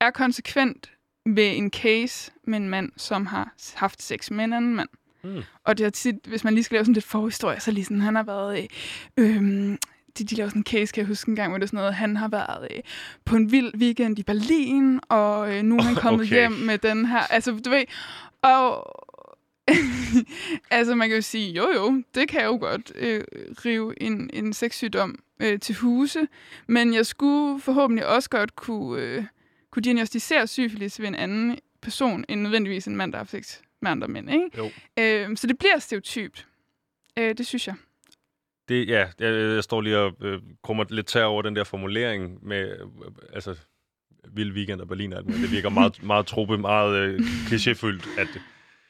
er 0.00 0.10
konsekvent 0.10 0.90
ved 1.26 1.56
en 1.56 1.70
case 1.70 2.32
med 2.44 2.58
en 2.58 2.68
mand, 2.68 2.92
som 2.96 3.26
har 3.26 3.54
haft 3.74 4.02
sex 4.02 4.30
med 4.30 4.44
en 4.44 4.52
anden 4.52 4.74
mand. 4.74 4.88
Mm. 5.24 5.42
Og 5.64 5.78
det 5.78 5.86
er 5.86 5.90
tit, 5.90 6.14
hvis 6.26 6.44
man 6.44 6.54
lige 6.54 6.64
skal 6.64 6.74
lave 6.74 6.84
sådan 6.84 6.94
lidt 6.94 7.04
forhistorie, 7.04 7.60
så 7.60 7.70
lige 7.70 7.84
sådan, 7.84 8.00
han 8.00 8.14
har 8.14 8.22
været... 8.22 8.68
Øh, 9.16 9.36
øh, 9.36 9.78
de, 10.18 10.24
de 10.24 10.34
lavede 10.34 10.50
sådan 10.50 10.60
en 10.60 10.64
case, 10.64 10.92
kan 10.92 11.00
jeg 11.00 11.08
huske 11.08 11.28
en 11.28 11.36
gang, 11.36 11.50
hvor 11.50 11.58
det 11.58 11.64
er 11.64 11.68
sådan 11.68 11.76
noget, 11.76 11.94
han 11.94 12.16
har 12.16 12.28
været 12.28 12.68
øh, 12.70 12.80
på 13.24 13.36
en 13.36 13.52
vild 13.52 13.74
weekend 13.76 14.18
i 14.18 14.22
Berlin, 14.22 15.00
og 15.08 15.54
øh, 15.54 15.62
nu 15.62 15.76
er 15.76 15.82
han 15.82 15.94
kommet 16.04 16.26
Okay. 16.26 16.34
hjem 16.36 16.52
med 16.52 16.78
den 16.78 17.06
her, 17.06 17.18
altså 17.20 17.60
du 17.64 17.70
ved, 17.70 17.84
og 18.42 18.86
altså 20.70 20.94
man 20.94 21.08
kan 21.08 21.16
jo 21.16 21.22
sige, 21.22 21.52
jo 21.52 21.68
jo, 21.74 22.02
det 22.14 22.28
kan 22.28 22.40
jeg 22.40 22.46
jo 22.46 22.56
godt 22.60 22.92
øh, 22.94 23.24
rive 23.64 24.02
en, 24.02 24.30
en 24.32 24.52
sexsygdom 24.52 25.18
øh, 25.40 25.58
til 25.60 25.74
huse, 25.74 26.28
men 26.66 26.94
jeg 26.94 27.06
skulle 27.06 27.60
forhåbentlig 27.60 28.06
også 28.06 28.30
godt 28.30 28.56
kunne, 28.56 29.02
øh, 29.02 29.24
kunne 29.70 29.82
diagnostisere 29.82 30.46
syfilis 30.46 31.00
ved 31.00 31.08
en 31.08 31.14
anden 31.14 31.58
person, 31.82 32.24
end 32.28 32.40
nødvendigvis 32.40 32.86
en 32.86 32.96
mand, 32.96 33.12
der 33.12 33.18
har 33.18 33.24
haft 33.24 33.30
sex 33.30 33.58
med 33.82 33.90
andre 33.90 34.08
mænd, 34.08 34.30
ikke? 34.30 34.50
Jo. 34.58 34.70
Øh, 34.98 35.36
så 35.36 35.46
det 35.46 35.58
bliver 35.58 35.78
stereotypt. 35.78 36.46
Øh, 37.18 37.38
det 37.38 37.46
synes 37.46 37.66
jeg. 37.66 37.74
Det, 38.72 38.88
ja, 38.88 39.06
jeg, 39.20 39.54
jeg 39.54 39.64
står 39.64 39.80
lige 39.80 39.98
og 39.98 40.12
øh, 40.20 40.40
krummer 40.62 40.84
lidt 40.90 41.06
tær 41.06 41.24
over 41.24 41.42
den 41.42 41.56
der 41.56 41.64
formulering 41.64 42.46
med, 42.46 42.70
øh, 42.70 42.86
altså, 43.32 43.56
vild 44.32 44.52
weekend 44.52 44.80
og 44.80 44.88
Berlin 44.88 45.12
alt. 45.12 45.26
Det 45.26 45.50
virker 45.52 45.68
meget, 45.68 46.02
meget 46.12 46.26
trope, 46.26 46.58
meget 46.58 46.96
øh, 46.96 47.20
klichéfyldt, 47.20 48.20
at, 48.20 48.28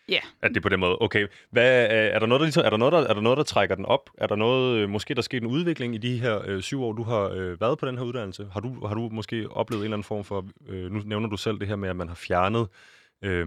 Ja. 0.08 0.18
at 0.42 0.50
det 0.50 0.56
er 0.56 0.60
på 0.60 0.68
den 0.68 0.80
måde. 0.80 0.96
Okay, 1.00 1.26
hvad, 1.50 1.82
er, 1.82 1.86
er, 1.86 2.18
der 2.18 2.26
noget, 2.26 2.40
der, 2.40 2.44
ligesom, 2.46 2.64
er, 2.66 2.70
der 2.70 2.76
noget, 2.76 2.92
der, 2.92 2.98
er 2.98 3.14
der 3.14 3.20
noget, 3.20 3.36
der 3.36 3.44
trækker 3.44 3.76
den 3.76 3.86
op? 3.86 4.10
Er 4.18 4.26
der 4.26 4.36
noget, 4.36 4.78
øh, 4.78 4.88
måske 4.88 5.14
der 5.14 5.20
er 5.20 5.22
sket 5.22 5.42
en 5.42 5.48
udvikling 5.48 5.94
i 5.94 5.98
de 5.98 6.20
her 6.20 6.42
øh, 6.46 6.62
syv 6.62 6.82
år, 6.82 6.92
du 6.92 7.02
har 7.02 7.28
øh, 7.28 7.60
været 7.60 7.78
på 7.78 7.86
den 7.86 7.98
her 7.98 8.04
uddannelse? 8.04 8.46
Har 8.52 8.60
du, 8.60 8.86
har 8.86 8.94
du 8.94 9.08
måske 9.12 9.50
oplevet 9.50 9.80
en 9.80 9.84
eller 9.84 9.96
anden 9.96 10.04
form 10.04 10.24
for, 10.24 10.46
øh, 10.68 10.90
nu 10.90 11.02
nævner 11.04 11.28
du 11.28 11.36
selv 11.36 11.58
det 11.60 11.68
her 11.68 11.76
med, 11.76 11.88
at 11.88 11.96
man 11.96 12.08
har 12.08 12.14
fjernet, 12.14 12.68
øh, 13.24 13.46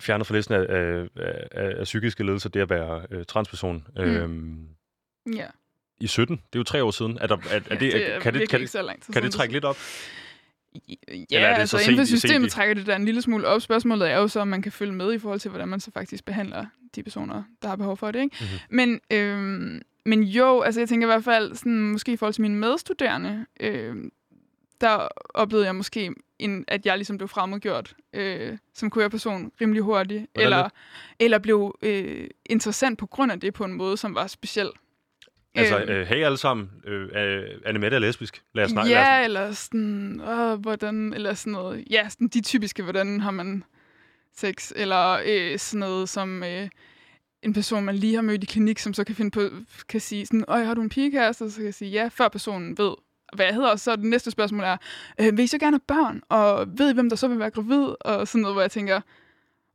fjernet 0.00 0.26
fra 0.26 0.34
listen 0.36 0.54
af, 0.54 0.60
af, 0.68 1.08
af, 1.16 1.74
af 1.78 1.84
psykiske 1.84 2.24
ledelser, 2.24 2.48
det 2.48 2.60
at 2.60 2.70
være 2.70 3.06
øh, 3.10 3.24
transperson. 3.24 3.86
Mm. 3.96 4.02
Øh, 4.02 5.36
Ja. 5.36 5.46
i 6.00 6.06
17. 6.06 6.36
Det 6.36 6.42
er 6.52 6.58
jo 6.60 6.62
tre 6.64 6.84
år 6.84 6.90
siden. 6.90 7.18
Er 7.20 7.26
der, 7.26 7.36
er, 7.50 7.60
er 7.70 7.78
det, 7.78 7.92
ja, 7.92 7.98
det 7.98 8.14
er 8.14 8.20
kan, 8.20 8.34
det, 8.34 8.48
kan, 8.48 8.60
det, 8.60 8.70
så 8.70 8.82
lang 8.82 9.02
tid 9.02 9.14
kan 9.14 9.22
det 9.22 9.32
trække 9.32 9.52
lidt 9.54 9.64
op? 9.64 9.76
Ja, 10.74 10.94
Eller 11.30 11.48
er 11.48 11.52
det 11.52 11.60
altså 11.60 11.78
så 11.78 11.84
inden 11.90 12.06
for 12.06 12.16
systemet 12.16 12.46
i- 12.46 12.50
trækker 12.50 12.74
det 12.74 12.86
da 12.86 12.96
en 12.96 13.04
lille 13.04 13.22
smule 13.22 13.46
op. 13.46 13.60
Spørgsmålet 13.60 14.10
er 14.10 14.16
jo 14.16 14.28
så, 14.28 14.40
om 14.40 14.48
man 14.48 14.62
kan 14.62 14.72
følge 14.72 14.92
med 14.92 15.12
i 15.14 15.18
forhold 15.18 15.40
til, 15.40 15.48
hvordan 15.50 15.68
man 15.68 15.80
så 15.80 15.90
faktisk 15.94 16.24
behandler 16.24 16.66
de 16.94 17.02
personer, 17.02 17.42
der 17.62 17.68
har 17.68 17.76
behov 17.76 17.96
for 17.96 18.10
det. 18.10 18.20
Ikke? 18.22 18.36
Mhm. 18.40 18.48
Men, 18.76 19.00
øhm, 19.12 19.82
men 20.06 20.22
jo, 20.22 20.60
altså 20.60 20.80
jeg 20.80 20.88
tænker 20.88 21.06
i 21.06 21.10
hvert 21.10 21.24
fald, 21.24 21.54
sådan, 21.54 21.80
måske 21.80 22.12
i 22.12 22.16
forhold 22.16 22.34
til 22.34 22.42
mine 22.42 22.54
medstuderende, 22.56 23.46
øhm, 23.60 24.10
der 24.80 25.08
oplevede 25.34 25.66
jeg 25.66 25.74
måske, 25.74 26.14
en, 26.38 26.64
at 26.68 26.86
jeg 26.86 26.96
ligesom 26.96 27.16
blev 27.18 27.28
fremmedgjort 27.28 27.94
øh, 28.12 28.58
som 28.74 28.90
queer-person 28.90 29.52
rimelig 29.60 29.82
hurtigt, 29.82 30.26
Hvordan 30.32 30.46
eller, 30.46 30.62
det? 30.62 30.72
eller 31.20 31.38
blev 31.38 31.78
øh, 31.82 32.28
interessant 32.46 32.98
på 32.98 33.06
grund 33.06 33.32
af 33.32 33.40
det 33.40 33.54
på 33.54 33.64
en 33.64 33.72
måde, 33.72 33.96
som 33.96 34.14
var 34.14 34.26
speciel. 34.26 34.68
Altså, 35.54 35.78
Øhm. 35.78 35.90
øh, 35.90 36.06
hey 36.06 36.24
alle 36.24 36.36
sammen, 36.38 36.70
øh, 36.86 37.42
Annemette 37.66 37.94
er 37.94 37.98
lesbisk. 37.98 38.42
Lad 38.54 38.64
os 38.64 38.70
snakke. 38.70 38.90
Ja, 38.90 39.02
lad 39.02 39.18
os, 39.20 39.24
eller 39.24 39.52
sådan, 39.52 40.20
åh, 40.20 40.60
hvordan, 40.60 41.12
eller 41.12 41.34
sådan 41.34 41.52
noget. 41.52 41.84
Ja, 41.90 42.08
sådan 42.08 42.28
de 42.28 42.40
typiske, 42.40 42.82
hvordan 42.82 43.20
har 43.20 43.30
man 43.30 43.64
sex, 44.36 44.72
eller 44.76 45.20
øh, 45.26 45.58
sådan 45.58 45.80
noget 45.80 46.08
som 46.08 46.42
øh, 46.44 46.68
en 47.42 47.52
person, 47.52 47.84
man 47.84 47.94
lige 47.94 48.14
har 48.14 48.22
mødt 48.22 48.42
i 48.42 48.46
klinik, 48.46 48.78
som 48.78 48.94
så 48.94 49.04
kan 49.04 49.14
finde 49.14 49.30
på, 49.30 49.40
kan 49.88 50.00
sige 50.00 50.26
sådan, 50.26 50.44
åh, 50.48 50.60
har 50.66 50.74
du 50.74 50.80
en 50.80 50.88
pigekæreste? 50.88 51.42
Og 51.42 51.50
så 51.50 51.56
kan 51.56 51.64
jeg 51.64 51.74
sige, 51.74 51.90
ja, 51.90 52.08
før 52.12 52.28
personen 52.28 52.78
ved, 52.78 52.92
hvad 53.36 53.46
jeg 53.46 53.54
hedder. 53.54 53.68
Og 53.70 53.80
så 53.80 53.96
det 53.96 54.04
næste 54.04 54.30
spørgsmål 54.30 54.64
er, 54.64 54.76
øh, 55.20 55.36
vil 55.36 55.44
I 55.44 55.46
så 55.46 55.58
gerne 55.58 55.74
have 55.74 55.80
børn? 55.86 56.20
Og 56.28 56.66
ved 56.78 56.90
I, 56.90 56.94
hvem 56.94 57.08
der 57.08 57.16
så 57.16 57.28
vil 57.28 57.38
være 57.38 57.50
gravid? 57.50 57.86
Og 58.00 58.28
sådan 58.28 58.42
noget, 58.42 58.54
hvor 58.54 58.60
jeg 58.62 58.70
tænker, 58.70 59.00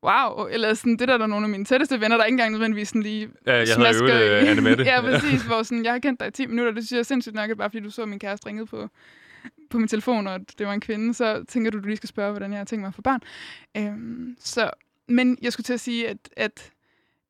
wow, 0.03 0.47
eller 0.47 0.73
sådan, 0.73 0.97
det 0.97 1.07
der 1.07 1.13
er 1.13 1.17
der 1.17 1.27
nogle 1.27 1.45
af 1.45 1.49
mine 1.49 1.65
tætteste 1.65 2.01
venner, 2.01 2.17
der 2.17 2.23
ikke 2.23 2.33
engang 2.33 2.51
nødvendigvis 2.51 2.87
sådan 2.87 3.03
lige 3.03 3.29
ja, 3.47 3.55
jeg 3.55 3.67
smasker 3.67 4.19
jo 4.19 4.35
øh, 4.35 4.43
i- 4.43 4.47
Annemette. 4.47 4.83
ja, 4.91 5.01
præcis. 5.01 5.41
Hvor 5.41 5.63
sådan, 5.63 5.83
jeg 5.85 5.91
har 5.91 5.99
kendt 5.99 6.19
dig 6.19 6.27
i 6.27 6.31
10 6.31 6.45
minutter, 6.45 6.71
det 6.71 6.83
synes 6.83 6.91
jeg 6.91 6.99
er 6.99 7.03
sindssygt 7.03 7.35
nok, 7.35 7.49
at 7.49 7.57
bare 7.57 7.69
fordi 7.69 7.83
du 7.83 7.89
så 7.91 8.01
at 8.01 8.07
min 8.09 8.19
kæreste 8.19 8.47
ringede 8.47 8.65
på, 8.65 8.89
på 9.69 9.77
min 9.77 9.87
telefon, 9.87 10.27
og 10.27 10.39
det 10.59 10.67
var 10.67 10.73
en 10.73 10.81
kvinde, 10.81 11.13
så 11.13 11.43
tænker 11.47 11.71
du, 11.71 11.79
du 11.79 11.85
lige 11.87 11.97
skal 11.97 12.09
spørge, 12.09 12.31
hvordan 12.31 12.51
jeg 12.51 12.59
har 12.59 12.65
tænkt 12.65 12.81
mig 12.81 12.87
at 12.87 12.93
få 12.95 13.01
barn. 13.01 13.19
Øhm, 13.77 14.35
så, 14.39 14.69
men 15.07 15.37
jeg 15.41 15.53
skulle 15.53 15.63
til 15.65 15.73
at 15.73 15.79
sige, 15.79 16.09
at, 16.09 16.17
at, 16.37 16.71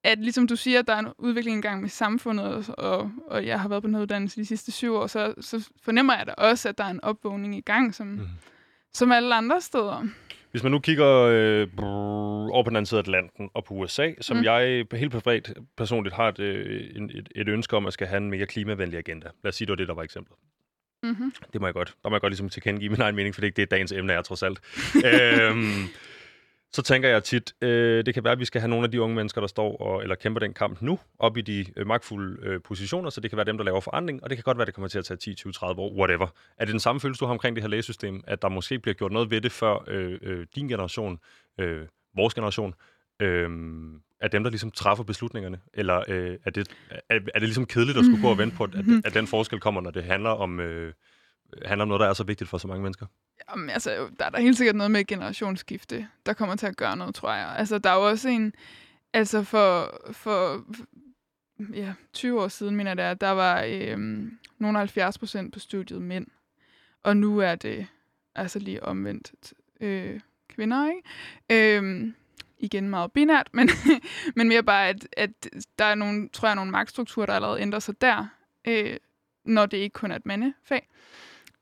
at 0.06 0.20
ligesom 0.20 0.48
du 0.48 0.56
siger, 0.56 0.80
at 0.80 0.88
der 0.88 0.94
er 0.94 1.00
en 1.00 1.14
udvikling 1.18 1.56
engang 1.56 1.82
med 1.82 1.90
samfundet, 1.90 2.70
og, 2.70 3.12
og, 3.28 3.46
jeg 3.46 3.60
har 3.60 3.70
været 3.70 3.84
på 3.84 3.90
noget 3.90 4.04
uddannelse 4.04 4.42
de 4.42 4.46
sidste 4.46 4.72
syv 4.72 4.94
år, 4.94 5.08
så, 5.08 5.34
så 5.40 5.70
fornemmer 5.84 6.18
jeg 6.18 6.28
da 6.28 6.32
også, 6.32 6.70
at 6.70 6.78
der 6.78 6.84
er 6.84 6.90
en 6.90 7.04
opvågning 7.04 7.58
i 7.58 7.62
gang, 7.62 7.96
som, 7.96 8.08
mm. 8.08 8.28
som 8.94 9.12
alle 9.12 9.36
andre 9.36 9.62
steder. 9.62 10.08
Hvis 10.52 10.64
man 10.64 10.72
nu 10.72 10.80
kigger 10.80 11.08
øh, 11.32 11.68
brrr, 11.68 12.52
over 12.52 12.64
på 12.64 12.70
den 12.70 12.76
anden 12.76 12.86
side 12.86 12.98
af 12.98 13.04
Atlanten 13.04 13.50
og 13.54 13.64
på 13.64 13.74
USA, 13.74 14.12
som 14.22 14.38
mm. 14.38 14.44
jeg 14.44 14.86
helt 14.92 15.12
privat 15.12 15.54
personligt 15.78 16.16
har 16.16 16.30
et, 16.30 16.40
øh, 16.40 16.82
et, 17.14 17.30
et 17.36 17.48
ønske 17.48 17.78
om, 17.78 17.86
at 17.86 17.94
skal 17.94 18.08
have 18.08 18.18
en 18.18 18.30
mere 18.30 18.46
klimavenlig 18.46 18.98
agenda. 18.98 19.28
Lad 19.44 19.50
os 19.50 19.56
sige, 19.56 19.66
det 19.66 19.72
var 19.72 19.76
det, 19.76 19.88
der 19.88 19.94
var 19.94 20.04
eksemplet. 20.04 20.38
Mm-hmm. 21.04 21.34
Det 21.54 21.62
må 21.62 21.68
jeg 21.68 21.74
godt. 21.74 21.96
Der 22.04 22.10
må 22.10 22.16
jeg 22.16 22.22
godt 22.22 22.32
ligesom 22.32 22.50
tilkendegive 22.50 22.90
min 22.90 23.02
egen 23.02 23.16
mening, 23.16 23.36
for 23.36 23.42
det 23.42 23.46
er 23.46 23.50
ikke 23.50 23.62
det, 23.62 23.72
dagens 23.72 23.92
emne 23.92 24.14
er, 24.14 24.22
trods 24.22 24.44
alt. 24.44 24.60
øhm, 25.06 25.88
så 26.74 26.82
tænker 26.82 27.10
jeg 27.10 27.24
tit, 27.24 27.54
øh, 27.62 28.06
det 28.06 28.14
kan 28.14 28.24
være, 28.24 28.34
at 28.34 28.40
vi 28.40 28.46
skal 28.46 28.62
have 28.62 28.70
nogle 28.70 28.86
af 28.86 28.92
de 28.92 29.02
unge 29.02 29.16
mennesker, 29.16 29.42
der 29.42 29.48
står 29.48 29.78
og, 29.78 30.02
eller 30.02 30.16
kæmper 30.16 30.40
den 30.40 30.54
kamp 30.54 30.82
nu, 30.82 31.00
op 31.20 31.38
i 31.38 31.42
de 31.42 31.66
øh, 31.78 31.88
magtfulde 31.88 32.48
øh, 32.48 32.62
positioner, 32.62 33.10
så 33.10 33.22
det 33.22 33.32
kan 33.32 33.38
være 33.38 33.46
dem, 33.46 33.58
der 33.58 33.64
laver 33.64 33.80
forandring, 33.80 34.24
og 34.24 34.30
det 34.30 34.38
kan 34.38 34.44
godt 34.44 34.58
være, 34.58 34.66
det 34.66 34.74
kommer 34.74 34.88
til 34.88 35.00
at 35.00 35.06
tage 35.06 35.18
10, 35.18 35.34
20, 35.34 35.54
30 35.54 35.82
år, 35.82 35.94
whatever. 35.94 36.28
Er 36.58 36.66
det 36.66 36.72
den 36.72 36.80
samme 36.80 37.00
følelse, 37.00 37.20
du 37.20 37.26
har 37.26 37.32
omkring 37.32 37.56
det 37.56 37.64
her 37.64 37.70
lægesystem, 37.70 38.24
at 38.28 38.42
der 38.42 38.50
måske 38.50 38.80
bliver 38.80 38.96
gjort 38.96 39.12
noget 39.12 39.32
ved 39.32 39.42
det, 39.42 39.52
før 39.52 39.84
øh, 39.88 40.20
øh, 40.22 40.48
din 40.56 40.68
generation, 40.68 41.20
øh, 41.60 41.88
vores 42.16 42.34
generation, 42.34 42.74
øh, 43.20 43.50
er 44.22 44.28
dem, 44.28 44.44
der 44.44 44.50
ligesom 44.50 44.72
træffer 44.72 45.04
beslutningerne? 45.04 45.60
Eller 45.74 46.04
øh, 46.08 46.38
er, 46.46 46.50
det, 46.50 46.68
er, 46.90 47.00
er 47.10 47.40
det 47.40 47.42
ligesom 47.42 47.66
kedeligt 47.66 47.98
at 47.98 48.06
skulle 48.06 48.22
gå 48.22 48.30
og 48.30 48.38
vente 48.38 48.56
på, 48.56 48.64
at, 48.64 48.72
at 49.06 49.14
den 49.14 49.28
forskel 49.28 49.60
kommer, 49.60 49.82
når 49.82 49.92
det 49.92 50.04
handler 50.04 50.30
om... 50.30 50.60
Øh, 50.60 50.94
handler 51.66 51.82
om 51.82 51.88
noget, 51.88 52.00
der 52.00 52.08
er 52.08 52.14
så 52.14 52.24
vigtigt 52.24 52.50
for 52.50 52.58
så 52.58 52.68
mange 52.68 52.82
mennesker? 52.84 53.06
Jamen, 53.50 53.70
altså, 53.70 54.10
der 54.20 54.26
er 54.26 54.30
der 54.30 54.40
helt 54.40 54.58
sikkert 54.58 54.76
noget 54.76 54.92
med 54.92 55.06
generationsskifte, 55.06 56.08
der 56.26 56.34
kommer 56.34 56.56
til 56.56 56.68
at 56.68 56.78
gøre 56.78 56.98
noget, 56.98 57.16
tror 57.16 57.34
jeg. 57.34 57.56
Altså, 57.58 57.78
der 57.78 57.90
er 57.90 57.96
jo 57.96 58.08
også 58.08 58.30
en... 58.30 58.54
Altså, 59.14 59.44
for, 59.44 60.00
for 60.12 60.66
ja, 61.74 61.94
20 62.14 62.42
år 62.42 62.48
siden, 62.48 62.76
mener 62.76 63.04
jeg, 63.04 63.22
der 63.22 63.30
var 63.30 63.64
øhm, 63.68 64.38
nogle 64.60 64.78
70 64.78 65.18
procent 65.18 65.54
på 65.54 65.60
studiet 65.60 66.02
mænd. 66.02 66.28
Og 67.04 67.18
nu 67.18 67.40
er 67.40 67.56
det 67.56 67.88
altså 68.36 68.60
lige 68.60 68.84
omvendt 68.84 69.54
øh, 69.82 70.20
kvinder, 70.50 70.90
ikke? 70.90 71.78
Øhm, 71.78 72.16
igen 72.58 72.90
meget 72.90 73.12
binært, 73.12 73.50
men, 73.54 73.70
men 74.36 74.48
mere 74.48 74.64
bare, 74.64 74.88
at, 74.88 75.08
at 75.18 75.50
der 75.80 75.86
er 75.86 75.96
nogle, 75.96 76.30
tror 76.30 76.48
jeg, 76.48 76.56
nogle 76.56 76.72
magtstrukturer, 76.72 77.26
der 77.26 77.34
allerede 77.34 77.62
ændrer 77.62 77.80
sig 77.80 78.02
der, 78.02 78.28
øh, 78.68 78.98
når 79.46 79.66
det 79.66 79.78
ikke 79.78 79.94
kun 79.94 80.12
er 80.12 80.16
et 80.16 80.26
mandefag. 80.26 80.88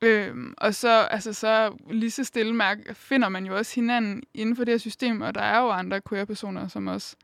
Øhm, 0.04 0.54
og 0.58 0.76
så, 0.76 0.90
altså, 0.90 1.34
så 1.34 1.78
lige 1.90 2.12
så 2.12 2.24
stille 2.24 2.56
mærke, 2.56 2.96
finder 2.96 3.30
man 3.30 3.46
jo 3.46 3.58
også 3.58 3.76
hinanden 3.76 4.24
inden 4.34 4.56
for 4.56 4.64
det 4.64 4.72
her 4.72 4.78
system, 4.78 5.22
og 5.22 5.36
der 5.36 5.42
er 5.42 5.60
jo 5.60 5.70
andre 5.70 6.02
queer-personer, 6.10 6.68
som 6.68 6.88
også 6.88 7.16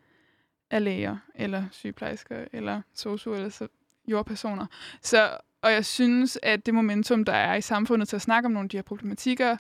er 0.72 0.80
læger, 0.80 1.18
eller 1.36 1.64
sygeplejersker, 1.72 2.46
eller 2.54 2.82
sosu, 2.94 3.34
eller 3.34 3.50
så 3.50 3.68
jordpersoner. 4.08 4.66
Så, 5.02 5.38
og 5.62 5.72
jeg 5.72 5.86
synes, 5.86 6.40
at 6.44 6.66
det 6.66 6.74
momentum, 6.74 7.26
der 7.26 7.34
er 7.34 7.56
i 7.56 7.62
samfundet 7.62 8.08
til 8.08 8.16
at 8.16 8.22
snakke 8.22 8.46
om 8.46 8.52
nogle 8.52 8.66
af 8.66 8.70
de 8.70 8.78
her 8.78 8.82
problematikker, 8.82 9.58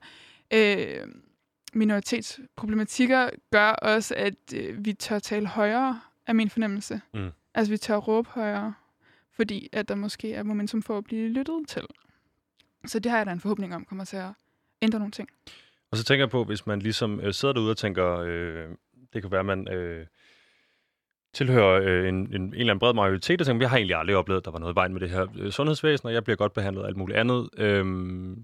øh, 0.53 1.07
minoritetsproblematikker, 1.73 3.29
gør 3.51 3.69
også, 3.69 4.15
at 4.17 4.53
øh, 4.55 4.85
vi 4.85 4.93
tør 4.93 5.19
tale 5.19 5.47
højere, 5.47 5.99
af 6.29 6.35
min 6.35 6.49
fornemmelse. 6.49 7.01
Mm. 7.13 7.29
Altså, 7.53 7.73
vi 7.73 7.77
tør 7.77 7.95
råbe 7.95 8.29
højere, 8.29 8.73
fordi 9.35 9.69
at 9.71 9.89
der 9.89 9.95
måske 9.95 10.33
er 10.33 10.43
momentum 10.43 10.81
for 10.81 10.97
at 10.97 11.03
blive 11.03 11.29
lyttet 11.29 11.67
til. 11.67 11.83
Så 12.85 12.99
det 12.99 13.11
har 13.11 13.17
jeg 13.17 13.25
da 13.25 13.31
en 13.31 13.39
forhåbning 13.39 13.75
om 13.75 13.85
kommer 13.85 14.05
til 14.05 14.17
at 14.17 14.31
ændre 14.81 14.99
nogle 14.99 15.11
ting. 15.11 15.29
Og 15.91 15.97
så 15.97 16.03
tænker 16.03 16.25
jeg 16.25 16.29
på, 16.29 16.43
hvis 16.43 16.67
man 16.67 16.79
ligesom 16.79 17.19
øh, 17.19 17.33
sidder 17.33 17.53
derude 17.53 17.71
og 17.71 17.77
tænker, 17.77 18.17
øh, 18.17 18.67
det 19.13 19.21
kan 19.21 19.31
være, 19.31 19.39
at 19.39 19.45
man 19.45 19.67
øh, 19.67 20.05
tilhører 21.33 21.81
øh, 21.83 22.09
en, 22.09 22.15
en, 22.15 22.41
en 22.41 22.53
eller 22.53 22.73
anden 22.73 22.79
bred 22.79 22.93
majoritet, 22.93 23.41
og 23.41 23.47
tænker, 23.47 23.63
jeg 23.63 23.69
har 23.69 23.77
egentlig 23.77 23.95
aldrig 23.95 24.15
oplevet, 24.15 24.41
at 24.41 24.45
der 24.45 24.51
var 24.51 24.59
noget 24.59 24.73
i 24.73 24.75
vejen 24.75 24.93
med 24.93 25.01
det 25.01 25.09
her 25.09 25.27
øh, 25.35 25.51
sundhedsvæsen, 25.51 26.07
og 26.07 26.13
jeg 26.13 26.23
bliver 26.23 26.37
godt 26.37 26.53
behandlet 26.53 26.83
af 26.83 26.87
alt 26.87 26.97
muligt 26.97 27.19
andet. 27.19 27.49
Øh, 27.57 27.85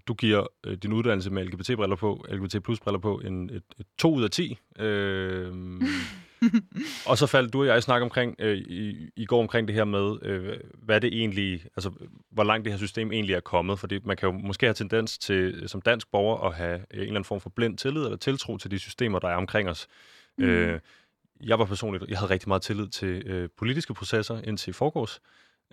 du 0.08 0.14
giver 0.14 0.48
øh, 0.66 0.78
din 0.78 0.94
uddannelse 0.94 1.32
med 1.32 1.46
LGBT-briller 1.46 1.96
på, 1.96 2.26
LGBT 2.30 2.64
plus-briller 2.64 3.00
på, 3.00 3.22
en, 3.26 3.50
et, 3.50 3.64
et 3.80 3.86
2 3.98 4.14
ud 4.14 4.24
af 4.24 4.32
10. 4.32 4.58
Øh, 4.80 5.54
og 7.10 7.18
så 7.18 7.28
faldt 7.28 7.54
du 7.54 7.62
og 7.62 7.68
jeg 7.68 7.78
i 7.78 7.82
snak 7.82 8.02
omkring, 8.02 8.36
øh, 8.40 8.58
i, 8.58 9.10
i 9.16 9.26
går 9.26 9.40
omkring 9.40 9.68
det 9.68 9.76
her 9.76 9.86
med, 9.86 10.18
øh, 10.22 10.58
hvad 10.84 11.02
det 11.02 11.14
egentlig, 11.14 11.66
altså 11.76 11.92
hvor 12.32 12.44
langt 12.44 12.66
det 12.66 12.74
her 12.74 12.78
system 12.78 13.12
egentlig 13.12 13.36
er 13.36 13.40
kommet. 13.40 13.80
Fordi 13.80 14.00
man 14.06 14.18
kan 14.18 14.30
jo 14.30 14.38
måske 14.38 14.66
have 14.66 14.74
tendens 14.74 15.18
til, 15.18 15.64
som 15.68 15.82
dansk 15.82 16.12
borger, 16.12 16.48
at 16.50 16.56
have 16.56 16.76
en 16.76 16.86
eller 16.92 17.08
anden 17.08 17.24
form 17.24 17.42
for 17.42 17.50
blind 17.50 17.78
tillid 17.78 18.04
eller 18.04 18.18
tiltro 18.18 18.58
til 18.58 18.72
de 18.72 18.80
systemer, 18.80 19.20
der 19.20 19.28
er 19.28 19.36
omkring 19.36 19.70
os. 19.70 19.88
Mm. 20.38 20.46
Øh, 20.46 20.80
jeg 21.44 21.60
var 21.60 21.66
personligt, 21.66 22.10
jeg 22.10 22.18
havde 22.18 22.32
rigtig 22.32 22.48
meget 22.48 22.62
tillid 22.62 22.88
til 22.88 23.24
øh, 23.26 23.50
politiske 23.58 23.94
processer 23.94 24.42
indtil 24.44 24.70
i 24.70 24.74
forgårs. 24.74 25.22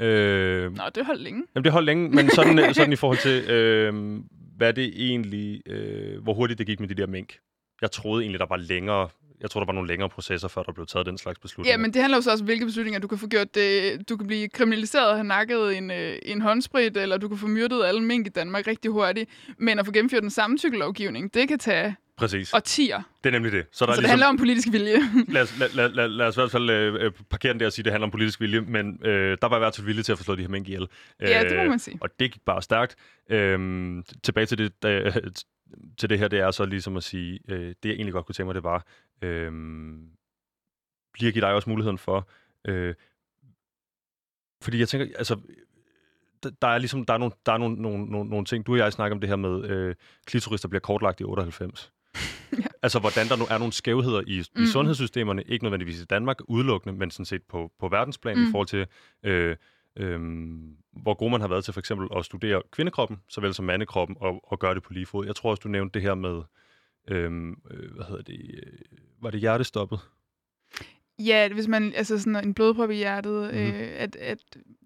Øh, 0.00 0.76
Nå, 0.76 0.82
det 0.94 1.06
holdt 1.06 1.22
længe. 1.22 1.42
Jamen, 1.54 1.64
det 1.64 1.72
holdt 1.72 1.86
længe, 1.86 2.10
men 2.10 2.30
sådan, 2.36 2.74
sådan 2.74 2.92
i 2.92 2.96
forhold 2.96 3.18
til, 3.18 3.50
øh, 3.50 4.20
hvad 4.56 4.72
det 4.72 4.92
egentlig, 4.96 5.62
øh, 5.66 6.22
hvor 6.22 6.34
hurtigt 6.34 6.58
det 6.58 6.66
gik 6.66 6.80
med 6.80 6.88
de 6.88 6.94
der 6.94 7.06
mink. 7.06 7.38
Jeg 7.80 7.90
troede 7.90 8.22
egentlig, 8.22 8.40
der 8.40 8.46
var 8.46 8.56
længere 8.56 9.08
jeg 9.42 9.50
tror, 9.50 9.60
der 9.60 9.66
var 9.66 9.72
nogle 9.72 9.88
længere 9.88 10.08
processer, 10.08 10.48
før 10.48 10.62
der 10.62 10.72
blev 10.72 10.86
taget 10.86 11.06
den 11.06 11.18
slags 11.18 11.38
beslutninger. 11.38 11.72
Ja, 11.72 11.76
men 11.76 11.94
det 11.94 12.02
handler 12.02 12.18
jo 12.18 12.22
så 12.22 12.30
også 12.30 12.42
om, 12.42 12.46
hvilke 12.46 12.66
beslutninger 12.66 13.00
du 13.00 13.08
kan 13.08 13.18
få 13.18 13.26
gjort. 13.26 13.54
Det, 13.54 14.08
du 14.08 14.16
kan 14.16 14.26
blive 14.26 14.48
kriminaliseret 14.48 15.08
og 15.08 15.16
have 15.16 15.24
nakket 15.24 15.76
en, 15.76 15.90
øh, 15.90 16.18
en 16.22 16.40
håndsprit, 16.40 16.96
eller 16.96 17.16
du 17.16 17.28
kan 17.28 17.38
få 17.38 17.46
myrdet 17.46 17.84
alle 17.84 18.02
mink 18.02 18.26
i 18.26 18.30
Danmark 18.30 18.66
rigtig 18.66 18.90
hurtigt. 18.90 19.30
Men 19.58 19.78
at 19.78 19.86
få 19.86 19.92
gennemført 19.92 20.22
den 20.22 20.30
samme 20.30 20.58
cykellovgivning, 20.58 21.34
det 21.34 21.48
kan 21.48 21.58
tage 21.58 21.96
Præcis. 22.16 22.52
årtier. 22.52 23.02
Det 23.24 23.30
er 23.30 23.32
nemlig 23.32 23.52
det. 23.52 23.66
Så, 23.72 23.86
der 23.86 23.92
så 23.92 23.98
er 23.98 24.00
ligesom, 24.00 24.02
det 24.02 24.10
handler 24.10 24.26
om 24.26 24.36
politisk 24.36 24.68
vilje. 24.72 24.98
lad, 25.34 25.42
os, 25.42 25.58
lad, 25.58 25.68
lad, 25.74 25.88
lad, 25.88 26.08
lad 26.08 26.26
os 26.26 26.36
i 26.36 26.40
hvert 26.40 26.50
fald 26.50 26.70
øh, 26.70 27.12
parkere 27.30 27.52
den 27.52 27.60
der 27.60 27.66
og 27.66 27.72
sige, 27.72 27.82
at 27.82 27.84
det 27.84 27.92
handler 27.92 28.06
om 28.06 28.10
politisk 28.10 28.40
vilje, 28.40 28.60
men 28.60 28.98
øh, 29.04 29.38
der 29.42 29.48
var 29.48 29.56
i 29.56 29.58
hvert 29.58 29.76
fald 29.76 29.86
vilje 29.86 30.02
til 30.02 30.12
at 30.12 30.18
få 30.18 30.24
slået 30.24 30.38
de 30.38 30.42
her 30.42 30.50
mink 30.50 30.68
ihjel. 30.68 30.88
Ja, 31.20 31.42
det 31.42 31.56
må 31.56 31.64
man 31.64 31.78
sige. 31.78 31.98
Og 32.00 32.08
det 32.20 32.32
gik 32.32 32.42
bare 32.46 32.62
stærkt. 32.62 32.96
Øh, 33.30 33.58
tilbage 34.22 34.46
til 34.46 34.58
det, 34.58 34.82
da, 34.82 35.10
til 35.98 36.10
det 36.10 36.18
her, 36.18 36.28
det 36.28 36.38
er 36.38 36.50
så 36.50 36.64
ligesom 36.64 36.96
at 36.96 37.02
sige, 37.02 37.40
øh, 37.48 37.68
det 37.82 37.88
jeg 37.88 37.92
egentlig 37.92 38.12
godt 38.12 38.26
kunne 38.26 38.34
tænke 38.34 38.46
mig, 38.46 38.54
det 38.54 38.64
var, 38.64 38.86
øh, 39.22 39.52
lige 41.18 41.28
at 41.28 41.34
give 41.34 41.44
dig 41.44 41.54
også 41.54 41.70
muligheden 41.70 41.98
for, 41.98 42.28
øh, 42.64 42.94
fordi 44.62 44.78
jeg 44.78 44.88
tænker, 44.88 45.06
altså, 45.18 45.40
der, 46.42 46.50
der 46.62 46.68
er 46.68 46.78
ligesom, 46.78 47.04
der 47.04 47.14
er, 47.14 47.18
nogle, 47.18 47.32
der 47.46 47.52
er 47.52 47.58
nogle, 47.58 47.76
nogle, 47.76 48.04
nogle, 48.04 48.30
nogle 48.30 48.44
ting, 48.44 48.66
du 48.66 48.72
og 48.72 48.78
jeg 48.78 48.92
snakker 48.92 49.14
om 49.14 49.20
det 49.20 49.28
her 49.28 49.36
med, 49.36 49.64
øh, 49.64 49.94
klitorister 50.26 50.68
bliver 50.68 50.80
kortlagt 50.80 51.20
i 51.20 51.24
98. 51.24 51.92
ja. 52.58 52.64
Altså, 52.82 52.98
hvordan 52.98 53.28
der 53.28 53.36
nu 53.36 53.44
er 53.50 53.58
nogle 53.58 53.72
skævheder 53.72 54.22
i, 54.26 54.44
mm. 54.56 54.62
i 54.62 54.66
sundhedssystemerne, 54.66 55.42
ikke 55.42 55.64
nødvendigvis 55.64 56.00
i 56.00 56.04
Danmark 56.04 56.36
udelukkende, 56.48 56.98
men 56.98 57.10
sådan 57.10 57.24
set 57.24 57.42
på, 57.42 57.72
på 57.80 57.88
verdensplan 57.88 58.36
mm. 58.36 58.48
i 58.48 58.50
forhold 58.50 58.66
til, 58.66 58.86
øh, 59.22 59.56
øhm, 59.96 60.76
hvor 61.02 61.14
god 61.14 61.30
man 61.30 61.40
har 61.40 61.48
været 61.48 61.64
til 61.64 61.74
for 61.74 61.80
eksempel 61.80 62.08
at 62.16 62.24
studere 62.24 62.62
kvindekroppen, 62.70 63.18
såvel 63.28 63.54
som 63.54 63.64
mandekroppen, 63.64 64.16
og, 64.20 64.40
og 64.52 64.58
gøre 64.58 64.74
det 64.74 64.82
på 64.82 64.92
lige 64.92 65.06
fod. 65.06 65.26
Jeg 65.26 65.36
tror 65.36 65.50
også, 65.50 65.60
du 65.60 65.68
nævnte 65.68 65.94
det 65.94 66.02
her 66.02 66.14
med, 66.14 66.42
øhm, 67.08 67.50
øh, 67.70 67.94
hvad 67.94 68.04
hedder 68.04 68.22
det, 68.22 68.60
øh, 68.66 68.98
var 69.22 69.30
det 69.30 69.40
hjertestoppet? 69.40 70.00
Ja, 71.18 71.48
hvis 71.52 71.68
man, 71.68 71.92
altså 71.94 72.18
sådan 72.18 72.44
en 72.44 72.54
blodprop 72.54 72.90
i 72.90 72.94
hjertet, 72.94 73.54
mm-hmm. 73.54 73.80
øh, 73.80 73.90
at, 73.96 74.16
at 74.16 74.38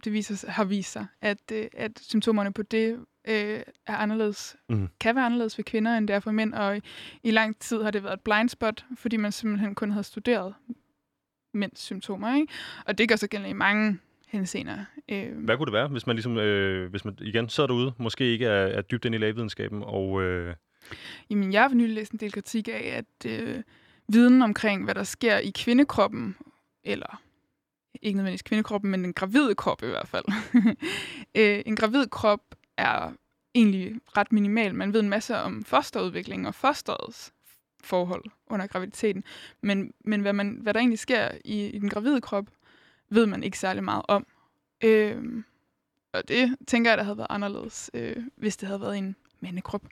det 0.05 0.13
viser, 0.13 0.51
har 0.51 0.65
vist 0.65 0.93
sig, 0.93 1.07
at, 1.21 1.53
øh, 1.53 1.67
at 1.73 1.99
symptomerne 1.99 2.53
på 2.53 2.63
det 2.63 2.93
øh, 3.29 3.61
er 3.87 3.97
anderledes, 3.97 4.57
mm. 4.69 4.89
kan 5.01 5.15
være 5.15 5.25
anderledes 5.25 5.55
for 5.55 5.63
kvinder, 5.63 5.97
end 5.97 6.09
det 6.09 6.17
er 6.17 6.21
for 6.21 6.31
mænd, 6.31 6.55
og 6.55 6.77
i, 6.77 6.81
i 7.23 7.31
lang 7.31 7.59
tid 7.59 7.83
har 7.83 7.91
det 7.91 8.03
været 8.03 8.15
et 8.15 8.21
blind 8.21 8.49
spot, 8.49 8.85
fordi 8.97 9.17
man 9.17 9.33
simpelthen 9.33 9.75
kun 9.75 9.91
havde 9.91 10.05
studeret 10.05 10.55
mænds 11.55 11.81
symptomer, 11.81 12.37
ikke? 12.37 12.53
Og 12.87 12.99
det 12.99 13.09
gør 13.09 13.17
sig 13.17 13.29
gældende 13.29 13.51
i 13.51 13.53
mange 13.53 13.99
henseender. 14.27 14.85
Øh. 15.09 15.45
Hvad 15.45 15.57
kunne 15.57 15.67
det 15.67 15.73
være, 15.73 15.89
hvis 15.89 16.07
man 16.07 16.17
ligesom, 16.17 16.39
øh, 16.39 16.91
hvis 16.91 17.05
man 17.05 17.19
igen 17.21 17.49
sidder 17.49 17.67
derude, 17.67 17.93
måske 17.99 18.25
ikke 18.25 18.47
er, 18.47 18.67
er 18.67 18.83
dybt 18.83 19.05
ind 19.05 19.15
i 19.15 19.19
lægevidenskaben, 19.19 19.83
og... 19.85 20.23
Øh... 20.23 20.55
Jamen, 21.31 21.53
jeg 21.53 21.63
har 21.63 21.69
for 21.69 21.77
nylig 21.77 21.95
læst 21.95 22.13
en 22.13 22.19
del 22.19 22.33
kritik 22.33 22.69
af, 22.69 23.03
at 23.05 23.31
øh, 23.31 23.63
viden 24.09 24.43
omkring, 24.43 24.85
hvad 24.85 24.95
der 24.95 25.03
sker 25.03 25.39
i 25.39 25.51
kvindekroppen, 25.51 26.37
eller 26.85 27.23
ikke 28.03 28.17
nødvendigvis 28.17 28.43
kvindekroppen, 28.43 28.91
men 28.91 29.05
den 29.05 29.13
gravide 29.13 29.55
krop 29.55 29.83
i 29.83 29.87
hvert 29.87 30.09
fald. 30.09 30.25
øh, 31.39 31.63
en 31.67 31.77
gravid 31.77 32.07
krop 32.07 32.41
er 32.77 33.13
egentlig 33.55 33.95
ret 34.17 34.33
minimal. 34.33 34.75
Man 34.75 34.93
ved 34.93 35.01
en 35.01 35.09
masse 35.09 35.37
om 35.37 35.65
fosterudvikling 35.65 36.47
og 36.47 36.55
fosterets 36.55 37.33
forhold 37.85 38.25
under 38.47 38.67
graviditeten. 38.67 39.25
Men, 39.63 39.93
men 40.05 40.21
hvad, 40.21 40.33
man, 40.33 40.59
hvad 40.63 40.75
der 40.75 40.81
egentlig 40.81 40.99
sker 40.99 41.29
i, 41.45 41.67
i 41.67 41.79
den 41.79 41.89
gravide 41.89 42.21
krop, 42.21 42.45
ved 43.11 43.27
man 43.27 43.43
ikke 43.43 43.59
særlig 43.59 43.85
meget 43.85 44.03
om. 44.09 44.27
Øh, 44.85 45.45
og 46.13 46.29
det 46.29 46.57
tænker 46.67 46.91
jeg, 46.91 46.99
der 46.99 47.05
havde 47.05 47.19
været 47.19 47.27
anderledes, 47.31 47.91
øh, 47.95 48.17
hvis 48.37 48.57
det 48.57 48.67
havde 48.67 48.81
været 48.81 48.99
en 48.99 49.17
mandekrop. 49.41 49.83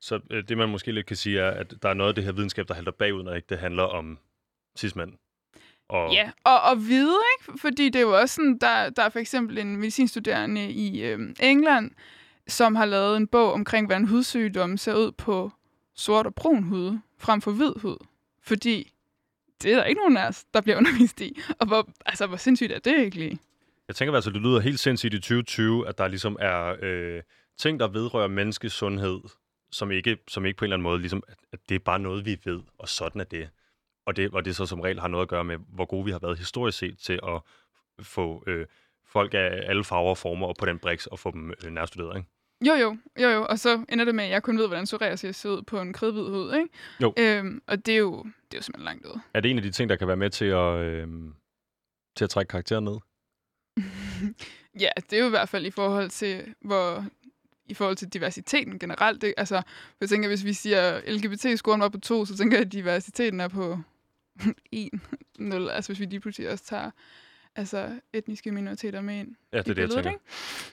Så 0.00 0.20
øh, 0.30 0.44
det, 0.48 0.58
man 0.58 0.68
måske 0.68 0.92
lidt 0.92 1.06
kan 1.06 1.16
sige, 1.16 1.40
er, 1.40 1.50
at 1.50 1.74
der 1.82 1.88
er 1.88 1.94
noget 1.94 2.08
af 2.08 2.14
det 2.14 2.24
her 2.24 2.32
videnskab, 2.32 2.68
der 2.68 2.74
halter 2.74 2.92
bagud, 2.92 3.22
når 3.22 3.34
ikke 3.34 3.46
det 3.48 3.58
handler 3.58 3.82
om 3.82 4.18
cis-mænd. 4.78 5.12
Og... 5.88 6.12
Ja, 6.12 6.30
og, 6.44 6.60
og 6.60 6.78
vide, 6.86 7.18
ikke? 7.38 7.60
Fordi 7.60 7.84
det 7.88 7.96
er 7.96 8.02
jo 8.02 8.20
også 8.20 8.34
sådan, 8.34 8.58
der, 8.58 8.90
der 8.90 9.02
er 9.02 9.08
for 9.08 9.18
eksempel 9.18 9.58
en 9.58 9.76
medicinstuderende 9.76 10.70
i 10.70 11.02
øh, 11.02 11.34
England, 11.40 11.90
som 12.48 12.74
har 12.74 12.84
lavet 12.84 13.16
en 13.16 13.26
bog 13.26 13.52
omkring, 13.52 13.86
hvordan 13.86 14.06
hudsygdomme 14.06 14.78
ser 14.78 14.94
ud 14.94 15.12
på 15.12 15.52
sort 15.94 16.26
og 16.26 16.34
brun 16.34 16.62
hud, 16.62 16.98
frem 17.18 17.40
for 17.40 17.50
hvid 17.50 17.72
hud. 17.80 17.96
Fordi 18.42 18.92
det 19.62 19.72
er 19.72 19.76
der 19.76 19.84
ikke 19.84 20.00
nogen 20.00 20.16
af 20.16 20.28
os, 20.28 20.44
der 20.54 20.60
bliver 20.60 20.76
undervist 20.76 21.20
i. 21.20 21.38
Og 21.60 21.66
hvor, 21.66 21.88
altså, 22.06 22.26
hvor 22.26 22.36
sindssygt 22.36 22.72
er 22.72 22.78
det 22.78 22.92
egentlig? 22.98 23.38
Jeg 23.88 23.96
tænker 23.96 24.14
altså, 24.14 24.30
det 24.30 24.42
lyder 24.42 24.60
helt 24.60 24.80
sindssygt 24.80 25.14
i 25.14 25.18
2020, 25.18 25.88
at 25.88 25.98
der 25.98 26.08
ligesom 26.08 26.36
er 26.40 26.76
øh, 26.82 27.22
ting, 27.58 27.80
der 27.80 27.88
vedrører 27.88 28.28
menneskets 28.28 28.74
sundhed, 28.74 29.20
som 29.70 29.90
ikke, 29.90 30.16
som 30.28 30.46
ikke 30.46 30.56
på 30.56 30.64
en 30.64 30.66
eller 30.66 30.76
anden 30.76 30.82
måde, 30.82 31.00
ligesom, 31.00 31.22
at, 31.28 31.36
at 31.52 31.58
det 31.68 31.74
er 31.74 31.78
bare 31.78 31.98
noget, 31.98 32.26
vi 32.26 32.38
ved, 32.44 32.60
og 32.78 32.88
sådan 32.88 33.20
er 33.20 33.24
det. 33.24 33.48
Og 34.06 34.16
det, 34.16 34.30
og 34.32 34.44
det 34.44 34.56
så 34.56 34.66
som 34.66 34.80
regel 34.80 35.00
har 35.00 35.08
noget 35.08 35.22
at 35.22 35.28
gøre 35.28 35.44
med, 35.44 35.58
hvor 35.68 35.84
gode 35.84 36.04
vi 36.04 36.10
har 36.10 36.18
været 36.18 36.38
historisk 36.38 36.78
set 36.78 36.98
til 36.98 37.20
at 37.22 37.40
få 38.02 38.44
øh, 38.46 38.66
folk 39.06 39.34
af 39.34 39.62
alle 39.66 39.84
farver 39.84 40.10
og 40.10 40.18
former 40.18 40.46
op 40.46 40.54
på 40.58 40.66
den 40.66 40.78
briks 40.78 41.06
og 41.06 41.18
få 41.18 41.30
dem 41.30 41.52
øh, 41.64 41.72
nærstuderet, 41.72 42.16
ikke? 42.16 42.28
Jo, 42.66 42.74
jo, 42.74 42.96
jo, 43.20 43.28
jo. 43.28 43.46
Og 43.48 43.58
så 43.58 43.84
ender 43.88 44.04
det 44.04 44.14
med, 44.14 44.24
at 44.24 44.30
jeg 44.30 44.42
kun 44.42 44.58
ved, 44.58 44.66
hvordan 44.66 44.84
psoriasis 44.84 45.36
ser 45.36 45.50
ud 45.50 45.62
på 45.62 45.80
en 45.80 45.92
kridhvid 45.92 46.22
hud, 46.22 46.54
ikke? 46.54 46.68
Jo. 47.02 47.14
Øhm, 47.18 47.62
og 47.66 47.86
det 47.86 47.94
er, 47.94 47.98
jo, 47.98 48.26
det 48.56 48.60
er 48.60 48.62
jo 48.62 48.62
simpelthen 48.62 48.84
langt 48.84 49.06
ud. 49.06 49.20
Er 49.34 49.40
det 49.40 49.50
en 49.50 49.56
af 49.56 49.62
de 49.62 49.70
ting, 49.70 49.88
der 49.88 49.96
kan 49.96 50.08
være 50.08 50.16
med 50.16 50.30
til 50.30 50.44
at, 50.44 50.74
øh, 50.74 51.08
til 52.16 52.24
at 52.24 52.30
trække 52.30 52.48
karakteren 52.50 52.84
ned? 52.84 52.98
ja, 54.84 54.88
det 55.10 55.12
er 55.12 55.20
jo 55.20 55.26
i 55.26 55.30
hvert 55.30 55.48
fald 55.48 55.66
i 55.66 55.70
forhold 55.70 56.10
til, 56.10 56.54
hvor 56.60 57.04
i 57.66 57.74
forhold 57.74 57.96
til 57.96 58.08
diversiteten 58.08 58.78
generelt. 58.78 59.22
Det, 59.22 59.34
altså, 59.36 59.62
jeg 60.00 60.08
tænker, 60.08 60.28
hvis 60.28 60.44
vi 60.44 60.52
siger, 60.52 61.00
LGBT-scoren 61.06 61.80
var 61.80 61.88
på 61.88 62.00
to, 62.00 62.24
så 62.24 62.36
tænker 62.36 62.56
jeg, 62.56 62.66
at 62.66 62.72
diversiteten 62.72 63.40
er 63.40 63.48
på 63.48 63.78
1, 64.72 64.90
0. 65.38 65.70
Altså, 65.70 65.92
hvis 65.92 66.00
vi 66.00 66.04
lige 66.04 66.20
pludselig 66.20 66.50
også 66.50 66.64
tager 66.64 66.90
altså, 67.56 68.00
etniske 68.12 68.52
minoriteter 68.52 69.00
med 69.00 69.18
ind. 69.18 69.34
Ja, 69.52 69.58
det 69.58 69.68
er 69.68 69.74
det, 69.74 69.82
jeg 69.82 69.90
tænker. 69.90 70.10
Ikke? 70.10 70.22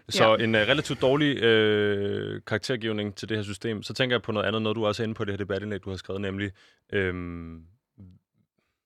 Så 0.10 0.30
ja. 0.30 0.44
en 0.44 0.56
uh, 0.56 0.62
relativt 0.62 1.02
dårlig 1.02 1.38
øh, 1.44 2.42
karaktergivning 2.48 3.16
til 3.16 3.30
det 3.30 3.38
her 3.38 3.44
system. 3.44 3.84
Så 3.84 3.94
tænker 3.94 4.16
jeg 4.16 4.22
på 4.22 4.32
noget 4.32 4.48
andet, 4.48 4.62
noget 4.62 4.76
du 4.76 4.86
også 4.86 5.04
er 5.04 5.06
inde 5.06 5.16
på 5.16 5.26
det 5.26 5.32
her 5.32 5.38
debatindlæg, 5.38 5.84
du 5.84 5.90
har 5.90 5.98
skrevet, 5.98 6.22
nemlig 6.22 6.52
øhm, 6.94 7.62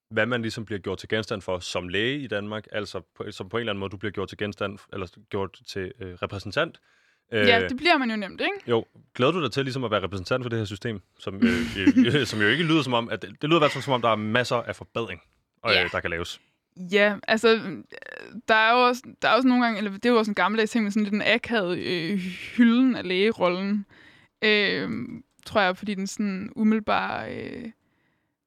hvad 0.10 0.26
man 0.26 0.42
ligesom 0.42 0.66
bliver 0.66 0.80
gjort 0.80 0.98
til 0.98 1.10
genstand 1.10 1.42
for 1.42 1.60
som 1.60 1.88
læge 1.88 2.20
i 2.20 2.28
Danmark, 2.28 2.68
altså 2.72 3.02
på, 3.16 3.24
som 3.32 3.50
på 3.50 3.58
en 3.58 3.60
eller 3.62 3.72
anden 3.72 3.80
måde, 3.80 3.90
du 3.90 3.98
bliver 3.98 4.12
gjort 4.12 4.30
til 4.30 4.38
genstand, 4.38 4.78
eller 4.94 5.08
gjort 5.30 5.60
til 5.68 5.92
øh, 6.02 6.14
repræsentant. 6.14 6.80
Ja, 7.32 7.68
det 7.70 7.78
bliver 7.78 7.98
man 7.98 8.10
jo 8.10 8.16
nemt, 8.16 8.42
ikke? 8.42 8.70
Jo. 8.72 8.86
Glæder 9.16 9.32
du 9.32 9.44
dig 9.44 9.52
til 9.52 9.64
ligesom 9.64 9.84
at 9.84 9.92
være 9.92 10.04
repræsentant 10.04 10.44
for 10.44 10.50
det 10.50 10.58
her 10.60 10.66
system, 10.66 11.02
som, 11.20 11.36
øh, 11.36 12.16
øh, 12.16 12.26
som 12.26 12.42
jo 12.42 12.48
ikke 12.48 12.64
lyder 12.64 12.82
som 12.82 12.94
om, 12.94 13.10
at 13.10 13.22
det, 13.22 13.30
det 13.42 13.50
lyder 13.50 13.60
i 13.60 13.62
hvert 13.62 13.72
fald 13.72 13.84
som 13.84 13.94
om, 13.94 14.02
der 14.02 14.10
er 14.10 14.16
masser 14.16 14.56
af 14.56 14.76
forbedring, 14.76 15.22
og, 15.64 15.72
Ja. 15.74 15.84
øh, 15.84 15.92
der 15.92 16.00
kan 16.00 16.10
laves. 16.10 16.42
Ja, 16.92 17.16
altså, 17.28 17.60
der 18.48 18.56
er 18.56 18.72
jo 18.74 18.88
også, 18.88 19.04
der 19.22 19.28
er 19.28 19.34
også 19.34 19.48
nogle 19.48 19.64
gange, 19.64 19.78
eller 19.78 19.92
det 19.92 20.06
er 20.06 20.10
jo 20.10 20.18
også 20.18 20.32
en 20.32 20.36
gammeldags 20.36 20.72
ting 20.72 20.84
med 20.84 20.92
sådan 20.92 21.04
lidt 21.04 21.14
en 21.14 21.22
akavet 21.26 21.78
øh, 21.78 22.18
hylden 22.58 22.96
af 22.96 23.08
lægerollen. 23.08 23.86
Øh, 24.42 24.90
tror 25.46 25.62
jeg, 25.62 25.78
fordi 25.78 25.94
den 25.96 26.08
sådan 26.08 26.50
umiddelbar, 26.56 27.26
øh, 27.26 27.66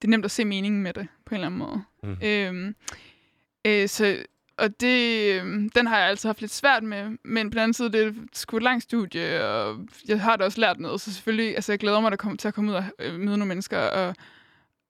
det 0.02 0.08
er 0.08 0.10
nemt 0.10 0.24
at 0.24 0.30
se 0.30 0.44
meningen 0.44 0.82
med 0.82 0.92
det, 0.92 1.08
på 1.24 1.34
en 1.34 1.36
eller 1.36 1.46
anden 1.46 1.58
måde. 1.58 1.82
Mhm. 2.02 2.18
Øh, 2.22 2.74
øh, 3.64 3.88
så, 3.88 4.24
og 4.56 4.80
det, 4.80 5.32
øh, 5.34 5.70
den 5.74 5.86
har 5.86 5.98
jeg 5.98 6.08
altså 6.08 6.28
haft 6.28 6.40
lidt 6.40 6.52
svært 6.52 6.82
med, 6.82 7.18
men 7.24 7.50
på 7.50 7.54
den 7.54 7.58
anden 7.58 7.74
side, 7.74 7.92
det 7.92 8.06
er 8.06 8.12
sgu 8.32 8.56
et 8.56 8.62
langt 8.62 8.82
studie, 8.82 9.44
og 9.44 9.78
jeg 10.08 10.20
har 10.20 10.36
da 10.36 10.44
også 10.44 10.60
lært 10.60 10.80
noget, 10.80 11.00
så 11.00 11.12
selvfølgelig, 11.12 11.54
altså 11.54 11.72
jeg 11.72 11.78
glæder 11.78 12.00
mig 12.00 12.10
der 12.10 12.16
kommer, 12.16 12.36
til 12.36 12.48
at 12.48 12.54
komme 12.54 12.70
ud 12.70 12.76
og 12.76 12.84
øh, 12.98 13.14
møde 13.14 13.38
nogle 13.38 13.46
mennesker, 13.46 13.78
og, 13.78 14.14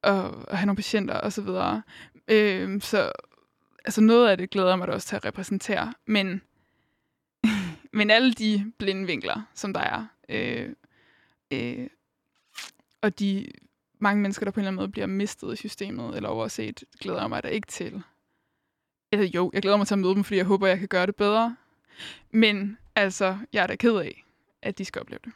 og, 0.02 0.48
og 0.48 0.58
have 0.58 0.66
nogle 0.66 0.76
patienter, 0.76 1.14
og 1.14 1.32
så 1.32 1.42
videre. 1.42 1.82
Øh, 2.28 2.80
så 2.80 3.12
altså 3.84 4.00
noget 4.00 4.28
af 4.28 4.38
det 4.38 4.50
glæder 4.50 4.68
jeg 4.68 4.78
mig 4.78 4.88
da 4.88 4.92
også 4.92 5.08
til 5.08 5.16
at 5.16 5.24
repræsentere, 5.24 5.94
men, 6.06 6.42
men 7.98 8.10
alle 8.10 8.32
de 8.32 8.72
blinde 8.78 9.06
vinkler, 9.06 9.42
som 9.54 9.72
der 9.72 9.80
er, 9.80 10.06
øh, 10.28 10.68
øh, 11.50 11.86
og 13.02 13.18
de 13.18 13.46
mange 14.02 14.22
mennesker, 14.22 14.44
der 14.44 14.50
på 14.50 14.60
en 14.60 14.62
eller 14.62 14.68
anden 14.68 14.76
måde 14.76 14.88
bliver 14.88 15.06
mistet 15.06 15.52
i 15.52 15.56
systemet 15.56 16.16
eller 16.16 16.28
overset, 16.28 16.84
glæder 17.00 17.20
jeg 17.20 17.28
mig 17.28 17.42
da 17.42 17.48
ikke 17.48 17.66
til. 17.66 18.02
Eller 19.12 19.26
jo, 19.26 19.50
jeg 19.54 19.62
glæder 19.62 19.76
mig 19.76 19.86
til 19.86 19.94
at 19.94 19.98
møde 19.98 20.14
dem, 20.14 20.24
fordi 20.24 20.36
jeg 20.36 20.46
håber, 20.46 20.66
jeg 20.66 20.78
kan 20.78 20.88
gøre 20.88 21.06
det 21.06 21.16
bedre. 21.16 21.56
Men 22.30 22.78
altså, 22.94 23.38
jeg 23.52 23.62
er 23.62 23.66
da 23.66 23.76
ked 23.76 23.96
af, 23.96 24.24
at 24.62 24.78
de 24.78 24.84
skal 24.84 25.00
opleve 25.00 25.20
det. 25.24 25.32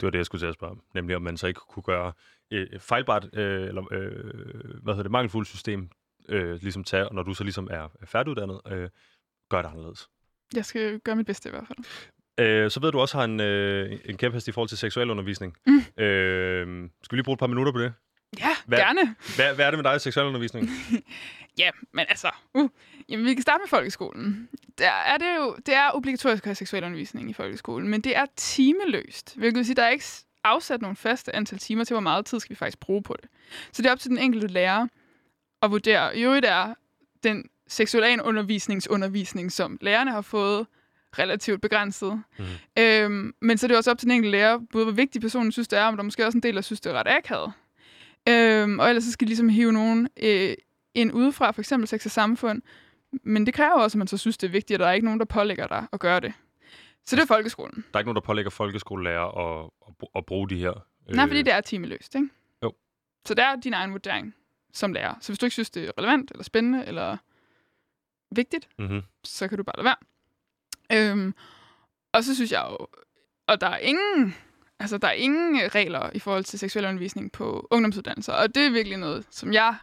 Det 0.00 0.06
var 0.06 0.10
det, 0.10 0.18
jeg 0.18 0.26
skulle 0.26 0.40
til 0.40 0.46
at 0.46 0.54
spørge 0.54 0.70
om. 0.70 0.82
Nemlig, 0.94 1.16
om 1.16 1.22
man 1.22 1.36
så 1.36 1.46
ikke 1.46 1.60
kunne 1.68 1.82
gøre 1.82 2.12
et 2.50 2.82
fejlbart, 2.82 3.28
øh, 3.32 3.68
eller 3.68 3.92
øh, 3.92 4.82
hvad 4.82 4.94
hedder 4.94 5.02
det, 5.02 5.10
mangelfuldt 5.10 5.48
system, 5.48 5.88
øh, 6.28 6.62
ligesom 6.62 6.84
tage, 6.84 7.08
og 7.08 7.14
når 7.14 7.22
du 7.22 7.34
så 7.34 7.44
ligesom 7.44 7.68
er 7.70 7.88
færdiguddannet, 8.04 8.60
øh, 8.70 8.88
gør 9.48 9.62
det 9.62 9.68
anderledes. 9.68 10.08
Jeg 10.54 10.64
skal 10.64 10.98
gøre 11.00 11.16
mit 11.16 11.26
bedste 11.26 11.48
i 11.48 11.50
hvert 11.50 11.66
fald. 11.66 11.78
Øh, 12.40 12.70
så 12.70 12.80
ved 12.80 12.92
du 12.92 13.00
også 13.00 13.18
har 13.18 13.24
en, 13.24 13.40
øh, 13.40 13.98
en 14.04 14.16
kæphest 14.16 14.48
i 14.48 14.52
forhold 14.52 14.68
til 14.68 14.78
seksualundervisning. 14.78 15.56
Mm. 15.66 16.02
Øh, 16.04 16.90
skal 17.02 17.14
vi 17.14 17.16
lige 17.16 17.24
bruge 17.24 17.34
et 17.34 17.38
par 17.38 17.46
minutter 17.46 17.72
på 17.72 17.78
det? 17.78 17.92
Ja, 18.38 18.48
Hvad- 18.66 18.78
gerne. 18.78 19.14
Hvad, 19.36 19.54
hvad 19.54 19.66
er 19.66 19.70
det 19.70 19.78
med 19.78 19.84
dig 19.84 19.96
i 19.96 19.98
seksualundervisning? 19.98 20.70
Ja, 21.58 21.70
men 21.92 22.06
altså, 22.08 22.30
uh, 22.54 22.68
jamen, 23.08 23.26
vi 23.26 23.34
kan 23.34 23.42
starte 23.42 23.60
med 23.62 23.68
folkeskolen. 23.68 24.48
Der 24.78 24.90
er 24.90 25.18
det 25.18 25.26
jo, 25.38 25.56
det 25.66 25.74
er 25.74 25.90
obligatorisk 25.94 26.42
at 26.42 26.46
have 26.46 26.54
seksualundervisning 26.54 27.30
i 27.30 27.32
folkeskolen, 27.32 27.88
men 27.88 28.00
det 28.00 28.16
er 28.16 28.26
timeløst, 28.36 29.36
hvilket 29.36 29.56
vil 29.56 29.66
sige, 29.66 29.76
der 29.76 29.82
er 29.82 29.88
ikke 29.88 30.04
afsat 30.44 30.82
nogle 30.82 30.96
faste 30.96 31.36
antal 31.36 31.58
timer 31.58 31.84
til, 31.84 31.94
hvor 31.94 32.00
meget 32.00 32.26
tid 32.26 32.40
skal 32.40 32.50
vi 32.50 32.54
faktisk 32.56 32.78
bruge 32.80 33.02
på 33.02 33.16
det. 33.22 33.30
Så 33.72 33.82
det 33.82 33.88
er 33.88 33.92
op 33.92 33.98
til 34.00 34.10
den 34.10 34.18
enkelte 34.18 34.46
lærer 34.46 34.86
at 35.62 35.70
vurdere. 35.70 36.16
I 36.18 36.22
øvrigt 36.22 36.46
er 36.46 36.74
den 37.22 37.44
seksualundervisningsundervisning, 37.68 39.52
som 39.52 39.78
lærerne 39.80 40.10
har 40.10 40.20
fået, 40.20 40.66
relativt 41.18 41.60
begrænset. 41.62 42.22
Mhm. 42.38 42.46
Øhm, 42.78 43.34
men 43.40 43.58
så 43.58 43.66
er 43.66 43.68
det 43.68 43.76
også 43.76 43.90
op 43.90 43.98
til 43.98 44.06
den 44.08 44.14
enkelte 44.14 44.30
lærer, 44.38 44.58
både 44.72 44.84
hvor 44.84 44.92
vigtig 44.92 45.20
personen 45.20 45.52
synes, 45.52 45.68
det 45.68 45.78
er, 45.78 45.84
om 45.84 45.94
der 45.96 46.00
er 46.02 46.04
måske 46.04 46.26
også 46.26 46.38
en 46.38 46.42
del, 46.42 46.54
der 46.54 46.60
synes, 46.60 46.80
det 46.80 46.90
er 46.90 46.94
ret 46.94 47.08
akavet. 47.08 47.52
Øhm, 48.28 48.78
og 48.78 48.88
ellers 48.88 49.04
så 49.04 49.12
skal 49.12 49.26
de 49.26 49.28
ligesom 49.28 49.48
hive 49.48 49.72
nogen 49.72 50.08
øh, 50.16 50.54
ind 50.94 51.12
udefra, 51.12 51.50
for 51.50 51.60
eksempel 51.60 51.88
sex 51.88 52.04
og 52.04 52.10
samfund. 52.10 52.62
Men 53.22 53.46
det 53.46 53.54
kræver 53.54 53.72
også, 53.74 53.96
at 53.96 53.98
man 53.98 54.06
så 54.06 54.16
synes, 54.18 54.38
det 54.38 54.46
er 54.46 54.50
vigtigt, 54.50 54.74
at 54.74 54.80
der 54.80 54.86
er 54.86 54.92
ikke 54.92 55.04
nogen, 55.04 55.20
der 55.20 55.26
pålægger 55.26 55.66
dig 55.66 55.86
at 55.92 56.00
gøre 56.00 56.20
det. 56.20 56.32
Så 57.06 57.16
det 57.16 57.22
er 57.22 57.26
folkeskolen. 57.26 57.74
Der 57.92 57.98
er 57.98 57.98
ikke 58.00 58.06
nogen, 58.08 58.14
der 58.14 58.20
pålægger 58.20 58.50
folkeskolelærer 58.50 59.38
at, 59.64 59.70
at, 59.88 60.08
at 60.16 60.26
bruge 60.26 60.48
de 60.48 60.58
her... 60.58 60.86
Øh. 61.08 61.14
Nej, 61.16 61.26
fordi 61.26 61.42
det 61.42 61.52
er 61.52 61.60
timeløst, 61.60 62.14
ikke? 62.14 62.28
Jo. 62.62 62.72
Så 63.26 63.34
det 63.34 63.44
er 63.44 63.56
din 63.56 63.72
egen 63.74 63.92
vurdering 63.92 64.34
som 64.72 64.92
lærer. 64.92 65.14
Så 65.20 65.28
hvis 65.32 65.38
du 65.38 65.46
ikke 65.46 65.52
synes, 65.54 65.70
det 65.70 65.84
er 65.84 65.90
relevant, 65.98 66.30
eller 66.30 66.44
spændende, 66.44 66.84
eller 66.86 67.16
vigtigt, 68.30 68.68
Mm-hmm. 68.78 69.02
så 69.24 69.48
kan 69.48 69.58
du 69.58 69.64
bare 69.64 69.76
lade 69.84 69.84
være. 69.84 71.10
Øhm, 71.12 71.34
og 72.12 72.24
så 72.24 72.34
synes 72.34 72.52
jeg 72.52 72.66
jo, 72.70 72.86
og 73.46 73.60
der 73.60 73.66
er 73.66 73.78
ingen, 73.78 74.34
altså 74.80 74.98
der 74.98 75.08
er 75.08 75.12
ingen 75.12 75.74
regler 75.74 76.10
i 76.14 76.18
forhold 76.18 76.44
til 76.44 76.58
seksuel 76.58 76.84
undervisning 76.84 77.32
på 77.32 77.68
ungdomsuddannelser, 77.70 78.32
og 78.32 78.54
det 78.54 78.66
er 78.66 78.70
virkelig 78.70 78.98
noget, 78.98 79.24
som 79.30 79.52
jeg, 79.52 79.74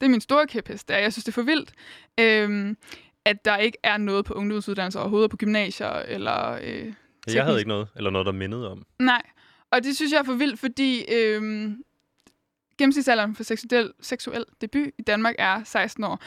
det 0.00 0.06
er 0.06 0.10
min 0.10 0.20
store 0.20 0.46
kæphest, 0.46 0.88
det 0.88 0.96
er, 0.96 1.00
jeg 1.00 1.12
synes, 1.12 1.24
det 1.24 1.32
er 1.32 1.34
for 1.34 1.42
vildt, 1.42 1.72
øhm, 2.20 2.76
at 3.24 3.44
der 3.44 3.56
ikke 3.56 3.78
er 3.82 3.96
noget 3.96 4.24
på 4.24 4.34
ungdomsuddannelser 4.34 5.00
overhovedet 5.00 5.30
på 5.30 5.36
gymnasier, 5.36 5.88
eller... 5.92 6.52
Øh, 6.62 6.62
Jeg 6.62 7.44
havde 7.44 7.56
teknisk- 7.56 7.58
ikke 7.58 7.68
noget, 7.68 7.88
eller 7.96 8.10
noget, 8.10 8.26
der 8.26 8.32
mindede 8.32 8.70
om. 8.70 8.86
Nej, 8.98 9.22
og 9.70 9.84
det 9.84 9.96
synes 9.96 10.12
jeg 10.12 10.18
er 10.18 10.22
for 10.24 10.34
vildt, 10.34 10.60
fordi 10.60 11.04
øhm, 11.12 11.82
gennemsnitsalderen 12.78 13.34
for 13.36 13.42
seksuel, 13.42 13.92
seksuel 14.00 14.44
debut 14.60 14.88
i 14.98 15.02
Danmark 15.02 15.34
er 15.38 15.64
16 15.64 16.04
år. 16.04 16.18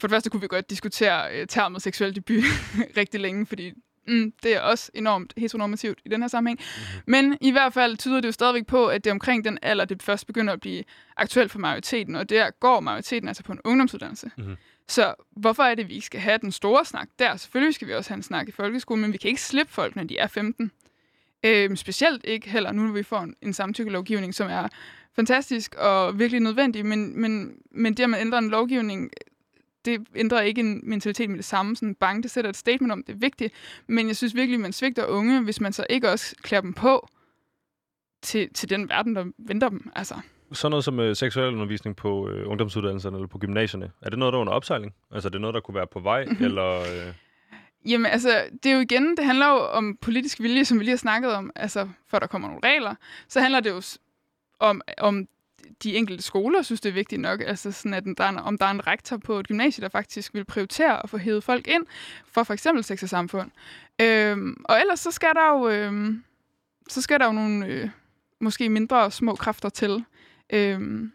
For 0.00 0.08
det 0.08 0.10
første 0.10 0.30
kunne 0.30 0.40
vi 0.40 0.46
godt 0.46 0.70
diskutere 0.70 1.34
øh, 1.40 1.46
termet 1.46 1.82
seksuel 1.82 2.14
debut 2.14 2.44
rigtig 3.00 3.20
længe, 3.20 3.46
fordi 3.46 3.72
mm, 4.08 4.32
det 4.42 4.54
er 4.56 4.60
også 4.60 4.90
enormt 4.94 5.32
heteronormativt 5.36 5.98
i 6.04 6.08
den 6.08 6.20
her 6.22 6.28
sammenhæng. 6.28 6.58
Mm-hmm. 6.58 7.02
Men 7.06 7.38
i 7.40 7.50
hvert 7.50 7.72
fald 7.72 7.96
tyder 7.96 8.20
det 8.20 8.26
jo 8.26 8.32
stadigvæk 8.32 8.66
på, 8.66 8.86
at 8.86 9.04
det 9.04 9.10
er 9.10 9.14
omkring 9.14 9.44
den 9.44 9.58
alder, 9.62 9.84
det 9.84 10.02
først 10.02 10.26
begynder 10.26 10.52
at 10.52 10.60
blive 10.60 10.84
aktuelt 11.16 11.50
for 11.50 11.58
majoriteten, 11.58 12.16
og 12.16 12.30
der 12.30 12.50
går 12.50 12.80
majoriteten 12.80 13.28
altså 13.28 13.42
på 13.42 13.52
en 13.52 13.60
ungdomsuddannelse. 13.64 14.30
Mhm. 14.38 14.56
Så 14.88 15.14
hvorfor 15.36 15.62
er 15.62 15.74
det, 15.74 15.82
at 15.82 15.88
vi 15.88 15.94
ikke 15.94 16.06
skal 16.06 16.20
have 16.20 16.38
den 16.38 16.52
store 16.52 16.84
snak 16.84 17.08
der? 17.18 17.36
Selvfølgelig 17.36 17.74
skal 17.74 17.88
vi 17.88 17.94
også 17.94 18.10
have 18.10 18.16
en 18.16 18.22
snak 18.22 18.48
i 18.48 18.52
folkeskolen, 18.52 19.02
men 19.02 19.12
vi 19.12 19.18
kan 19.18 19.28
ikke 19.28 19.42
slippe 19.42 19.72
folk, 19.72 19.96
når 19.96 20.04
de 20.04 20.18
er 20.18 20.26
15. 20.26 20.70
Øhm, 21.44 21.76
specielt 21.76 22.24
ikke 22.24 22.50
heller 22.50 22.72
nu, 22.72 22.82
når 22.82 22.92
vi 22.92 23.02
får 23.02 23.20
en, 23.20 23.34
en 23.42 23.52
samtykkelovgivning, 23.52 24.34
som 24.34 24.50
er 24.50 24.68
fantastisk 25.16 25.74
og 25.74 26.18
virkelig 26.18 26.40
nødvendig, 26.40 26.86
men, 26.86 27.20
men, 27.20 27.56
men 27.70 27.94
det, 27.94 28.02
at 28.02 28.10
man 28.10 28.20
ændrer 28.20 28.38
en 28.38 28.50
lovgivning, 28.50 29.10
det 29.84 30.06
ændrer 30.14 30.40
ikke 30.40 30.60
en 30.60 30.80
mentalitet 30.82 31.30
med 31.30 31.36
det 31.36 31.44
samme. 31.44 31.76
Sådan 31.76 31.94
bang, 31.94 32.22
det 32.22 32.30
sætter 32.30 32.48
et 32.50 32.56
statement 32.56 32.92
om, 32.92 33.02
det 33.02 33.12
er 33.12 33.18
vigtigt. 33.18 33.52
Men 33.86 34.06
jeg 34.08 34.16
synes 34.16 34.34
virkelig, 34.34 34.60
man 34.60 34.72
svigter 34.72 35.06
unge, 35.06 35.42
hvis 35.44 35.60
man 35.60 35.72
så 35.72 35.86
ikke 35.90 36.10
også 36.10 36.36
klæder 36.42 36.60
dem 36.62 36.72
på 36.72 37.08
til, 38.22 38.48
til 38.54 38.70
den 38.70 38.88
verden, 38.88 39.16
der 39.16 39.24
venter 39.38 39.68
dem. 39.68 39.90
Altså, 39.94 40.14
Sådan 40.52 40.70
noget 40.70 40.84
som 40.84 41.00
øh, 41.00 41.16
seksualundervisning 41.16 41.96
på 41.96 42.28
øh, 42.28 42.48
ungdomsuddannelserne 42.50 43.16
eller 43.16 43.26
på 43.28 43.38
gymnasierne, 43.38 43.90
er 44.02 44.10
det 44.10 44.18
noget, 44.18 44.32
der 44.32 44.38
er 44.38 44.40
under 44.40 44.52
opsejling? 44.52 44.94
Altså 45.10 45.28
er 45.28 45.30
det 45.30 45.40
noget, 45.40 45.54
der 45.54 45.60
kunne 45.60 45.74
være 45.74 45.86
på 45.86 46.00
vej, 46.00 46.24
Mhm. 46.24 46.44
eller... 46.44 46.80
Øh... 46.80 47.14
Jamen 47.86 48.06
altså, 48.06 48.44
det 48.62 48.70
er 48.70 48.74
jo 48.74 48.80
igen, 48.80 49.16
det 49.16 49.24
handler 49.24 49.46
jo 49.48 49.58
om 49.58 49.96
politisk 50.00 50.40
vilje, 50.40 50.64
som 50.64 50.78
vi 50.78 50.84
lige 50.84 50.92
har 50.92 50.96
snakket 50.96 51.32
om, 51.34 51.50
altså 51.56 51.88
for 52.08 52.18
der 52.18 52.26
kommer 52.26 52.48
nogle 52.48 52.60
regler. 52.68 52.94
Så 53.28 53.40
handler 53.40 53.60
det 53.60 53.70
jo 53.70 53.82
om, 54.60 54.80
om 54.98 55.26
de 55.82 55.96
enkelte 55.96 56.22
skoler 56.22 56.62
synes, 56.62 56.80
det 56.80 56.88
er 56.88 56.92
vigtigt 56.94 57.20
nok, 57.20 57.40
altså 57.46 57.72
sådan, 57.72 57.94
at 57.94 58.04
der 58.18 58.24
er, 58.24 58.28
en- 58.28 58.38
om 58.38 58.58
der 58.58 58.66
er 58.66 58.70
en 58.70 58.86
rektor 58.86 59.16
på 59.16 59.38
et 59.40 59.48
gymnasie, 59.48 59.82
der 59.82 59.88
faktisk 59.88 60.34
vil 60.34 60.44
prioritere 60.44 61.02
at 61.02 61.10
få 61.10 61.16
hævet 61.18 61.44
folk 61.44 61.68
ind 61.68 61.86
for 62.26 62.42
for 62.42 62.54
eksempel 62.54 62.84
sex 62.84 63.02
og 63.02 63.08
samfund. 63.08 63.50
Øhm, 64.00 64.64
og 64.64 64.80
ellers 64.80 65.00
så 65.00 65.10
skal 65.10 65.30
der 65.34 65.58
jo, 65.58 65.68
øhm, 65.68 66.24
så 66.88 67.02
skal 67.02 67.20
der 67.20 67.26
jo 67.26 67.32
nogle 67.32 67.66
øh, 67.66 67.88
måske 68.40 68.68
mindre 68.68 69.10
små 69.10 69.34
kræfter 69.34 69.68
til. 69.68 70.04
Øhm, 70.52 71.12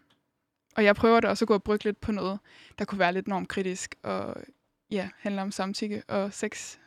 og 0.75 0.83
jeg 0.83 0.95
prøver 0.95 1.19
da 1.19 1.27
også 1.27 1.45
at 1.45 1.47
gå 1.47 1.53
og 1.53 1.63
brygge 1.63 1.85
lidt 1.85 2.01
på 2.01 2.11
noget, 2.11 2.39
der 2.79 2.85
kunne 2.85 2.99
være 2.99 3.13
lidt 3.13 3.27
normkritisk 3.27 3.95
og 4.03 4.35
ja, 4.91 5.09
handler 5.19 5.41
om 5.41 5.51
samtykke 5.51 6.03
og 6.07 6.33
sex. 6.33 6.77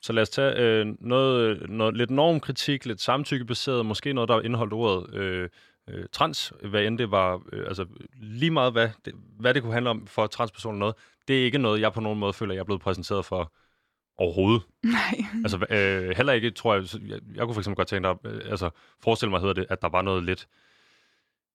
Så 0.00 0.12
lad 0.12 0.22
os 0.22 0.30
tage 0.30 0.54
øh, 0.56 0.86
noget, 1.00 1.70
noget 1.70 1.96
lidt 1.96 2.10
normkritik, 2.10 2.86
lidt 2.86 3.00
samtykkebaseret, 3.00 3.86
måske 3.86 4.12
noget, 4.12 4.28
der 4.28 4.40
indeholdt 4.40 4.72
ordet 4.72 5.14
øh, 5.14 5.48
øh, 5.90 6.04
trans, 6.12 6.52
hvad 6.62 6.84
end 6.84 6.98
det 6.98 7.10
var, 7.10 7.42
øh, 7.52 7.64
altså 7.68 7.86
lige 8.16 8.50
meget 8.50 8.72
hvad 8.72 8.88
det, 9.04 9.14
hvad 9.38 9.54
det 9.54 9.62
kunne 9.62 9.72
handle 9.72 9.90
om 9.90 10.06
for 10.06 10.26
transpersoner 10.26 10.78
noget, 10.78 10.94
det 11.28 11.40
er 11.40 11.44
ikke 11.44 11.58
noget, 11.58 11.80
jeg 11.80 11.92
på 11.92 12.00
nogen 12.00 12.18
måde 12.18 12.32
føler, 12.32 12.54
jeg 12.54 12.60
er 12.60 12.64
blevet 12.64 12.82
præsenteret 12.82 13.24
for 13.24 13.52
overhovedet. 14.18 14.62
Nej. 14.82 15.24
Altså 15.44 15.66
øh, 15.70 16.16
heller 16.16 16.32
ikke, 16.32 16.50
tror 16.50 16.74
jeg, 16.74 16.84
jeg, 17.08 17.18
jeg 17.34 17.44
kunne 17.44 17.54
for 17.54 17.60
eksempel 17.60 17.76
godt 17.76 17.88
tænke 17.88 18.08
dig, 18.08 18.16
øh, 18.24 18.50
altså 18.50 18.70
forestille 19.02 19.30
mig, 19.30 19.40
hedder 19.40 19.54
det, 19.54 19.66
at 19.68 19.82
der 19.82 19.88
var 19.88 20.02
noget 20.02 20.24
lidt, 20.24 20.48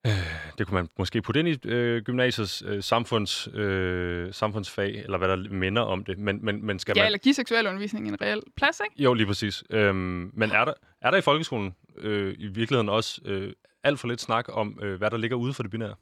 øh, 0.08 0.13
det 0.58 0.67
kunne 0.67 0.76
man 0.76 0.89
måske 0.98 1.22
putte 1.22 1.39
ind 1.39 1.50
i 1.50 1.67
øh, 1.67 2.02
gymnasiets 2.02 2.63
øh, 2.65 2.84
samfunds, 2.84 3.48
øh, 3.54 4.34
samfundsfag, 4.34 4.96
eller 5.04 5.17
hvad 5.17 5.28
der 5.28 5.36
minder 5.50 5.82
om 5.82 6.04
det, 6.04 6.17
men, 6.17 6.46
men, 6.46 6.65
men 6.65 6.80
skal 6.80 6.94
Ja, 6.96 7.02
man... 7.02 7.06
eller 7.06 7.20
give 7.20 7.34
seksuel 7.34 7.67
undervisning 7.67 8.08
en 8.08 8.22
reel 8.22 8.41
plads, 8.58 8.82
ikke? 8.89 9.04
Jo, 9.04 9.13
lige 9.13 9.28
præcis. 9.28 9.63
Øhm, 9.70 10.32
men 10.34 10.52
er 10.52 10.65
der, 10.65 10.74
er 11.02 11.12
der 11.12 11.17
i 11.17 11.22
folkeskolen 11.22 11.76
øh, 11.98 12.36
i 12.38 12.48
virkeligheden 12.48 12.89
også 12.89 13.22
øh, 13.26 13.54
alt 13.84 14.00
for 14.00 14.08
lidt 14.08 14.22
snak 14.22 14.46
om, 14.50 14.80
øh, 14.82 14.98
hvad 14.98 15.12
der 15.12 15.17
ligger 15.17 15.38
ude 15.38 15.54
for 15.54 15.63
det 15.63 15.72
binære? 15.72 15.96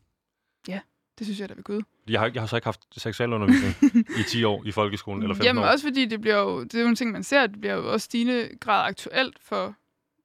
Det 1.20 1.28
synes 1.28 1.39
jeg 1.39 1.50
da 1.50 1.54
ved 1.54 1.63
Gud. 1.63 1.82
Jeg 2.10 2.20
har, 2.20 2.32
jeg 2.34 2.42
har 2.42 2.48
så 2.48 2.56
ikke 2.56 2.68
haft 2.68 2.82
seksualundervisning 2.98 3.76
i 4.20 4.24
10 4.28 4.44
år 4.44 4.63
i 4.65 4.72
folkeskolen, 4.72 5.24
eller 5.24 5.36
15 5.36 5.46
Jamen 5.46 5.63
år. 5.63 5.68
også 5.68 5.86
fordi 5.86 6.06
det 6.06 6.22
bliver 6.22 6.36
jo, 6.38 6.63
det 6.63 6.76
er 6.76 6.82
jo 6.82 6.88
en 6.88 6.96
ting, 6.96 7.12
man 7.12 7.24
ser, 7.24 7.48
det 7.48 7.62
bliver 7.62 7.74
jo 7.76 7.92
også 7.92 8.06
stigende 8.06 8.50
grad 8.60 8.88
aktuelt 8.88 9.38
for 9.42 9.76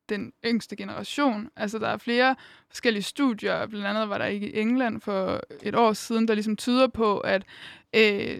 den 0.08 0.32
yngste 0.46 0.76
generation. 0.76 1.50
Altså, 1.56 1.78
der 1.78 1.88
er 1.88 1.96
flere 1.96 2.36
forskellige 2.68 3.02
studier, 3.02 3.66
blandt 3.66 3.86
andet 3.86 4.08
var 4.08 4.18
der 4.18 4.24
ikke 4.24 4.50
i 4.50 4.60
England 4.60 5.00
for 5.00 5.40
et 5.62 5.74
år 5.74 5.92
siden, 5.92 6.28
der 6.28 6.34
ligesom 6.34 6.56
tyder 6.56 6.86
på, 6.86 7.18
at 7.18 7.42
øh, 7.96 8.38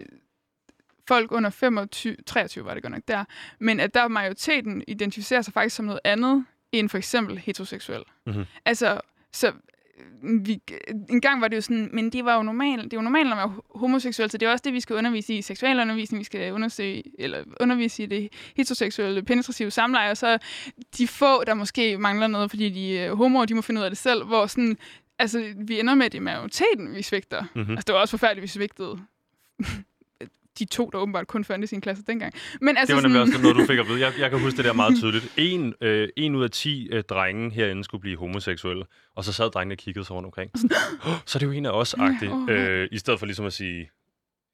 folk 1.07 1.31
under 1.31 1.49
25, 1.49 2.15
23 2.25 2.65
var 2.65 2.73
det 2.73 2.83
godt 2.83 2.93
nok 2.93 3.03
der, 3.07 3.25
men 3.59 3.79
at 3.79 3.93
der 3.93 4.07
majoriteten 4.07 4.83
identificerer 4.87 5.41
sig 5.41 5.53
faktisk 5.53 5.75
som 5.75 5.85
noget 5.85 5.99
andet 6.03 6.45
end 6.71 6.89
for 6.89 6.97
eksempel 6.97 7.37
heteroseksuel. 7.37 8.03
Mhm. 8.27 8.43
Altså, 8.65 9.01
så 9.33 9.47
øh, 9.47 10.47
vi, 10.47 10.61
en 11.09 11.21
gang 11.21 11.41
var 11.41 11.47
det 11.47 11.55
jo 11.55 11.61
sådan, 11.61 11.89
men 11.93 12.09
det 12.09 12.25
var 12.25 12.35
jo 12.35 12.43
normalt, 12.43 12.83
det 12.83 12.93
er 12.93 12.97
jo 12.97 13.01
normalt 13.01 13.31
at 13.31 13.37
være 13.37 13.55
homoseksuel, 13.75 14.29
så 14.29 14.37
det 14.37 14.45
er 14.45 14.51
også 14.51 14.61
det, 14.65 14.73
vi 14.73 14.79
skal 14.79 14.95
undervise 14.95 15.33
i 15.33 15.41
seksualundervisning, 15.41 16.19
vi 16.19 16.25
skal 16.25 16.53
undersøge, 16.53 17.03
eller 17.19 17.43
undervise 17.59 18.03
i 18.03 18.05
det 18.05 18.33
heteroseksuelle 18.55 19.23
penetrative 19.23 19.71
samleje, 19.71 20.11
og 20.11 20.17
så 20.17 20.37
de 20.97 21.07
få, 21.07 21.43
der 21.43 21.53
måske 21.53 21.97
mangler 21.97 22.27
noget, 22.27 22.49
fordi 22.49 22.69
de 22.69 22.99
er 22.99 23.13
homoer, 23.13 23.45
de 23.45 23.53
må 23.53 23.61
finde 23.61 23.79
ud 23.79 23.85
af 23.85 23.91
det 23.91 23.97
selv, 23.97 24.23
hvor 24.23 24.45
sådan, 24.45 24.77
altså, 25.19 25.53
vi 25.57 25.79
ender 25.79 25.95
med, 25.95 26.05
at 26.05 26.11
det 26.11 26.17
er 26.17 26.21
majoriteten, 26.21 26.95
vi 26.95 27.01
svigter. 27.01 27.43
Mm-hmm. 27.55 27.71
Altså, 27.71 27.83
det 27.87 27.93
var 27.93 28.01
også 28.01 28.11
forfærdeligt, 28.11 28.41
vi 28.41 28.47
svigtede 28.47 28.99
de 30.59 30.65
to, 30.65 30.89
der 30.93 30.97
åbenbart 30.97 31.27
kun 31.27 31.43
fandtes 31.43 31.67
i 31.67 31.73
sin 31.73 31.81
klasse 31.81 32.03
dengang. 32.07 32.33
Men 32.61 32.77
altså, 32.77 32.95
Det 32.95 33.03
var 33.03 33.09
nemlig 33.09 33.19
sådan, 33.19 33.33
også 33.33 33.41
noget, 33.41 33.57
du 33.57 33.73
fik 33.73 33.79
at 33.79 33.87
vide. 33.87 33.99
Jeg, 33.99 34.13
jeg 34.19 34.29
kan 34.29 34.39
huske 34.39 34.57
det 34.57 34.65
der 34.65 34.73
meget 34.73 34.97
tydeligt. 35.01 35.33
En, 35.37 35.73
øh, 35.81 36.09
en 36.17 36.35
ud 36.35 36.43
af 36.43 36.51
10 36.51 36.89
øh, 36.91 37.03
drenge 37.03 37.51
herinde 37.51 37.83
skulle 37.83 38.01
blive 38.01 38.17
homoseksuelle, 38.17 38.85
og 39.15 39.23
så 39.23 39.33
sad 39.33 39.51
drengene 39.51 39.73
og 39.73 39.77
kiggede 39.77 40.05
sig 40.05 40.15
rundt 40.15 40.25
omkring. 40.25 40.51
Oh, 41.05 41.11
så 41.25 41.37
er 41.37 41.39
det 41.39 41.45
jo 41.45 41.51
en 41.51 41.65
af 41.65 41.71
os 41.71 41.93
agtigt 41.93 42.31
Åh, 42.31 42.49
øh, 42.49 42.87
I 42.91 42.97
stedet 42.97 43.19
for 43.19 43.25
ligesom 43.25 43.45
at 43.45 43.53
sige, 43.53 43.89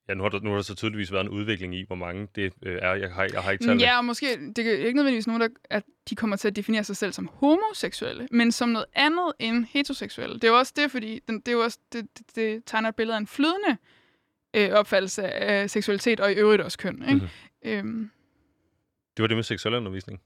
ja, 0.09 0.13
nu 0.13 0.23
har, 0.23 0.29
der, 0.29 0.39
nu 0.39 0.49
har 0.49 0.55
der 0.55 0.63
så 0.63 0.75
tydeligvis 0.75 1.11
været 1.11 1.23
en 1.23 1.29
udvikling 1.29 1.75
i, 1.75 1.83
hvor 1.87 1.95
mange 1.95 2.27
det 2.35 2.53
øh, 2.65 2.79
er. 2.81 2.93
Jeg 2.93 3.11
har, 3.13 3.27
jeg 3.33 3.41
har 3.41 3.51
ikke 3.51 3.65
talt 3.65 3.81
Ja, 3.81 3.97
og 3.97 4.05
måske, 4.05 4.25
det 4.55 4.67
er 4.67 4.71
ikke 4.71 4.95
nødvendigvis 4.95 5.27
nogen, 5.27 5.41
der, 5.41 5.47
at 5.69 5.83
de 6.09 6.15
kommer 6.15 6.35
til 6.35 6.47
at 6.47 6.55
definere 6.55 6.83
sig 6.83 6.97
selv 6.97 7.13
som 7.13 7.29
homoseksuelle, 7.33 8.27
men 8.31 8.51
som 8.51 8.69
noget 8.69 8.85
andet 8.95 9.31
end 9.39 9.65
heteroseksuelle. 9.69 10.35
Det 10.35 10.43
er 10.43 10.47
jo 10.47 10.57
også 10.57 10.73
det, 10.75 10.91
fordi 10.91 11.19
den, 11.27 11.39
det, 11.39 11.47
er 11.47 11.51
jo 11.51 11.59
også, 11.63 11.79
det, 11.93 12.07
det, 12.17 12.35
det 12.35 12.63
tegner 12.65 12.89
et 12.89 12.95
billede 12.95 13.15
af 13.15 13.19
en 13.19 13.27
flydende 13.27 13.77
øh, 14.55 14.69
opfattelse 14.71 15.23
af 15.23 15.69
seksualitet, 15.69 16.19
og 16.19 16.31
i 16.31 16.35
øvrigt 16.35 16.61
også 16.61 16.77
køn. 16.77 17.01
Ikke? 17.01 17.13
Mhm. 17.13 17.27
Mm-hmm. 17.63 17.89
Øhm, 17.89 18.11
Det 19.17 19.23
var 19.23 19.27
det 19.27 19.37
med 19.37 19.43
seksualundervisning. 19.43 20.21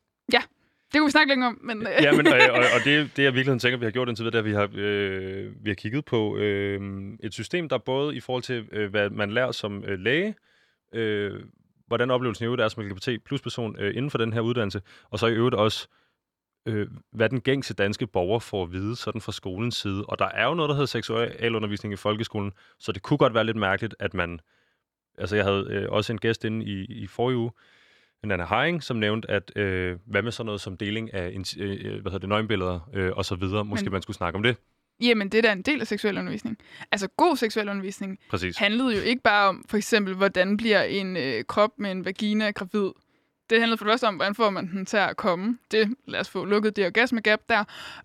det 0.94 1.00
kunne 1.00 1.08
vi 1.08 1.12
snakke 1.12 1.30
længere 1.30 1.50
om, 1.50 1.60
men... 1.64 1.82
Øh, 1.82 1.94
ja, 2.02 2.12
men, 2.12 2.28
og, 2.28 2.34
og, 2.52 2.58
og 2.58 2.86
det, 2.86 3.12
det 3.18 3.24
jeg 3.24 3.34
virkelig 3.34 3.62
tænker, 3.62 3.78
vi 3.78 3.86
har 3.86 3.92
gjort 3.92 4.08
indtil 4.10 4.26
videre, 4.26 4.44
det 4.44 4.54
er, 4.56 4.62
at 4.62 4.72
vi 4.74 4.80
har, 4.80 4.88
øh, 4.88 5.66
vi 5.66 5.70
har 5.70 5.76
kigget 5.76 6.06
på 6.06 6.38
øh, 6.38 6.82
et 7.24 7.34
system, 7.34 7.70
der 7.70 7.78
både 7.78 8.16
i 8.16 8.20
forhold 8.20 8.44
til, 8.44 8.68
øh, 8.72 8.90
hvad 8.90 9.10
man 9.10 9.32
lærer 9.32 9.52
som 9.52 9.84
øh, 9.84 10.00
læge, 10.00 10.36
øh, 10.94 11.40
hvordan 11.88 12.12
oplevelsen 12.12 12.44
i 12.44 12.46
øvrigt 12.46 12.62
er 12.62 12.68
som 12.68 12.84
LGBT 12.84 13.10
plus 13.26 13.42
person 13.42 13.80
øh, 13.80 13.96
inden 13.96 14.12
for 14.12 14.18
den 14.18 14.34
her 14.34 14.42
uddannelse, 14.42 14.82
og 15.10 15.20
så 15.20 15.28
i 15.28 15.34
øvrigt 15.34 15.56
også, 15.56 15.88
øh, 15.92 16.05
hvad 17.12 17.30
den 17.30 17.42
gængse 17.42 17.74
danske 17.74 18.08
borger 18.08 18.40
får 18.40 18.64
at 18.64 18.72
vide 18.72 18.96
sådan 18.96 19.22
fra 19.22 19.32
skolens 19.32 19.76
side. 19.76 20.06
Og 20.06 20.20
der 20.20 20.26
er 20.26 20.46
jo 20.48 20.54
noget, 20.54 20.70
der 20.70 20.76
hedder 20.76 20.86
seksualundervisning 20.88 21.94
i 21.94 21.98
folkeskolen, 21.98 22.52
så 22.80 22.92
det 22.92 23.02
kunne 23.02 23.18
godt 23.18 23.34
være 23.34 23.44
lidt 23.44 23.58
mærkeligt, 23.58 23.96
at 24.00 24.14
man... 24.14 24.40
Altså, 25.18 25.36
jeg 25.36 25.46
havde 25.46 25.68
øh, 25.70 25.90
også 25.90 26.14
en 26.14 26.20
gæst 26.20 26.46
inde 26.46 26.66
i, 26.66 26.86
i 26.86 27.08
forrige 27.08 27.38
uge, 27.38 27.52
Nana 28.24 28.44
Haring, 28.44 28.84
som 28.84 28.98
nævnte, 28.98 29.32
at 29.32 29.52
øh, 29.58 29.98
hvad 30.06 30.22
med 30.22 30.32
sådan 30.32 30.46
noget 30.46 30.62
som 30.62 30.78
deling 30.78 31.14
af 31.14 31.30
int- 31.32 31.62
øh, 31.62 31.80
hvad 32.02 32.12
hedder 32.12 32.18
det, 32.20 32.30
nøgenbilleder 32.30 32.90
øh, 32.94 33.12
og 33.16 33.26
så 33.26 33.36
videre. 33.36 33.66
Måske 33.66 33.86
Men- 33.86 33.92
man 33.92 34.02
skulle 34.02 34.18
snakke 34.18 34.38
om 34.38 34.44
det. 34.44 34.58
Jamen, 35.02 35.30
det 35.30 35.38
er 35.38 35.42
da 35.42 35.52
en 35.52 35.62
del 35.62 35.82
af 35.82 35.88
seksuel 35.88 36.18
undervisning. 36.18 36.58
Altså, 36.92 37.08
god 37.18 37.36
seksuel 37.38 37.70
undervisning 37.70 38.20
Præcis. 38.30 38.58
handlede 38.58 38.96
jo 38.96 39.02
ikke 39.02 39.22
bare 39.22 39.50
om, 39.50 39.66
for 39.70 39.78
eksempel, 39.78 40.14
hvordan 40.16 40.58
bliver 40.58 40.84
en 40.84 41.18
øh, 41.18 41.44
krop 41.44 41.70
med 41.78 41.92
en 41.92 42.06
vagina 42.06 42.52
gravid. 42.52 42.90
Det 43.50 43.60
handlede 43.60 43.78
for 43.78 43.86
det 43.86 43.92
første 43.92 44.08
om, 44.08 44.16
hvordan 44.16 44.36
får 44.36 44.50
man 44.50 44.68
den 44.72 44.86
til 44.86 44.98
at 44.98 45.18
komme. 45.18 45.58
Det, 45.72 45.96
lad 46.06 46.20
os 46.20 46.30
få 46.30 46.46
lukket 46.46 46.76
det 46.76 46.86
orgasme 46.86 47.22
gap 47.22 47.40
der. 47.50 47.64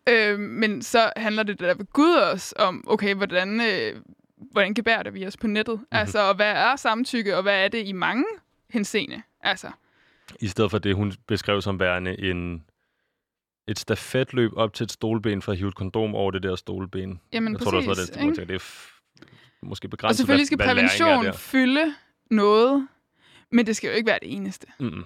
Øh, 0.09 0.39
men 0.39 0.83
så 0.83 1.13
handler 1.17 1.43
det 1.43 1.61
der 1.61 1.75
ved 1.75 1.87
Gud 1.93 2.15
også 2.15 2.55
om, 2.59 2.85
okay, 2.87 3.15
hvordan, 3.15 3.61
øh, 3.61 4.03
hvordan 4.39 4.75
gebærer 4.75 5.11
vi 5.11 5.27
os 5.27 5.37
på 5.37 5.47
nettet? 5.47 5.75
Mm-hmm. 5.75 5.99
Altså, 5.99 6.29
og 6.29 6.35
hvad 6.35 6.53
er 6.53 6.77
samtykke, 6.77 7.37
og 7.37 7.43
hvad 7.43 7.65
er 7.65 7.69
det 7.69 7.87
i 7.87 7.93
mange 7.93 8.25
henseende? 8.71 9.23
Altså, 9.41 9.71
I 10.41 10.47
stedet 10.47 10.71
for 10.71 10.79
det, 10.79 10.95
hun 10.95 11.13
beskrev 11.27 11.63
som 11.63 11.81
værende 11.81 12.21
en, 12.31 12.65
et 13.69 13.79
stafetløb 13.79 14.51
op 14.57 14.75
til 14.75 14.85
et 14.85 14.93
stolben 14.93 15.43
for 15.43 15.53
at 15.53 15.59
hive 15.59 15.69
et 15.69 15.75
kondom 15.75 16.15
over 16.15 16.31
det 16.31 16.43
der 16.43 16.57
stolben. 16.57 17.21
jamen 17.33 17.53
jeg 17.53 17.61
tror, 17.61 17.71
præcis. 17.71 18.11
det 18.11 18.21
var 18.21 18.27
det, 18.31 18.37
det, 18.37 18.49
det 18.49 18.55
er 18.55 19.67
måske 19.67 19.87
og 19.87 19.91
begrænset, 19.91 20.17
selvfølgelig 20.17 20.47
skal 20.47 20.57
hvad, 20.57 20.67
hvad 20.67 20.75
prævention 20.75 21.35
fylde 21.35 21.95
noget, 22.31 22.89
men 23.51 23.67
det 23.67 23.77
skal 23.77 23.89
jo 23.89 23.95
ikke 23.95 24.07
være 24.07 24.19
det 24.23 24.33
eneste. 24.33 24.67
Mm-mm. 24.79 25.05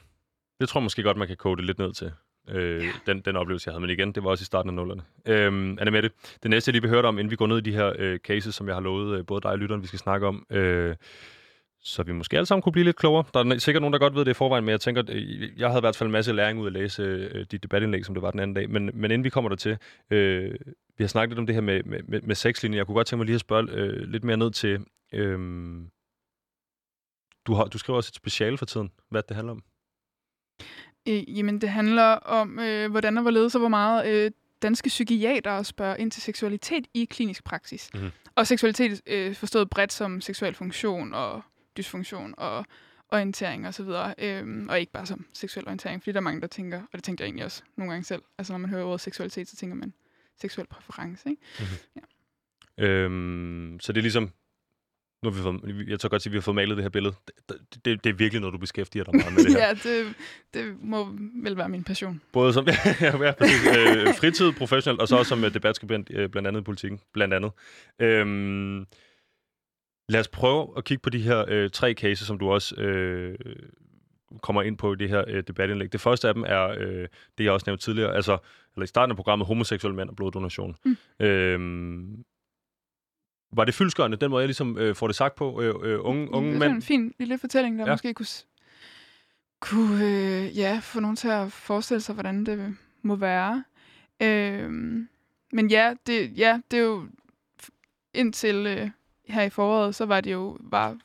Det 0.60 0.68
tror 0.68 0.80
jeg 0.80 0.82
måske 0.82 1.02
godt, 1.02 1.16
man 1.16 1.28
kan 1.28 1.36
kode 1.36 1.56
det 1.56 1.64
lidt 1.64 1.78
ned 1.78 1.92
til. 1.92 2.12
Øh, 2.48 2.82
Ja. 2.84 2.90
den, 3.06 3.20
den 3.20 3.36
oplevelse, 3.36 3.68
jeg 3.68 3.72
havde. 3.72 3.80
Men 3.80 3.90
igen, 3.90 4.12
det 4.12 4.24
var 4.24 4.30
også 4.30 4.42
i 4.42 4.44
starten 4.44 4.68
af 4.68 4.74
nullerne. 4.74 5.02
Øhm, 5.26 5.78
Anne 5.80 5.90
Mette, 5.90 6.10
det 6.42 6.50
næste, 6.50 6.68
jeg 6.68 6.72
lige 6.72 6.82
vil 6.82 6.90
høre 6.90 7.02
dig 7.02 7.08
om, 7.08 7.18
inden 7.18 7.30
vi 7.30 7.36
går 7.36 7.46
ned 7.46 7.58
i 7.58 7.60
de 7.60 7.72
her 7.72 7.92
øh, 7.98 8.18
cases, 8.18 8.54
som 8.54 8.66
jeg 8.66 8.76
har 8.76 8.80
lovet 8.80 9.18
øh, 9.18 9.26
både 9.26 9.40
dig 9.40 9.50
og 9.50 9.58
lytteren, 9.58 9.82
vi 9.82 9.86
skal 9.86 9.98
snakke 9.98 10.26
om, 10.26 10.46
øh, 10.50 10.96
så 11.80 12.02
vi 12.02 12.12
måske 12.12 12.36
alle 12.36 12.46
sammen 12.46 12.62
kunne 12.62 12.72
blive 12.72 12.84
lidt 12.84 12.96
klogere. 12.96 13.24
Der 13.34 13.44
er 13.54 13.58
sikkert 13.58 13.82
nogen, 13.82 13.92
der 13.92 13.98
godt 13.98 14.14
ved 14.14 14.24
det 14.24 14.30
i 14.30 14.34
forvejen, 14.34 14.64
men 14.64 14.70
jeg 14.72 14.80
tænker, 14.80 15.02
øh, 15.08 15.58
jeg 15.60 15.68
havde 15.68 15.80
i 15.80 15.80
hvert 15.80 15.96
fald 15.96 16.08
en 16.08 16.12
masse 16.12 16.32
læring 16.32 16.60
ud 16.60 16.66
at 16.66 16.72
læse 16.72 17.02
øh, 17.02 17.46
dit 17.50 17.62
debatindlæg, 17.62 18.04
som 18.04 18.14
det 18.14 18.22
var 18.22 18.30
den 18.30 18.40
anden 18.40 18.54
dag. 18.54 18.70
Men, 18.70 18.84
men 18.94 19.04
inden 19.10 19.24
vi 19.24 19.30
kommer 19.30 19.48
der 19.48 19.56
til, 19.56 19.78
øh, 20.10 20.54
vi 20.98 21.04
har 21.04 21.08
snakket 21.08 21.30
lidt 21.30 21.38
om 21.38 21.46
det 21.46 21.54
her 21.54 21.62
med, 21.62 21.82
med, 21.82 22.00
med, 22.02 22.20
med 22.22 22.34
sexlinjen. 22.34 22.76
Jeg 22.78 22.86
kunne 22.86 22.94
godt 22.94 23.06
tænke 23.06 23.18
mig 23.18 23.26
lige 23.26 23.34
at 23.34 23.40
spørge 23.40 23.68
øh, 23.70 24.08
lidt 24.08 24.24
mere 24.24 24.36
ned 24.36 24.50
til, 24.50 24.84
øh, 25.12 25.38
du, 27.46 27.54
har, 27.54 27.64
du 27.64 27.78
skriver 27.78 27.96
også 27.96 28.10
et 28.10 28.14
speciale 28.14 28.58
for 28.58 28.66
tiden. 28.66 28.90
Hvad 29.10 29.22
det 29.28 29.36
handler 29.36 29.52
om? 29.52 29.62
Øh, 31.08 31.38
jamen, 31.38 31.60
det 31.60 31.68
handler 31.68 32.12
om, 32.12 32.58
øh, 32.58 32.90
hvordan 32.90 33.16
og 33.16 33.22
hvorledes 33.22 33.54
og 33.54 33.58
hvor 33.58 33.68
meget 33.68 34.08
øh, 34.08 34.30
danske 34.62 34.88
psykiater 34.88 35.62
spørger 35.62 35.96
ind 35.96 36.10
til 36.10 36.22
seksualitet 36.22 36.86
i 36.94 37.04
klinisk 37.04 37.44
praksis. 37.44 37.90
Mhm. 37.94 38.10
Og 38.34 38.46
seksualitet 38.46 39.02
øh, 39.06 39.34
forstået 39.34 39.70
bredt 39.70 39.92
som 39.92 40.20
seksuel 40.20 40.54
funktion 40.54 41.14
og 41.14 41.42
dysfunktion 41.76 42.34
og 42.38 42.64
orientering 43.08 43.68
osv. 43.68 43.86
Og, 43.86 44.14
øhm, 44.18 44.68
og 44.68 44.80
ikke 44.80 44.92
bare 44.92 45.06
som 45.06 45.26
seksuel 45.32 45.66
orientering, 45.66 46.02
fordi 46.02 46.12
der 46.12 46.18
er 46.18 46.22
mange, 46.22 46.40
der 46.40 46.46
tænker, 46.46 46.78
og 46.78 46.88
det 46.92 47.04
tænkte 47.04 47.22
jeg 47.22 47.26
egentlig 47.26 47.44
også 47.44 47.62
nogle 47.76 47.92
gange 47.92 48.04
selv, 48.04 48.22
altså 48.38 48.52
når 48.52 48.58
man 48.58 48.70
hører 48.70 48.84
ordet 48.84 49.00
seksualitet, 49.00 49.48
så 49.48 49.56
tænker 49.56 49.76
man 49.76 49.92
seksuel 50.40 50.66
præference, 50.66 51.30
ikke? 51.30 51.42
Øhm, 52.78 53.78
så 53.80 53.92
det 53.92 53.98
er 53.98 54.02
ligesom, 54.02 54.32
nu 55.24 55.30
har 55.30 55.36
vi 55.36 55.42
fået, 55.42 55.88
jeg 55.88 56.00
tør 56.00 56.08
godt 56.08 56.22
sige, 56.22 56.30
at 56.30 56.32
vi 56.32 56.36
har 56.36 56.42
fået 56.42 56.54
malet 56.54 56.76
det 56.76 56.84
her 56.84 56.90
billede. 56.90 57.14
Det, 57.48 57.56
det, 57.84 58.04
det 58.04 58.10
er 58.10 58.14
virkelig 58.14 58.40
noget, 58.40 58.52
du 58.52 58.58
beskæftiger 58.58 59.04
dig 59.04 59.14
meget 59.16 59.34
med 59.34 59.44
det 59.44 59.52
her. 59.52 59.66
ja, 59.66 59.74
det, 59.74 60.14
det 60.54 60.76
må 60.82 61.08
vel 61.42 61.56
være 61.56 61.68
min 61.68 61.84
passion. 61.84 62.20
Både 62.32 62.52
som 62.52 62.66
ja, 63.00 63.32
præcis, 63.32 63.66
øh, 63.78 64.14
fritid, 64.14 64.52
professionelt, 64.52 65.00
og 65.00 65.08
så 65.08 65.16
også 65.16 65.28
som 65.28 65.44
øh, 65.44 65.54
debatskribent, 65.54 66.10
øh, 66.10 66.28
blandt 66.28 66.48
andet 66.48 66.60
i 66.60 66.64
politikken, 66.64 67.00
blandt 67.12 67.34
andet. 67.34 67.52
Øhm, 67.98 68.86
lad 70.08 70.20
os 70.20 70.28
prøve 70.28 70.68
at 70.76 70.84
kigge 70.84 71.02
på 71.02 71.10
de 71.10 71.18
her 71.18 71.44
øh, 71.48 71.70
tre 71.70 71.92
cases, 71.94 72.26
som 72.26 72.38
du 72.38 72.50
også 72.50 72.74
øh, 72.74 73.38
kommer 74.42 74.62
ind 74.62 74.78
på 74.78 74.92
i 74.92 74.96
det 74.96 75.08
her 75.08 75.24
øh, 75.28 75.42
debatindlæg. 75.46 75.92
Det 75.92 76.00
første 76.00 76.28
af 76.28 76.34
dem 76.34 76.44
er 76.46 76.68
øh, 76.78 77.08
det, 77.38 77.44
jeg 77.44 77.52
også 77.52 77.64
nævnte 77.66 77.84
tidligere, 77.84 78.14
altså 78.14 78.38
eller 78.76 78.84
i 78.84 78.86
starten 78.86 79.10
af 79.10 79.16
programmet, 79.16 79.46
homoseksuelle 79.46 79.96
mænd 79.96 80.08
og 80.08 80.16
bloddonation. 80.16 80.76
Mm. 80.84 81.26
Øhm, 81.26 82.24
var 83.56 83.64
det 83.64 83.74
fyldskørende, 83.74 84.16
den 84.16 84.30
måde, 84.30 84.40
jeg 84.40 84.48
ligesom 84.48 84.78
øh, 84.78 84.94
får 84.94 85.06
det 85.06 85.16
sagt 85.16 85.34
på, 85.34 85.60
øh, 85.62 85.74
øh, 85.82 85.98
unge, 86.04 86.30
unge 86.32 86.48
det 86.48 86.54
er 86.54 86.58
mænd? 86.58 86.72
en 86.72 86.82
fin 86.82 87.14
lille 87.18 87.38
fortælling, 87.38 87.78
der 87.78 87.84
Ja. 87.86 87.92
måske 87.92 88.14
kunne, 88.14 88.26
kunne 89.60 90.04
øh, 90.04 90.58
ja, 90.58 90.78
få 90.82 91.00
nogen 91.00 91.16
til 91.16 91.28
at 91.28 91.52
forestille 91.52 92.00
sig, 92.00 92.14
hvordan 92.14 92.46
det 92.46 92.76
må 93.02 93.16
være. 93.16 93.64
Øhm, 94.22 95.08
men 95.52 95.70
ja 95.70 95.94
det, 96.06 96.38
ja, 96.38 96.60
det 96.70 96.78
er 96.78 96.82
jo 96.82 97.06
indtil, 98.14 98.66
øh, 98.66 98.90
her 99.28 99.42
i 99.42 99.50
foråret, 99.50 99.94
så 99.94 100.06
var 100.06 100.20
det 100.20 100.32
jo 100.32 100.56
var 100.60 100.96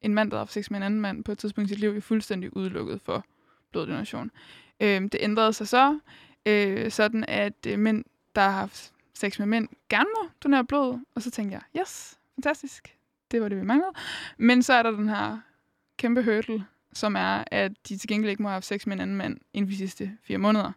en 0.00 0.14
mand, 0.14 0.30
der 0.30 0.36
havde 0.36 0.50
sex 0.50 0.70
med 0.70 0.76
en 0.78 0.82
anden 0.82 1.00
mand 1.00 1.24
på 1.24 1.32
et 1.32 1.38
tidspunkt 1.38 1.70
i 1.70 1.74
sit 1.74 1.80
liv, 1.80 2.00
fuldstændig 2.00 2.56
udelukket 2.56 3.00
for 3.00 3.24
bloddonation. 3.72 4.30
Øh, 4.80 5.02
det 5.02 5.16
ændrede 5.20 5.52
sig 5.52 5.68
så, 5.68 5.98
øh, 6.46 6.90
sådan 6.90 7.24
at 7.28 7.66
øh, 7.66 7.78
mænd, 7.78 8.04
der 8.34 8.40
har 8.42 8.50
haft 8.50 8.92
sex 9.22 9.38
med 9.38 9.46
mænd, 9.46 9.68
gerne 9.88 10.08
må 10.16 10.28
donere 10.42 10.64
blod. 10.64 11.00
Og 11.14 11.22
så 11.22 11.30
tænkte 11.30 11.54
jeg, 11.54 11.80
yes, 11.80 12.18
fantastisk. 12.34 12.96
Det 13.30 13.42
var 13.42 13.48
det, 13.48 13.58
vi 13.58 13.64
manglede. 13.64 13.92
Men 14.38 14.62
så 14.62 14.72
er 14.72 14.82
der 14.82 14.90
den 14.90 15.08
her 15.08 15.38
kæmpe 15.96 16.22
hurdle, 16.22 16.64
som 16.92 17.16
er, 17.16 17.44
at 17.46 17.72
de 17.88 17.96
til 17.96 18.08
gengæld 18.08 18.30
ikke 18.30 18.42
må 18.42 18.48
have 18.48 18.54
haft 18.54 18.66
sex 18.66 18.86
med 18.86 18.96
en 18.96 19.00
anden 19.00 19.16
mand 19.16 19.38
inden 19.52 19.68
for 19.68 19.72
de 19.72 19.78
sidste 19.78 20.18
fire 20.22 20.38
måneder. 20.38 20.72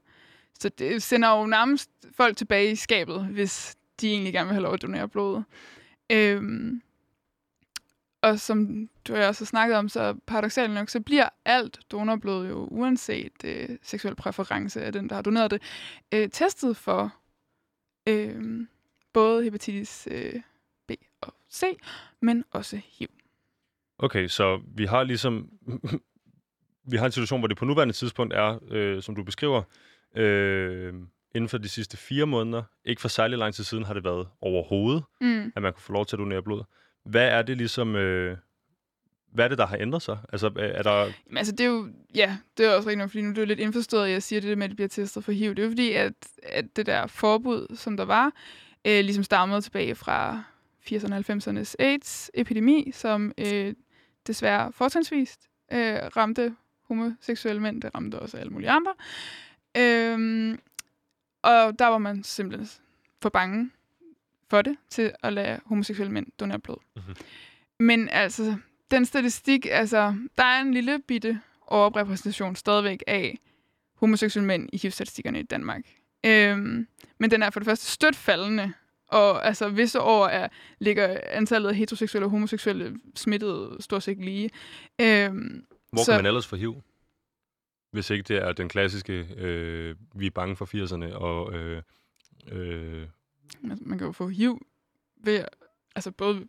Så 0.59 0.69
det 0.69 1.03
sender 1.03 1.39
jo 1.39 1.45
nærmest 1.45 1.89
folk 2.11 2.37
tilbage 2.37 2.71
i 2.71 2.75
skabet, 2.75 3.25
hvis 3.25 3.77
de 4.01 4.07
egentlig 4.07 4.33
gerne 4.33 4.47
vil 4.47 4.53
have 4.53 4.63
lov 4.63 4.73
at 4.73 4.81
donere 4.81 5.07
blod. 5.07 5.43
Øhm, 6.09 6.81
og 8.21 8.39
som 8.39 8.89
du 9.07 9.13
og 9.13 9.19
jeg 9.19 9.27
også 9.27 9.41
har 9.41 9.45
snakket 9.45 9.77
om, 9.77 9.89
så 9.89 10.15
paradoxalt 10.27 10.73
nok, 10.73 10.89
så 10.89 10.99
bliver 10.99 11.29
alt 11.45 11.79
donorblod 11.91 12.47
jo, 12.47 12.67
uanset 12.71 13.43
øh, 13.43 13.69
seksuel 13.81 14.15
præference 14.15 14.81
af 14.81 14.93
den, 14.93 15.09
der 15.09 15.15
har 15.15 15.21
doneret 15.21 15.51
det, 15.51 15.61
øh, 16.11 16.29
testet 16.29 16.77
for 16.77 17.15
øh, 18.07 18.67
både 19.13 19.43
hepatitis 19.43 20.07
øh, 20.11 20.33
B 20.87 20.91
og 21.21 21.33
C, 21.51 21.63
men 22.21 22.43
også 22.51 22.81
HIV. 22.99 23.07
Okay, 23.97 24.27
så 24.27 24.61
vi 24.75 24.85
har 24.85 25.03
ligesom... 25.03 25.49
vi 26.91 26.97
har 26.97 27.05
en 27.05 27.11
situation, 27.11 27.39
hvor 27.39 27.47
det 27.47 27.57
på 27.57 27.65
nuværende 27.65 27.93
tidspunkt 27.93 28.33
er, 28.33 28.59
øh, 28.71 29.01
som 29.01 29.15
du 29.15 29.23
beskriver, 29.23 29.61
øh, 30.15 30.93
inden 31.35 31.49
for 31.49 31.57
de 31.57 31.69
sidste 31.69 31.97
fire 31.97 32.25
måneder, 32.25 32.63
ikke 32.85 33.01
for 33.01 33.07
særlig 33.07 33.37
lang 33.37 33.53
tid 33.53 33.63
siden, 33.63 33.83
har 33.83 33.93
det 33.93 34.03
været 34.03 34.27
overhovedet, 34.41 35.03
Mm. 35.21 35.51
at 35.55 35.61
man 35.61 35.73
kunne 35.73 35.81
få 35.83 35.93
lov 35.93 36.05
til 36.05 36.15
at 36.15 36.19
donere 36.19 36.43
blod. 36.43 36.63
Hvad 37.05 37.27
er 37.27 37.41
det 37.41 37.57
ligesom... 37.57 37.95
Øh, 37.95 38.37
hvad 39.35 39.45
er 39.45 39.49
det, 39.49 39.57
der 39.57 39.65
har 39.65 39.77
ændret 39.79 40.01
sig? 40.01 40.17
Altså, 40.31 40.47
er 40.47 40.63
er 40.63 40.83
der... 40.83 40.99
Jamen, 40.99 41.37
altså, 41.37 41.51
det 41.51 41.59
er 41.59 41.69
jo, 41.69 41.89
ja, 42.15 42.37
det 42.57 42.65
er 42.65 42.75
også 42.75 42.89
rigtigt 42.89 42.99
nok, 42.99 43.09
fordi 43.09 43.21
nu 43.21 43.29
er 43.29 43.33
det 43.33 43.47
lidt 43.47 43.59
indforstået, 43.59 44.05
at 44.05 44.11
jeg 44.11 44.23
siger 44.23 44.41
det 44.41 44.57
med, 44.57 44.63
at 44.63 44.69
det 44.69 44.77
bliver 44.77 44.89
testet 44.89 45.23
for 45.23 45.31
HIV. 45.31 45.49
Det 45.49 45.59
er 45.59 45.63
jo 45.63 45.69
fordi, 45.69 45.91
at, 45.91 46.13
at 46.43 46.75
det 46.75 46.85
der 46.85 47.07
forbud, 47.07 47.75
som 47.75 47.97
der 47.97 48.05
var, 48.05 48.31
øh, 48.85 49.03
ligesom 49.03 49.23
stammede 49.23 49.61
tilbage 49.61 49.95
fra 49.95 50.43
80'erne 50.91 51.13
og 51.13 51.23
90'ernes 51.29 51.75
AIDS-epidemi, 51.79 52.91
som 52.93 53.31
øh, 53.37 53.73
desværre 54.27 54.71
fortrinsvist 54.71 55.49
øh, 55.71 55.95
ramte 56.17 56.55
homoseksuelle 56.87 57.61
mænd. 57.61 57.81
Det 57.81 57.95
ramte 57.95 58.19
også 58.19 58.37
alle 58.37 58.51
mulige 58.51 58.69
andre. 58.69 58.93
Øhm, 59.77 60.59
og 61.41 61.79
der 61.79 61.87
var 61.87 61.97
man 61.97 62.23
simpelthen 62.23 62.69
for 63.21 63.29
bange 63.29 63.71
for 64.49 64.61
det, 64.61 64.77
til 64.89 65.11
at 65.23 65.33
lade 65.33 65.59
homoseksuelle 65.65 66.13
mænd 66.13 66.27
donere 66.39 66.59
blod. 66.59 66.77
Mhm. 66.95 67.15
Men 67.79 68.09
altså, 68.09 68.55
den 68.91 69.05
statistik, 69.05 69.65
altså, 69.71 70.15
der 70.37 70.43
er 70.43 70.61
en 70.61 70.73
lille 70.73 70.99
bitte 71.07 71.41
overrepræsentation 71.67 72.55
stadigvæk 72.55 73.03
af 73.07 73.37
homoseksuelle 73.95 74.47
mænd 74.47 74.69
i 74.73 74.77
HIV-statistikkerne 74.77 75.39
i 75.39 75.43
Danmark. 75.43 75.81
Øhm, 76.25 76.87
men 77.19 77.31
den 77.31 77.43
er 77.43 77.49
for 77.49 77.59
det 77.59 77.65
første 77.67 77.85
stødt 77.85 78.15
faldende, 78.15 78.73
og 79.07 79.47
altså 79.47 79.69
visse 79.69 80.01
år 80.01 80.27
er, 80.27 80.47
ligger 80.79 81.19
antallet 81.29 81.69
af 81.69 81.75
heteroseksuelle 81.75 82.25
og 82.25 82.29
homoseksuelle 82.31 82.97
smittede 83.15 83.77
stort 83.79 84.03
set 84.03 84.17
lige. 84.17 84.49
Øhm, 85.01 85.65
Hvor 85.91 86.03
Så- 86.03 86.11
kan 86.11 86.17
man 86.19 86.25
ellers 86.25 86.47
få 86.47 86.55
HIV? 86.55 86.81
Hvis 87.91 88.09
ikke 88.09 88.23
det 88.23 88.37
er 88.37 88.51
den 88.53 88.69
klassiske, 88.69 89.13
øh, 89.37 89.95
vi 90.15 90.25
er 90.27 90.31
bange 90.31 90.55
for 90.55 90.65
80'erne, 90.65 91.13
og 91.15 91.53
øh, 91.53 91.81
øh, 92.51 93.07
man, 93.61 93.77
man 93.81 93.97
kan 93.97 94.07
jo 94.07 94.11
få 94.11 94.27
HIV 94.27 94.61
ved, 95.23 95.45
altså 95.95 96.11
både 96.11 96.47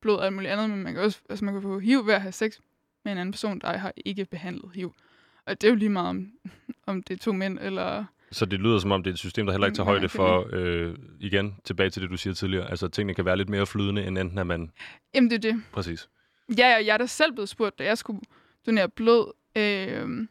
blod 0.00 0.16
og 0.16 0.24
alt 0.26 0.34
muligt 0.34 0.52
andet, 0.52 0.70
men 0.70 0.82
man 0.82 0.94
kan 0.94 1.02
også 1.02 1.20
altså 1.28 1.44
man 1.44 1.54
kan 1.54 1.62
få 1.62 1.78
HIV 1.78 2.06
ved 2.06 2.14
at 2.14 2.20
have 2.22 2.32
sex 2.32 2.58
med 3.04 3.12
en 3.12 3.18
anden 3.18 3.32
person, 3.32 3.58
der 3.58 3.78
har 3.78 3.92
ikke 3.96 4.24
behandlet 4.24 4.70
HIV. 4.74 4.94
Og 5.46 5.60
det 5.60 5.66
er 5.66 5.70
jo 5.70 5.76
lige 5.76 5.88
meget 5.88 6.08
om, 6.08 6.32
om 6.86 7.02
det 7.02 7.14
er 7.14 7.18
to 7.18 7.32
mænd, 7.32 7.58
eller... 7.62 8.04
Så 8.32 8.44
det 8.46 8.60
lyder 8.60 8.78
som 8.78 8.92
om, 8.92 9.02
det 9.02 9.10
er 9.10 9.14
et 9.14 9.18
system, 9.18 9.46
der 9.46 9.52
heller 9.52 9.66
ikke 9.66 9.76
tager 9.76 9.84
højde 9.84 10.08
for, 10.08 10.48
øh, 10.52 10.96
igen, 11.20 11.56
tilbage 11.64 11.90
til 11.90 12.02
det, 12.02 12.10
du 12.10 12.16
siger 12.16 12.34
tidligere, 12.34 12.70
altså 12.70 12.88
tingene 12.88 13.14
kan 13.14 13.24
være 13.24 13.36
lidt 13.36 13.48
mere 13.48 13.66
flydende, 13.66 14.04
end 14.06 14.18
enten 14.18 14.38
at 14.38 14.46
man... 14.46 14.70
Jamen, 15.14 15.30
det 15.30 15.44
er 15.44 15.52
det. 15.52 15.62
Præcis. 15.72 16.08
Ja, 16.58 16.76
og 16.76 16.86
jeg 16.86 16.92
er 16.94 16.96
da 16.98 17.06
selv 17.06 17.32
blevet 17.32 17.48
spurgt, 17.48 17.78
da 17.78 17.84
jeg 17.84 17.98
skulle 17.98 18.20
donere 18.66 18.88
blod 18.88 19.32
øh, 19.56 20.28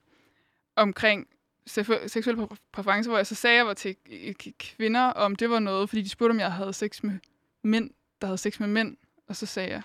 omkring 0.75 1.27
seksu- 1.69 2.07
seksuel 2.07 2.37
præ- 2.37 2.55
præference, 2.71 3.09
hvor 3.09 3.17
jeg 3.17 3.27
så 3.27 3.35
sagde, 3.35 3.57
jeg 3.57 3.65
var 3.65 3.73
til 3.73 3.95
kvinder, 4.59 5.01
om 5.01 5.35
det 5.35 5.49
var 5.49 5.59
noget, 5.59 5.89
fordi 5.89 6.01
de 6.01 6.09
spurgte, 6.09 6.31
om 6.31 6.39
jeg 6.39 6.51
havde 6.51 6.73
sex 6.73 7.03
med 7.03 7.19
mænd, 7.63 7.89
der 8.21 8.27
havde 8.27 8.37
sex 8.37 8.59
med 8.59 8.67
mænd. 8.67 8.97
Og 9.29 9.35
så 9.35 9.45
sagde 9.45 9.69
jeg, 9.69 9.81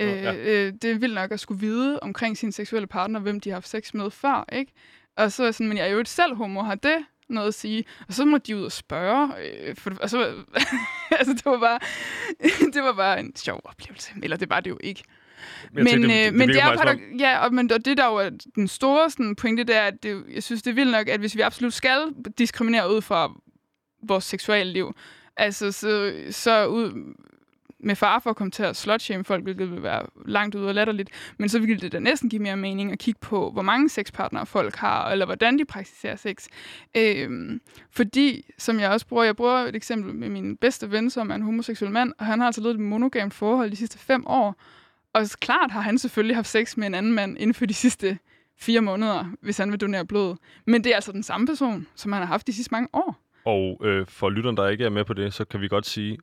øh, 0.00 0.08
ja. 0.22 0.34
øh, 0.34 0.72
det 0.82 0.90
er 0.90 0.98
vildt 0.98 1.14
nok 1.14 1.32
at 1.32 1.40
skulle 1.40 1.60
vide 1.60 2.00
omkring 2.00 2.36
sin 2.36 2.52
seksuelle 2.52 2.86
partner, 2.86 3.20
hvem 3.20 3.40
de 3.40 3.50
har 3.50 3.56
haft 3.56 3.68
sex 3.68 3.94
med 3.94 4.10
før, 4.10 4.44
ikke? 4.52 4.72
Og 5.16 5.32
så 5.32 5.42
er 5.42 5.46
jeg 5.46 5.54
sådan, 5.54 5.68
men 5.68 5.78
jeg 5.78 5.86
er 5.86 5.90
jo 5.90 5.98
et 6.00 6.08
selv 6.08 6.34
homo, 6.34 6.62
har 6.62 6.74
det 6.74 6.96
noget 7.28 7.48
at 7.48 7.54
sige? 7.54 7.84
Og 8.08 8.14
så 8.14 8.24
må 8.24 8.38
de 8.38 8.56
ud 8.56 8.62
og 8.64 8.72
spørge. 8.72 9.32
Øh, 9.38 9.76
for, 9.76 9.92
og 10.02 10.10
så, 10.10 10.34
altså, 11.18 11.32
det 11.34 11.44
var, 11.44 11.58
bare, 11.58 11.78
det 12.74 12.82
var 12.82 12.92
bare 12.92 13.20
en 13.20 13.36
sjov 13.36 13.60
oplevelse. 13.64 14.12
Eller 14.22 14.36
det 14.36 14.50
var 14.50 14.60
det 14.60 14.70
jo 14.70 14.78
ikke. 14.80 15.04
Jeg 15.62 15.70
Men, 15.84 15.86
tænkte, 15.86 16.26
øh, 16.26 16.34
men 16.34 16.48
det 16.48 16.60
er 16.62 16.76
som 16.76 16.88
om- 16.88 17.16
ja, 17.18 17.38
og, 17.44 17.54
men, 17.54 17.72
og 17.72 17.84
det 17.84 17.96
der 17.96 18.06
jo 18.06 18.14
er 18.14 18.30
den 18.54 18.68
store 18.68 19.10
sådan, 19.10 19.36
pointe, 19.36 19.64
det 19.64 19.76
er, 19.76 19.82
at 19.82 20.02
det, 20.02 20.24
jeg 20.34 20.42
synes, 20.42 20.62
det 20.62 20.70
er 20.70 20.74
vildt 20.74 20.92
nok, 20.92 21.08
at 21.08 21.20
hvis 21.20 21.36
vi 21.36 21.40
absolut 21.40 21.74
skal 21.74 22.02
diskriminere 22.38 22.94
ud 22.94 23.00
fra 23.02 23.32
vores 24.02 24.24
seksuelle 24.24 24.72
liv, 24.72 24.94
altså 25.36 25.72
så, 25.72 26.12
så 26.30 26.66
ud 26.66 27.14
med 27.80 27.96
far 27.96 28.18
for 28.18 28.30
at 28.30 28.36
komme 28.36 28.50
til 28.50 28.62
at 28.62 28.76
slutshame 28.76 29.24
folk, 29.24 29.42
hvilket 29.42 29.70
vil 29.70 29.82
være 29.82 30.06
langt 30.26 30.54
ude 30.54 30.68
og 30.68 30.74
latterligt, 30.74 31.10
men 31.38 31.48
så 31.48 31.58
ville 31.58 31.76
det 31.76 31.92
da 31.92 31.98
næsten 31.98 32.30
give 32.30 32.42
mere 32.42 32.56
mening 32.56 32.92
at 32.92 32.98
kigge 32.98 33.20
på, 33.20 33.50
hvor 33.50 33.62
mange 33.62 33.88
sexpartnere 33.88 34.46
folk 34.46 34.76
har, 34.76 35.10
eller 35.10 35.26
hvordan 35.26 35.58
de 35.58 35.64
praktiserer 35.64 36.16
sex. 36.16 36.46
Øhm, 36.96 37.60
fordi, 37.90 38.44
som 38.58 38.80
jeg 38.80 38.90
også 38.90 39.06
bruger, 39.06 39.24
jeg 39.24 39.36
bruger 39.36 39.58
et 39.58 39.76
eksempel 39.76 40.14
med 40.14 40.28
min 40.28 40.56
bedste 40.56 40.90
ven, 40.90 41.10
som 41.10 41.30
er 41.30 41.34
en 41.34 41.42
homoseksuel 41.42 41.90
mand, 41.90 42.12
og 42.18 42.26
han 42.26 42.38
har 42.38 42.46
altså 42.46 42.60
levet 42.60 42.74
et 42.74 42.80
monogamt 42.80 43.34
forhold 43.34 43.70
de 43.70 43.76
sidste 43.76 43.98
fem 43.98 44.26
år, 44.26 44.54
og 45.12 45.26
så 45.26 45.38
klart 45.38 45.70
har 45.70 45.80
han 45.80 45.98
selvfølgelig 45.98 46.36
haft 46.36 46.48
sex 46.48 46.76
med 46.76 46.86
en 46.86 46.94
anden 46.94 47.12
mand 47.12 47.38
inden 47.38 47.54
for 47.54 47.66
de 47.66 47.74
sidste 47.74 48.18
fire 48.58 48.80
måneder, 48.80 49.24
hvis 49.40 49.58
han 49.58 49.70
vil 49.70 49.80
donere 49.80 50.06
blod. 50.06 50.36
Men 50.66 50.84
det 50.84 50.90
er 50.90 50.94
altså 50.94 51.12
den 51.12 51.22
samme 51.22 51.46
person, 51.46 51.86
som 51.94 52.12
han 52.12 52.22
har 52.22 52.26
haft 52.26 52.46
de 52.46 52.52
sidste 52.52 52.72
mange 52.72 52.88
år. 52.92 53.16
Og 53.44 53.80
øh, 53.84 54.06
for 54.06 54.30
lytteren, 54.30 54.56
der 54.56 54.68
ikke 54.68 54.84
er 54.84 54.90
med 54.90 55.04
på 55.04 55.14
det, 55.14 55.34
så 55.34 55.44
kan 55.44 55.60
vi 55.60 55.68
godt 55.68 55.86
sige, 55.86 56.18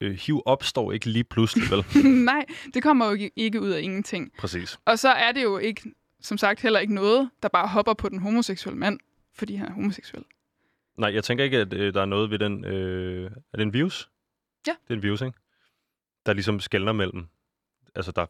øh, 0.00 0.12
HIV 0.12 0.42
opstår 0.46 0.92
ikke 0.92 1.06
lige 1.06 1.24
pludselig, 1.24 1.64
vel? 1.70 2.04
Nej, 2.24 2.44
det 2.74 2.82
kommer 2.82 3.06
jo 3.06 3.16
ikke- 3.36 3.60
ud 3.60 3.70
af 3.70 3.80
ingenting. 3.80 4.32
Præcis. 4.38 4.78
Og 4.84 4.98
så 4.98 5.08
er 5.08 5.32
det 5.32 5.42
jo 5.42 5.58
ikke, 5.58 5.82
som 6.20 6.38
sagt, 6.38 6.60
heller 6.60 6.78
ikke 6.80 6.94
noget, 6.94 7.30
der 7.42 7.48
bare 7.48 7.68
hopper 7.68 7.94
på 7.94 8.08
den 8.08 8.18
homoseksuelle 8.18 8.78
mand, 8.78 8.98
fordi 9.34 9.54
han 9.54 9.68
er 9.68 9.72
homoseksuel. 9.72 10.24
Nej, 10.98 11.14
jeg 11.14 11.24
tænker 11.24 11.44
ikke, 11.44 11.58
at 11.58 11.72
øh, 11.72 11.94
der 11.94 12.00
er 12.00 12.06
noget 12.06 12.30
ved 12.30 12.38
den... 12.38 12.64
Øh, 12.64 13.24
er 13.52 13.56
det 13.56 13.62
en 13.62 13.72
virus? 13.72 14.10
Ja. 14.66 14.72
Det 14.84 14.90
er 14.90 14.94
en 14.96 15.02
virus, 15.02 15.20
ikke? 15.22 15.38
Der 16.26 16.32
ligesom 16.32 16.60
skældner 16.60 16.92
mellem... 16.92 17.26
Altså, 17.94 18.12
der... 18.12 18.26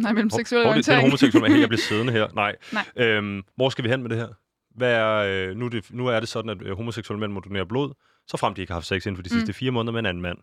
Nej, 0.00 0.12
mellem 0.12 0.30
seksuel 0.30 0.62
Hvor, 0.62 0.72
det, 0.74 0.86
det 0.86 0.92
er 0.92 0.96
orientering. 0.96 1.02
homoseksuel, 1.02 1.42
men 1.50 1.60
jeg 1.60 1.68
bliver 1.68 1.80
siddende 1.80 2.12
her. 2.12 2.28
Nej. 2.34 2.56
Nej. 2.72 2.84
Øhm, 3.06 3.42
hvor 3.56 3.68
skal 3.68 3.84
vi 3.84 3.88
hen 3.88 4.02
med 4.02 4.10
det 4.10 4.18
her? 4.18 4.28
Hvad 4.76 4.92
er, 4.94 5.48
øh, 5.50 5.56
nu, 5.56 5.68
det, 5.68 5.86
nu 5.90 6.06
er 6.06 6.20
det 6.20 6.28
sådan, 6.28 6.50
at 6.50 6.62
øh, 6.62 6.76
homoseksuelle 6.76 7.20
mænd 7.20 7.32
må 7.32 7.40
donere 7.40 7.66
blod, 7.66 7.92
så 8.26 8.36
frem 8.36 8.54
de 8.54 8.60
ikke 8.60 8.70
har 8.70 8.76
haft 8.76 8.86
sex 8.86 9.06
inden 9.06 9.16
for 9.16 9.22
de 9.22 9.28
Mm. 9.34 9.38
sidste 9.38 9.52
fire 9.52 9.70
måneder 9.70 9.92
med 9.92 9.98
en 9.98 10.06
anden 10.06 10.22
mand. 10.22 10.38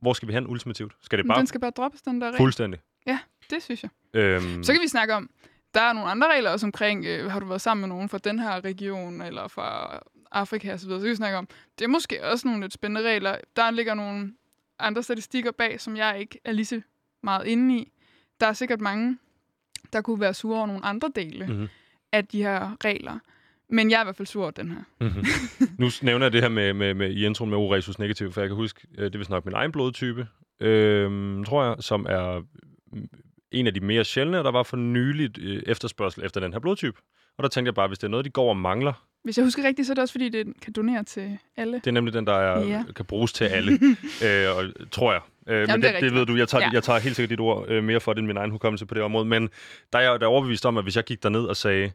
Hvor 0.00 0.12
skal 0.12 0.28
vi 0.28 0.32
hen 0.32 0.46
ultimativt? 0.46 0.92
Skal 1.02 1.18
det 1.18 1.26
bare 1.26 1.38
Den 1.38 1.46
skal 1.46 1.60
bare 1.60 1.70
droppes, 1.70 2.02
den 2.02 2.20
der 2.20 2.26
regel. 2.26 2.36
fuldstændig? 2.36 2.80
Det 3.50 3.62
synes 3.62 3.82
jeg. 3.82 3.90
Øhm, 4.14 4.62
Så 4.64 4.72
kan 4.72 4.82
vi 4.82 4.88
snakke 4.88 5.14
om, 5.14 5.30
der 5.74 5.80
er 5.80 5.92
nogle 5.92 6.10
andre 6.10 6.32
regler 6.32 6.50
også 6.50 6.66
omkring, 6.66 7.04
øh, 7.06 7.30
har 7.30 7.40
du 7.40 7.46
været 7.46 7.60
sammen 7.60 7.80
med 7.80 7.88
nogen 7.88 8.08
fra 8.08 8.18
den 8.18 8.38
her 8.38 8.64
region, 8.64 9.22
eller 9.22 9.48
fra 9.48 9.98
Afrika 10.32 10.72
osv., 10.74 10.78
så, 10.78 10.84
så 10.88 10.98
kan 11.00 11.10
vi 11.10 11.14
snakke 11.14 11.38
om, 11.38 11.48
det 11.78 11.84
er 11.84 11.88
måske 11.88 12.24
også 12.24 12.48
nogle 12.48 12.60
lidt 12.62 12.72
spændende 12.72 13.08
regler. 13.10 13.36
Der 13.56 13.70
ligger 13.70 13.94
nogle 13.94 14.32
andre 14.78 15.02
statistikker 15.02 15.50
bag, 15.50 15.80
som 15.80 15.96
jeg 15.96 16.20
ikke 16.20 16.40
er 16.44 16.52
lige 16.52 16.66
så 16.66 16.80
meget 17.22 17.46
inde 17.46 17.76
i. 17.78 17.92
Der 18.40 18.46
er 18.46 18.52
sikkert 18.52 18.80
mange, 18.80 19.18
der 19.92 20.00
kunne 20.00 20.20
være 20.20 20.34
sure 20.34 20.56
over 20.58 20.66
nogle 20.66 20.84
andre 20.84 21.10
dele 21.14 21.46
mhm, 21.46 21.68
af 22.12 22.26
de 22.26 22.42
her 22.42 22.76
regler. 22.84 23.18
Men 23.72 23.90
jeg 23.90 23.96
er 23.96 24.00
i 24.00 24.04
hvert 24.04 24.16
fald 24.16 24.26
sur 24.26 24.42
over 24.42 24.50
den 24.50 24.68
her. 24.70 24.80
mhm. 25.00 25.24
nu 25.78 25.88
nævner 26.02 26.26
jeg 26.26 26.32
det 26.32 26.40
her 26.42 26.48
med, 26.48 26.72
med, 26.74 26.94
med 26.94 27.10
i 27.10 27.26
introen 27.26 27.50
med 27.50 27.58
O-resus 27.58 27.98
negativ, 27.98 28.32
for 28.32 28.40
jeg 28.40 28.48
kan 28.48 28.56
huske, 28.56 28.80
øh, 28.98 29.12
det 29.12 29.18
vist 29.18 29.30
nok 29.30 29.44
min 29.44 29.54
egen 29.54 29.72
blodtype, 29.72 30.26
øhm, 30.60 31.44
tror 31.44 31.64
jeg, 31.64 31.76
som 31.80 32.06
er 32.08 32.40
mm, 32.92 33.08
en 33.52 33.66
af 33.66 33.74
de 33.74 33.80
mere 33.80 34.04
sjældne, 34.04 34.38
og 34.38 34.44
der 34.44 34.50
var 34.50 34.62
for 34.62 34.76
nyligt 34.76 35.38
øh, 35.38 35.62
efterspørgsel 35.66 36.24
efter 36.24 36.40
den 36.40 36.52
her 36.52 36.60
blodtype. 36.60 36.96
Og 37.38 37.42
der 37.42 37.48
tænkte 37.48 37.68
jeg 37.68 37.74
bare, 37.74 37.88
hvis 37.88 37.98
det 37.98 38.04
er 38.06 38.10
noget, 38.10 38.24
de 38.24 38.30
går 38.30 38.48
og 38.48 38.56
mangler, 38.56 39.06
Hvis 39.24 39.36
jeg 39.38 39.44
husker 39.46 39.64
rigtigt, 39.64 39.86
så 39.86 39.92
er 39.92 39.94
det 39.94 40.02
også 40.02 40.12
fordi, 40.12 40.28
det 40.28 40.46
kan 40.62 40.72
donere 40.72 41.04
til 41.04 41.38
alle. 41.56 41.72
det 41.76 41.86
er 41.86 41.90
nemlig 41.92 42.14
den, 42.14 42.26
der 42.26 42.34
er, 42.34 42.60
Ja. 42.66 42.84
kan 42.96 43.04
bruges 43.04 43.32
til 43.32 43.44
alle, 43.44 43.72
øh, 44.26 44.56
og, 44.56 44.64
tror 44.90 45.12
jeg. 45.12 45.20
Øh, 45.48 45.68
men 45.68 45.82
det 45.82 45.92
det, 45.94 46.02
det 46.02 46.14
ved 46.14 46.26
du, 46.26 46.36
jeg 46.36 46.48
tager, 46.48 46.62
Ja. 46.64 46.70
jeg 46.72 46.82
tager 46.82 46.98
helt 46.98 47.16
sikkert 47.16 47.30
dit 47.30 47.40
ord 47.40 47.64
øh, 47.68 47.84
mere 47.84 48.00
for 48.00 48.12
det 48.12 48.18
end 48.18 48.26
min 48.26 48.36
egen 48.36 48.50
hukommelse 48.50 48.86
på 48.86 48.94
det 48.94 49.02
område. 49.02 49.24
Men 49.24 49.48
der 49.92 49.98
er 49.98 50.10
jeg 50.10 50.20
der 50.20 50.26
er 50.26 50.30
overbevist 50.30 50.66
om, 50.66 50.76
at 50.78 50.84
hvis 50.84 50.96
jeg 50.96 51.04
gik 51.04 51.22
derned 51.22 51.44
og 51.44 51.56
sagde, 51.56 51.90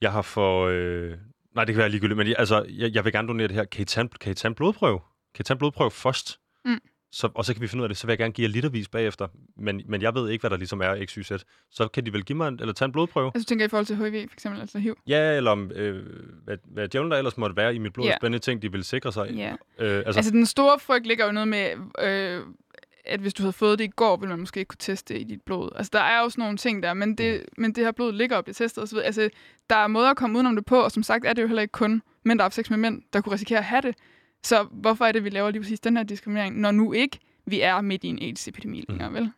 jeg 0.00 0.12
har 0.12 0.22
for... 0.22 0.66
Øh, 0.66 1.12
nej, 1.54 1.64
det 1.64 1.74
kan 1.74 1.78
være 1.80 1.88
ligegyldigt, 1.88 2.18
men 2.18 2.26
jeg, 2.28 2.36
altså, 2.38 2.66
jeg, 2.68 2.94
jeg 2.94 3.04
vil 3.04 3.12
gerne 3.12 3.28
donere 3.28 3.48
det 3.48 3.56
her. 3.56 3.64
Kan 3.64 3.82
I 3.82 3.84
tage, 3.84 4.08
kan 4.20 4.32
I 4.32 4.34
tage 4.34 4.48
en 4.48 4.54
blodprøve? 4.54 5.00
Kan 5.34 5.42
I 5.42 5.44
tage 5.44 5.54
en 5.54 5.58
blodprøve 5.58 5.90
først? 5.90 6.40
Mm. 6.64 6.80
så, 7.12 7.28
og 7.34 7.44
så 7.44 7.52
kan 7.54 7.62
vi 7.62 7.66
finde 7.68 7.82
ud 7.82 7.84
af 7.84 7.88
det, 7.88 7.96
så 7.98 8.06
vil 8.06 8.12
jeg 8.12 8.18
gerne 8.18 8.32
give 8.32 8.44
jer 8.44 8.52
litervis 8.52 8.88
bagefter, 8.88 9.28
men, 9.56 9.82
men 9.86 10.02
jeg 10.02 10.14
ved 10.14 10.30
ikke, 10.30 10.42
hvad 10.42 10.50
der 10.50 10.56
ligesom 10.56 10.80
er 10.80 11.04
x, 11.06 11.12
y, 11.12 11.22
z. 11.22 11.32
Så 11.70 11.88
kan 11.88 12.06
de 12.06 12.12
vel 12.12 12.24
give 12.24 12.36
mig 12.36 12.48
en, 12.48 12.58
eller 12.60 12.72
tage 12.74 12.86
en 12.86 12.92
blodprøve? 12.92 13.30
Altså, 13.34 13.44
du 13.44 13.48
tænker 13.48 13.64
i 13.64 13.68
forhold 13.68 13.86
til 13.86 13.96
HIV, 13.96 14.28
for 14.28 14.34
eksempel, 14.34 14.60
altså 14.60 14.78
HIV? 14.78 14.96
Ja, 15.06 15.36
eller 15.36 15.50
om, 15.50 15.70
øh, 15.74 16.06
hvad, 16.44 16.56
hvad 16.64 16.88
djævlen 16.88 17.10
der 17.10 17.18
ellers 17.18 17.36
måtte 17.36 17.56
være 17.56 17.74
i 17.74 17.78
mit 17.78 17.92
blod, 17.92 18.06
yeah. 18.06 18.16
spændende 18.20 18.44
ting, 18.44 18.62
de 18.62 18.72
vil 18.72 18.84
sikre 18.84 19.12
sig. 19.12 19.30
Ja. 19.30 19.50
Øh, 19.50 19.56
altså, 19.78 19.94
Altså, 20.06 20.18
altså, 20.18 20.30
den 20.30 20.46
store 20.46 20.78
frygt 20.78 21.06
ligger 21.06 21.26
jo 21.26 21.32
noget 21.32 21.48
med, 21.48 21.70
øh, 22.02 22.42
at 23.08 23.20
hvis 23.20 23.34
du 23.34 23.42
havde 23.42 23.52
fået 23.52 23.78
det 23.78 23.84
i 23.84 23.88
går, 23.96 24.16
ville 24.16 24.30
man 24.30 24.38
måske 24.40 24.60
ikke 24.60 24.68
kunne 24.68 24.76
teste 24.80 25.14
det 25.14 25.20
i 25.20 25.24
dit 25.24 25.42
blod. 25.42 25.70
Altså, 25.76 25.90
der 25.92 26.00
er 26.00 26.28
sådan 26.28 26.42
nogle 26.42 26.56
ting 26.56 26.82
der, 26.82 26.94
men 26.94 27.14
det, 27.14 27.44
men 27.58 27.72
det 27.72 27.84
her 27.84 27.92
blod 27.92 28.12
ligger 28.12 28.36
og 28.36 28.44
bliver 28.44 28.54
testet 28.54 28.82
osv. 28.82 28.98
Altså, 29.04 29.30
der 29.70 29.76
er 29.76 29.86
måder 29.86 30.10
at 30.10 30.16
komme 30.16 30.36
udenom 30.36 30.56
det 30.56 30.64
på, 30.64 30.80
og 30.80 30.92
som 30.92 31.02
sagt 31.02 31.24
er 31.26 31.32
det 31.32 31.42
jo 31.42 31.46
heller 31.46 31.62
ikke 31.62 31.72
kun 31.72 32.02
mænd, 32.24 32.38
der 32.38 32.44
har 32.44 32.50
sex 32.50 32.70
med 32.70 32.78
mænd, 32.78 33.02
der 33.12 33.20
kunne 33.20 33.32
risikere 33.32 33.58
at 33.58 33.64
have 33.64 33.82
det. 33.82 33.94
Så 34.42 34.66
hvorfor 34.72 35.04
er 35.04 35.12
det, 35.12 35.24
vi 35.24 35.30
laver 35.30 35.50
lige 35.50 35.62
præcis 35.62 35.80
den 35.80 35.96
her 35.96 36.04
diskriminering, 36.04 36.60
når 36.60 36.70
nu 36.70 36.92
ikke 36.92 37.18
vi 37.46 37.60
er 37.60 37.80
midt 37.80 38.04
i 38.04 38.08
en 38.08 38.18
AIDS-epidemi 38.22 38.84
længere, 38.88 39.12
vel? 39.12 39.32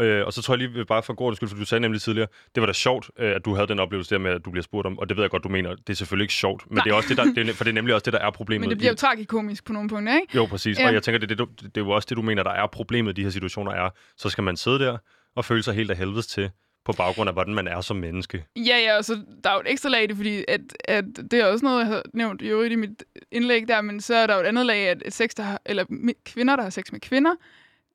Øh, 0.00 0.26
og 0.26 0.32
så 0.32 0.42
tror 0.42 0.54
jeg 0.54 0.68
lige, 0.68 0.84
bare 0.84 1.02
for 1.02 1.14
god 1.14 1.34
skyld, 1.34 1.48
for 1.48 1.56
du 1.56 1.64
sagde 1.64 1.80
nemlig 1.80 2.02
tidligere, 2.02 2.28
det 2.54 2.60
var 2.60 2.66
da 2.66 2.72
sjovt, 2.72 3.10
øh, 3.18 3.34
at 3.36 3.44
du 3.44 3.54
havde 3.54 3.66
den 3.66 3.78
oplevelse 3.78 4.14
der 4.14 4.18
med, 4.20 4.30
at 4.30 4.44
du 4.44 4.50
bliver 4.50 4.62
spurgt 4.62 4.86
om, 4.86 4.98
og 4.98 5.08
det 5.08 5.16
ved 5.16 5.24
jeg 5.24 5.30
godt, 5.30 5.44
du 5.44 5.48
mener, 5.48 5.74
det 5.74 5.90
er 5.90 5.94
selvfølgelig 5.94 6.24
ikke 6.24 6.34
sjovt, 6.34 6.64
men 6.70 6.76
Nej. 6.76 6.84
det 6.84 6.90
er 6.90 6.94
også 6.94 7.08
det, 7.08 7.16
der, 7.16 7.24
det 7.24 7.48
er, 7.48 7.52
for 7.54 7.64
det 7.64 7.70
er 7.70 7.74
nemlig 7.74 7.94
også 7.94 8.04
det, 8.04 8.12
der 8.12 8.18
er 8.18 8.30
problemet. 8.30 8.60
Men 8.60 8.70
det 8.70 8.78
bliver 8.78 8.90
jo 8.90 8.96
tragikomisk 8.96 9.64
på 9.64 9.72
nogle 9.72 9.88
punkter, 9.88 10.14
ikke? 10.14 10.36
Jo, 10.36 10.46
præcis. 10.46 10.78
Ja. 10.78 10.86
Og 10.86 10.94
jeg 10.94 11.02
tænker, 11.02 11.18
det, 11.18 11.28
det, 11.28 11.38
det, 11.38 11.48
det 11.60 11.76
er 11.76 11.84
jo 11.84 11.90
også 11.90 12.06
det, 12.08 12.16
du 12.16 12.22
mener, 12.22 12.42
der 12.42 12.50
er 12.50 12.66
problemet 12.66 13.10
i 13.10 13.14
de 13.14 13.22
her 13.22 13.30
situationer 13.30 13.72
er. 13.72 13.90
Så 14.16 14.30
skal 14.30 14.44
man 14.44 14.56
sidde 14.56 14.78
der 14.78 14.98
og 15.36 15.44
føle 15.44 15.62
sig 15.62 15.74
helt 15.74 15.90
af 15.90 15.96
helvedes 15.96 16.26
til, 16.26 16.50
på 16.84 16.92
baggrund 16.92 17.28
af, 17.28 17.34
hvordan 17.34 17.54
man 17.54 17.68
er 17.68 17.80
som 17.80 17.96
menneske. 17.96 18.44
Ja, 18.56 18.78
ja, 18.78 18.96
og 18.96 19.04
så 19.04 19.14
der 19.44 19.50
er 19.50 19.54
jo 19.54 19.60
et 19.60 19.70
ekstra 19.70 19.88
lag 19.88 20.04
i 20.04 20.06
det, 20.06 20.16
fordi 20.16 20.44
at, 20.48 20.60
at 20.84 21.04
det 21.30 21.40
er 21.40 21.46
også 21.46 21.64
noget, 21.64 21.78
jeg 21.78 21.86
har 21.86 22.02
nævnt 22.14 22.42
i 22.42 22.46
øvrigt 22.46 22.72
i 22.72 22.76
mit 22.76 23.04
indlæg 23.32 23.68
der, 23.68 23.80
men 23.80 24.00
så 24.00 24.14
er 24.14 24.26
der 24.26 24.34
jo 24.34 24.40
et 24.40 24.46
andet 24.46 24.66
lag, 24.66 24.88
at, 24.88 25.02
sex, 25.08 25.30
der 25.36 25.42
har, 25.42 25.60
eller 25.66 25.84
kvinder, 26.24 26.56
der 26.56 26.62
har 26.62 26.70
sex 26.70 26.92
med 26.92 27.00
kvinder, 27.00 27.34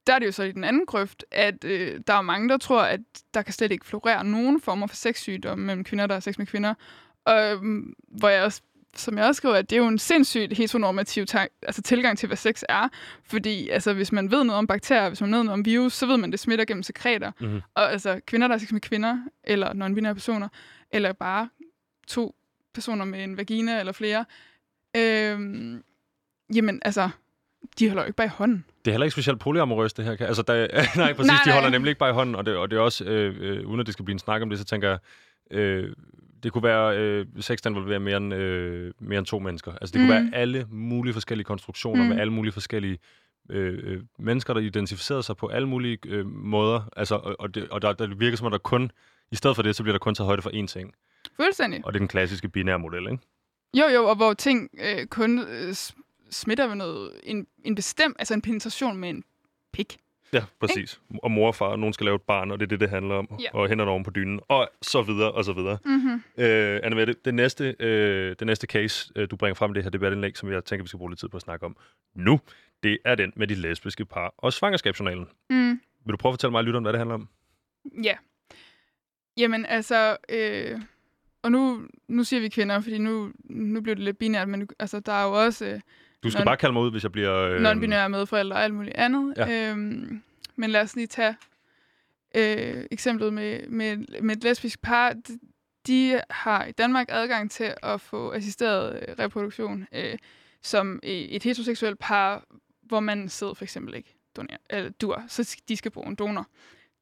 der 0.08 0.14
er 0.14 0.20
det 0.20 0.26
jo 0.26 0.32
så 0.32 0.44
i 0.44 0.52
den 0.52 0.64
anden 0.64 0.86
grøft, 0.86 1.26
at 1.32 1.64
øh, 1.64 2.00
der 2.08 2.14
er 2.14 2.22
mange, 2.22 2.50
der 2.50 2.58
tror, 2.58 2.82
at 2.82 3.00
der 3.34 3.42
kan 3.42 3.54
slet 3.54 3.72
ikke 3.72 3.86
florere 3.86 4.24
nogen 4.24 4.62
former 4.62 4.88
for 4.88 4.96
sexsygdomme 4.96 5.66
mellem 5.66 5.84
kvinder, 5.84 6.08
der 6.08 6.16
har 6.16 6.20
sex 6.20 6.38
med 6.38 6.46
kvinder. 6.46 6.74
Og 7.26 7.52
øhm, 7.52 7.94
hvor 8.08 8.30
jeg 8.30 8.44
også, 8.44 8.62
som 8.96 9.18
jeg 9.18 9.26
også 9.26 9.38
skriver, 9.38 9.56
at 9.56 9.70
det 9.70 9.76
er 9.76 9.82
jo 9.82 9.88
en 9.88 9.98
sindssygt 9.98 10.58
heteronormativ 10.58 11.26
altså 11.62 11.82
tilgang 11.82 12.18
til, 12.18 12.28
hvad 12.28 12.38
sex 12.38 12.64
er. 12.70 12.88
Fordi 13.24 13.70
altså, 13.70 13.94
hvis 13.94 14.12
man 14.12 14.32
ved 14.32 14.44
noget 14.44 14.58
om 14.58 14.68
bakterier, 14.68 15.08
hvis 15.08 15.22
man 15.22 15.32
ved 15.32 15.44
noget 15.44 15.54
om 15.60 15.66
virus, 15.66 15.94
så 15.94 16.06
ved 16.06 16.18
man, 16.18 16.30
at 16.30 16.32
det 16.32 16.40
smitter 16.40 16.66
gennem 16.66 16.84
sekreter. 16.84 17.32
Mhm. 17.40 17.62
Og 17.76 17.92
altså, 17.92 18.20
kvinder, 18.28 18.48
der 18.48 18.54
har 18.54 18.60
sex 18.60 18.72
med 18.72 18.82
kvinder, 18.82 19.18
eller 19.44 19.74
non-binære 19.74 20.14
personer, 20.14 20.48
eller 20.92 21.14
bare 21.14 21.50
to 22.08 22.36
personer 22.74 23.06
med 23.06 23.24
en 23.24 23.38
vagina 23.38 23.80
eller 23.80 23.92
flere, 23.92 24.26
øhm, 24.96 25.84
jamen 26.56 26.82
altså, 26.86 27.10
de 27.80 27.88
holder 27.88 28.04
jo 28.04 28.08
ikke 28.08 28.16
bare 28.18 28.28
i 28.28 28.30
hånden. 28.34 28.66
Det 28.86 28.92
er 28.92 28.94
heller 28.94 29.06
ikke 29.06 29.12
specielt 29.12 29.40
polyamorøst, 29.40 29.98
det 29.98 30.06
her. 30.06 30.16
Altså, 30.28 30.42
der, 30.42 30.54
nej, 30.98 31.14
præcis, 31.14 31.28
Nej, 31.32 31.38
de 31.46 31.52
holder 31.52 31.70
nej. 31.70 31.78
nemlig 31.78 31.90
ikke 31.90 32.00
bare 32.00 32.10
i 32.10 32.14
hånden, 32.14 32.36
og 32.36 32.46
det, 32.46 32.56
og 32.56 32.72
det 32.72 32.78
er 32.78 32.82
også, 32.82 33.06
øh, 33.06 33.36
øh, 33.40 33.68
uden 33.68 33.80
at 33.80 33.86
det 33.86 33.94
skal 33.94 34.06
blive 34.06 34.14
en 34.16 34.20
snak 34.20 34.42
om 34.42 34.50
det, 34.50 34.60
så 34.60 34.66
tænker 34.66 34.90
jeg, 34.90 35.00
øh, 35.52 35.96
det 36.44 36.52
kunne 36.54 36.64
være, 36.64 36.98
øh, 36.98 37.26
sex 37.40 37.60
der 37.64 37.70
involverer 37.70 38.00
mere 38.00 38.18
end, 38.18 38.34
øh, 38.34 38.94
mere 39.00 39.18
end 39.20 39.26
to 39.26 39.40
mennesker. 39.40 39.72
Altså, 39.82 39.94
det 39.94 40.00
kunne 40.08 40.20
Mm. 40.20 40.32
være 40.32 40.40
alle 40.42 40.68
mulige 40.72 41.14
forskellige 41.14 41.46
konstruktioner 41.46 42.04
Mm. 42.04 42.10
med 42.10 42.20
alle 42.20 42.34
mulige 42.34 42.52
forskellige 42.54 42.98
øh, 43.50 43.80
øh, 43.84 44.02
mennesker, 44.20 44.54
der 44.54 44.62
identificerer 44.62 45.22
sig 45.22 45.38
på 45.38 45.48
alle 45.48 45.68
mulige 45.68 45.98
øh, 46.06 46.26
måder. 46.26 46.90
Altså, 46.98 47.16
og, 47.16 47.36
og, 47.40 47.56
det, 47.56 47.70
og 47.70 47.82
der, 47.82 47.94
der 47.94 48.08
virker 48.16 48.38
som 48.38 48.46
om, 48.46 48.52
der 48.52 48.58
kun, 48.58 48.92
i 49.32 49.36
stedet 49.36 49.56
for 49.56 49.64
det, 49.64 49.76
så 49.76 49.84
bliver 49.84 49.94
der 49.94 50.00
kun 50.00 50.16
taget 50.16 50.26
højde 50.26 50.42
for 50.42 50.50
én 50.50 50.68
ting. 50.68 50.94
Fuldstændig. 51.36 51.82
Og 51.86 51.94
det 51.94 51.98
er 51.98 52.02
den 52.02 52.08
klassiske 52.08 52.50
binære 52.50 52.80
model, 52.80 53.04
ikke? 53.12 53.18
Jo, 53.78 53.88
jo, 53.96 54.06
og 54.06 54.16
hvor 54.16 54.34
ting 54.34 54.70
øh, 54.84 55.06
kun 55.08 55.40
øh, 55.40 55.74
smitter 56.32 56.68
ved 56.68 56.76
noget, 56.76 57.12
en, 57.24 57.48
en 57.64 57.76
bestemt, 57.76 58.16
altså 58.20 58.34
en 58.34 58.42
penetration 58.42 58.98
med 58.98 59.10
en 59.10 59.24
pik. 59.74 59.98
Ja, 60.34 60.44
præcis. 60.60 61.02
Og 61.24 61.32
mor 61.32 61.48
og 61.48 61.56
far, 61.56 61.76
nogen 61.76 61.94
skal 61.94 62.06
lave 62.06 62.16
et 62.16 62.22
barn, 62.22 62.52
og 62.52 62.60
det 62.60 62.66
er 62.66 62.70
det, 62.70 62.80
det 62.80 62.90
handler 62.90 63.16
om. 63.16 63.30
Ja. 63.40 63.46
Og 63.54 63.68
hænderne 63.68 63.92
oven 63.92 64.04
på 64.04 64.12
dynen, 64.12 64.40
og 64.48 64.70
så 64.82 65.02
videre, 65.02 65.32
og 65.32 65.46
så 65.46 65.54
videre. 65.54 65.78
Mm-hmm. 65.86 66.22
Øh, 66.38 66.80
Anne 66.84 66.96
Mette, 66.96 67.16
det 67.26 67.34
næste, 67.34 67.76
øh, 67.80 68.36
det 68.40 68.48
næste 68.48 68.68
case, 68.68 69.12
øh, 69.16 69.28
du 69.32 69.36
bringer 69.36 69.56
frem 69.56 69.72
i 69.72 69.74
det 69.74 69.84
her 69.84 69.90
debatindlæg, 69.90 70.38
som 70.38 70.52
jeg 70.52 70.66
tænker, 70.66 70.84
vi 70.84 70.88
skal 70.88 70.98
bruge 70.98 71.12
lidt 71.12 71.20
tid 71.20 71.30
på 71.30 71.38
at 71.38 71.42
snakke 71.42 71.66
om 71.66 71.78
nu, 72.16 72.40
det 72.84 72.98
er 73.06 73.16
den 73.16 73.34
med 73.36 73.48
de 73.48 73.56
lesbiske 73.56 74.06
par 74.06 74.34
og 74.38 74.54
svangerskabsjournalen. 74.54 75.28
Mm. 75.50 75.82
Vil 76.06 76.12
du 76.12 76.18
prøve 76.18 76.30
at 76.30 76.34
fortælle 76.34 76.52
mig 76.52 76.60
og 76.60 76.66
lytteren, 76.66 76.84
hvad 76.84 76.94
det 76.94 77.00
handler 77.00 77.16
om? 77.16 77.30
Ja. 78.04 78.16
Jamen 79.38 79.66
altså, 79.66 80.18
øh, 80.30 80.82
og 81.42 81.52
nu, 81.52 81.82
nu 82.08 82.24
siger 82.24 82.40
vi 82.40 82.50
kvinder, 82.50 82.80
fordi 82.80 82.98
nu, 82.98 83.32
nu 83.50 83.82
bliver 83.82 83.96
det 83.96 84.04
lidt 84.04 84.18
binært, 84.18 84.50
men 84.50 84.70
altså, 84.80 85.00
der 85.00 85.14
er 85.14 85.24
jo 85.24 85.46
også 85.46 85.66
øh, 85.66 85.80
Du 86.24 86.30
skal 86.32 86.42
Non- 86.42 86.46
bare 86.46 86.58
kalde 86.58 86.74
mig 86.74 86.82
ud, 86.82 86.92
hvis 86.92 87.04
jeg 87.04 87.12
bliver... 87.12 87.36
Øh, 87.36 87.62
non-binære 87.62 88.08
medforældre 88.08 88.56
og 88.56 88.64
alt 88.64 88.74
muligt 88.74 88.96
andet. 88.96 89.34
Ja. 89.38 89.70
Øhm, 89.72 90.22
men 90.56 90.70
lad 90.70 90.82
os 90.82 90.96
lige 90.96 91.08
tage 91.08 91.36
øh, 92.36 92.86
eksemplet 92.92 93.34
med, 93.34 93.68
med, 93.68 94.22
med 94.22 94.38
et 94.38 94.44
lesbisk 94.44 94.82
par. 94.82 95.16
De, 95.88 96.22
har 96.30 96.66
i 96.66 96.72
Danmark 96.72 97.06
adgang 97.10 97.52
til 97.52 97.74
at 97.84 98.02
få 98.02 98.32
assisteret 98.32 99.06
øh, 99.08 99.16
reproduktion 99.20 99.88
øh, 99.92 100.18
som 100.62 101.00
et 101.04 101.36
et 101.36 101.44
heteroseksuelt 101.44 102.00
par, 102.00 102.44
hvor 102.82 103.00
man 103.00 103.30
sidder 103.30 103.54
for 103.54 103.64
eksempel 103.66 103.96
ikke 103.96 104.16
donerer, 104.36 104.58
eller 104.70 104.90
dur, 104.90 105.24
så 105.28 105.58
de 105.70 105.78
skal 105.78 105.92
bruge 105.92 106.08
en 106.08 106.16
donor. 106.16 106.48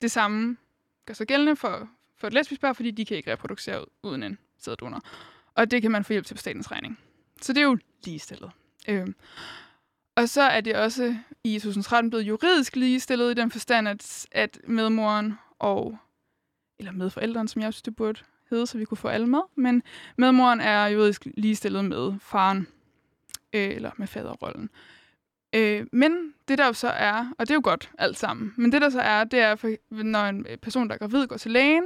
Det 0.02 0.12
samme 0.12 0.58
gør 1.06 1.14
sig 1.14 1.28
gældende 1.28 1.56
for, 1.56 1.90
for 2.18 2.28
et 2.28 2.34
lesbisk 2.34 2.62
par, 2.62 2.74
fordi 2.74 2.92
de 2.92 3.06
kan 3.06 3.18
ikke 3.18 3.32
reproducere 3.32 3.82
ud- 3.82 3.86
uden 4.04 4.24
en 4.24 4.38
sæddonor. 4.60 5.02
Og 5.56 5.72
det 5.72 5.82
kan 5.82 5.92
man 5.92 6.04
få 6.04 6.14
hjælp 6.14 6.26
til 6.26 6.34
på 6.34 6.38
statens 6.40 6.72
regning. 6.72 7.00
Så 7.42 7.54
det 7.54 7.60
er 7.62 7.66
jo 7.66 7.78
ligestillet. 8.06 8.52
Øhm. 8.88 9.16
Og 10.16 10.30
så 10.30 10.42
er 10.42 10.62
det 10.62 10.76
også 10.76 11.16
i 11.44 11.60
2013 11.60 12.10
blevet 12.10 12.28
juridisk 12.28 12.76
ligestillet 12.76 13.32
i 13.32 13.42
den 13.42 13.52
forstand, 13.52 13.88
at, 13.88 14.28
at 14.32 14.60
medmoren 14.68 15.34
og, 15.60 15.98
eller 16.80 16.92
medforældrene, 16.92 17.50
som 17.50 17.62
jeg 17.62 17.74
synes, 17.74 17.82
det 17.82 17.96
burde 17.96 18.20
hedde, 18.50 18.68
så 18.68 18.78
vi 18.78 18.86
kunne 18.86 18.98
få 18.98 19.08
alle 19.08 19.28
med, 19.28 19.42
men 19.56 19.84
medmoren 20.18 20.62
er 20.62 20.88
juridisk 20.88 21.28
ligestillet 21.38 21.86
med 21.86 22.14
faren, 22.20 22.68
øh, 23.54 23.76
eller 23.76 23.92
med 23.98 24.08
faderrollen. 24.08 24.70
Øh, 25.56 25.86
men 25.92 26.34
det 26.48 26.58
der 26.58 26.66
jo 26.66 26.74
så 26.74 26.88
er, 26.88 27.34
og 27.38 27.48
det 27.48 27.50
er 27.52 27.56
jo 27.56 27.62
godt 27.64 27.92
alt 27.98 28.18
sammen, 28.18 28.54
men 28.58 28.72
det 28.72 28.82
der 28.82 28.90
så 28.90 29.02
er, 29.02 29.24
det 29.24 29.40
er, 29.40 29.56
for, 29.56 29.70
når 29.90 30.26
en 30.26 30.46
person, 30.62 30.88
der 30.88 30.94
er 30.94 31.00
gravid, 31.00 31.28
går 31.28 31.38
til 31.38 31.52
lægen, 31.52 31.84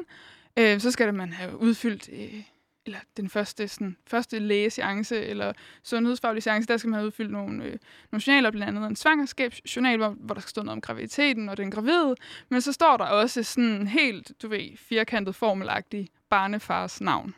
øh, 0.57 0.79
så 0.79 0.91
skal 0.91 1.07
det, 1.07 1.15
man 1.15 1.33
have 1.33 1.57
udfyldt, 1.57 2.09
øh, 2.13 2.43
eller 2.85 2.99
den 3.17 3.29
første, 3.29 3.67
sådan, 3.67 3.97
første 4.07 4.39
lægeseance, 4.39 5.23
eller 5.25 5.53
sundhedsfaglige 5.83 6.41
seance, 6.41 6.67
der 6.67 6.77
skal 6.77 6.89
man 6.89 6.97
have 6.97 7.07
udfyldt 7.07 7.31
nogle, 7.31 7.63
øh, 7.63 7.77
nogle 8.11 8.23
journaler, 8.27 8.51
blandt 8.51 8.77
andet 8.77 8.89
en 8.89 8.95
svangerskabsjournal, 8.95 9.97
hvor, 9.97 10.09
hvor 10.09 10.33
der 10.33 10.41
skal 10.41 10.49
stå 10.49 10.61
noget 10.61 10.75
om 10.75 10.81
graviditeten 10.81 11.49
og 11.49 11.57
den 11.57 11.71
gravide, 11.71 12.15
men 12.49 12.61
så 12.61 12.73
står 12.73 12.97
der 12.97 13.05
også 13.05 13.43
sådan 13.43 13.87
helt, 13.87 14.31
du 14.41 14.47
ved, 14.47 14.77
firkantet 14.77 15.35
formelagtig 15.35 16.09
barnefars 16.29 17.01
navn. 17.01 17.35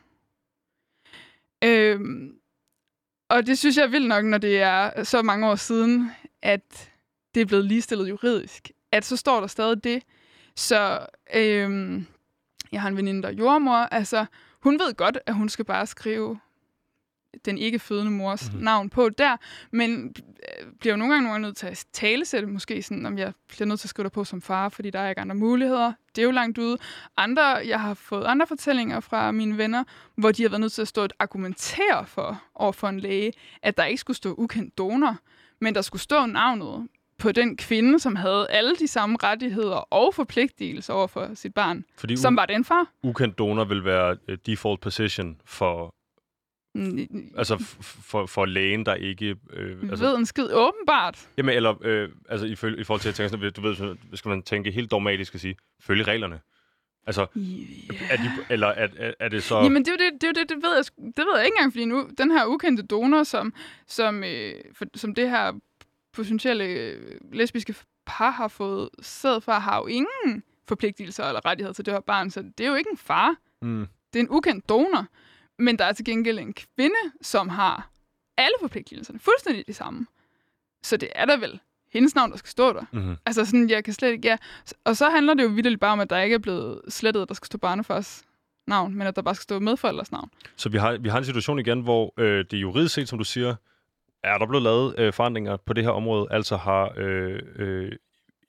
Øhm, 1.64 2.36
og 3.30 3.48
det 3.48 3.58
synes 3.58 3.78
jeg 3.78 3.84
er 3.84 3.88
vildt 3.88 4.08
nok, 4.08 4.26
når 4.26 4.38
det 4.38 4.62
er 4.62 5.04
så 5.04 5.22
mange 5.22 5.48
år 5.48 5.56
siden, 5.56 6.12
at 6.42 6.92
det 7.36 7.42
er 7.42 7.46
blevet 7.46 7.66
ligestillet 7.66 8.10
juridisk. 8.10 8.72
At 8.92 9.06
så 9.06 9.18
står 9.18 9.40
der 9.40 9.48
stadig 9.48 9.84
det. 9.84 10.04
Så 10.56 11.08
øhm, 11.36 12.06
jeg 12.72 12.82
har 12.82 12.90
en 12.90 12.98
veninde, 12.98 13.22
der 13.22 13.30
er 13.30 13.34
jordmor. 13.34 13.76
Altså, 13.76 14.26
hun 14.64 14.80
ved 14.80 14.94
godt, 14.94 15.18
at 15.26 15.34
hun 15.36 15.50
skal 15.50 15.66
bare 15.66 15.88
skrive 15.88 16.40
den 17.46 17.58
ikke 17.58 17.80
fødende 17.80 18.12
mors 18.12 18.44
Mhm. 18.44 18.52
mm-hmm. 18.52 18.64
navn 18.66 18.90
på 18.90 19.10
der, 19.10 19.38
men 19.72 20.16
øh, 20.26 20.72
bliver 20.80 20.94
jo 20.94 20.98
nogle 20.98 21.14
gange, 21.14 21.24
nogle 21.24 21.34
gange 21.34 21.48
nødt 21.48 21.58
til 21.58 21.68
at 21.68 21.86
talesætte, 21.94 22.48
måske 22.48 22.82
sådan, 22.84 23.06
om 23.06 23.18
jeg 23.18 23.34
bliver 23.48 23.66
nødt 23.68 23.80
til 23.80 23.86
at 23.88 23.90
skrive 23.90 24.04
dig 24.04 24.12
på 24.12 24.24
som 24.24 24.42
far, 24.42 24.70
fordi 24.70 24.90
der 24.90 25.00
er 25.00 25.10
ikke 25.10 25.22
andre 25.22 25.36
muligheder. 25.36 25.94
Det 26.16 26.22
er 26.22 26.26
jo 26.26 26.32
langt 26.32 26.58
ude. 26.58 26.78
Andre, 27.18 27.44
jeg 27.44 27.82
har 27.82 27.94
fået 27.94 28.26
andre 28.26 28.48
fortællinger 28.48 29.00
fra 29.00 29.32
mine 29.32 29.58
venner, 29.58 29.84
hvor 30.16 30.32
de 30.32 30.42
har 30.42 30.50
været 30.50 30.62
nødt 30.62 30.74
til 30.74 30.82
at 30.82 30.88
stå 30.88 31.04
og 31.04 31.10
argumentere 31.20 32.06
for 32.06 32.42
over 32.56 32.72
for 32.72 32.88
en 32.90 33.00
læge, 33.00 33.34
at 33.62 33.78
der 33.78 33.86
ikke 33.86 34.00
skulle 34.00 34.18
stå 34.18 34.34
ukendt 34.38 34.78
donor, 34.78 35.18
men 35.62 35.76
der 35.76 35.82
skulle 35.82 36.02
stå 36.02 36.26
navnet 36.26 36.88
på 37.18 37.32
den 37.32 37.58
kvinde, 37.58 38.00
som 38.00 38.16
havde 38.16 38.48
alle 38.50 38.76
de 38.76 38.88
samme 38.88 39.18
rettigheder 39.24 39.76
og 39.76 40.14
forpligtelser 40.14 40.94
over 40.94 41.08
for 41.08 41.30
sit 41.36 41.54
barn, 41.54 41.86
Fordi 41.98 42.16
som 42.18 42.36
var 42.38 42.46
den 42.46 42.66
far. 42.66 42.88
ukendt 43.04 43.38
donor 43.38 43.64
vil 43.66 43.86
være 43.86 44.18
øh, 44.28 44.38
default 44.46 44.82
position 44.82 45.42
for, 45.46 45.96
Mm, 46.76 47.08
altså 47.38 47.58
for, 47.82 48.26
for 48.26 48.46
lægen, 48.46 48.86
der 48.86 48.96
ikke... 48.96 49.36
Øh, 49.54 49.78
altså, 49.90 50.06
ved 50.06 50.18
en 50.18 50.26
skid 50.26 50.48
åbenbart. 50.54 51.30
Jamen, 51.38 51.56
eller 51.56 51.76
øh, 51.82 52.10
altså, 52.30 52.46
i, 52.48 52.56
følge, 52.56 52.82
i 52.82 52.84
forhold 52.84 53.02
til 53.02 53.10
at 53.10 53.16
tænke 53.16 53.30
sådan, 53.30 53.52
du 53.52 53.62
ved, 53.62 53.96
skal 54.14 54.30
man 54.30 54.42
tænke 54.44 54.72
helt 54.72 54.92
dogmatisk 54.92 55.34
og 55.34 55.40
sige, 55.40 55.56
følge 55.82 56.04
reglerne. 56.04 56.40
Altså, 57.08 57.22
er 58.12 58.18
de, 58.18 58.30
eller 58.50 58.68
er, 58.68 58.88
er, 58.98 59.14
er 59.20 59.30
det 59.30 59.44
så... 59.44 59.60
Jamen, 59.60 59.86
det 59.86 59.92
er 59.94 59.98
det, 59.98 60.22
det, 60.22 60.30
er 60.30 60.34
det, 60.34 60.50
det, 60.50 60.58
ved 60.64 60.76
jeg, 60.76 60.84
det 60.98 61.26
ved 61.26 61.36
jeg 61.38 61.46
ikke 61.46 61.56
engang, 61.58 61.74
fordi 61.74 61.86
nu, 61.86 62.10
den 62.18 62.32
her 62.32 62.46
ukendte 62.46 62.84
donor, 62.84 63.24
som, 63.24 63.54
som, 63.88 64.24
øh, 64.24 64.54
for, 64.74 64.86
som 64.96 65.16
det 65.16 65.30
her 65.30 65.52
potentielle 66.14 66.64
øh, 66.66 67.20
lesbiske 67.32 67.76
par 68.06 68.30
har 68.32 68.48
fået 68.48 68.90
sæd 69.02 69.42
fra, 69.42 69.60
har 69.60 69.78
jo 69.78 69.86
ingen 69.86 70.44
forpligtelser 70.68 71.24
eller 71.26 71.46
rettigheder 71.46 71.74
til 71.74 71.86
det 71.86 71.94
her 71.94 72.02
barn, 72.02 72.30
så 72.30 72.42
det 72.58 72.64
er 72.64 72.68
jo 72.70 72.76
ikke 72.76 72.90
en 72.92 72.98
far. 72.98 73.36
Mm, 73.62 73.88
Det 74.14 74.20
er 74.20 74.24
en 74.24 74.30
ukendt 74.30 74.70
donor. 74.70 75.06
Men 75.60 75.78
der 75.80 75.86
er 75.86 75.94
til 75.94 76.06
gengæld 76.06 76.40
en 76.40 76.54
kvinde, 76.54 76.96
som 77.22 77.50
har 77.50 77.90
alle 78.38 78.54
forpligtelserne 78.62 79.20
fuldstændig 79.20 79.68
de 79.68 79.74
samme. 79.74 80.06
Så 80.84 80.98
det 80.98 81.10
er 81.16 81.26
da 81.26 81.36
vel 81.36 81.60
hendes 81.94 82.16
navn, 82.16 82.32
der 82.32 82.38
skal 82.38 82.50
stå 82.50 82.74
der. 82.74 82.84
Mm-hmm. 82.92 83.16
Altså 83.26 83.46
sådan, 83.46 83.70
jeg 83.70 83.84
kan 83.84 83.94
slet 83.94 84.12
ikke... 84.12 84.28
Ja. 84.28 84.38
Og 84.84 84.98
så 84.98 85.10
handler 85.10 85.34
det 85.34 85.44
jo 85.44 85.48
vildt 85.50 85.80
bare 85.80 85.92
om, 85.92 86.00
at 86.00 86.10
der 86.10 86.20
ikke 86.20 86.34
er 86.34 86.40
blevet 86.40 86.82
slettet, 86.90 87.22
at 87.22 87.28
der 87.28 87.34
skal 87.34 87.46
stå 87.46 87.58
barnefars 87.58 88.24
navn, 88.68 88.96
men 88.96 89.08
at 89.08 89.16
der 89.16 89.22
bare 89.22 89.36
skal 89.36 89.44
stå 89.44 89.60
medforældres 89.60 90.12
navn. 90.12 90.30
Så 90.56 90.70
vi 90.70 90.78
har, 90.78 90.98
vi 90.98 91.10
har 91.10 91.18
en 91.18 91.26
situation 91.26 91.60
igen, 91.60 91.82
hvor 91.82 92.14
øh, 92.18 92.46
det 92.52 92.58
juridisk 92.58 92.94
set, 92.96 93.10
som 93.10 93.18
du 93.18 93.24
siger, 93.24 93.56
er 94.24 94.38
der 94.38 94.46
blevet 94.46 94.64
lavet 94.64 94.96
øh, 94.98 95.14
forandringer 95.14 95.58
på 95.58 95.74
det 95.74 95.84
her 95.84 95.92
område, 95.92 96.28
altså 96.32 96.58
har 96.58 96.94
øh, 96.98 97.40
øh, 97.56 97.92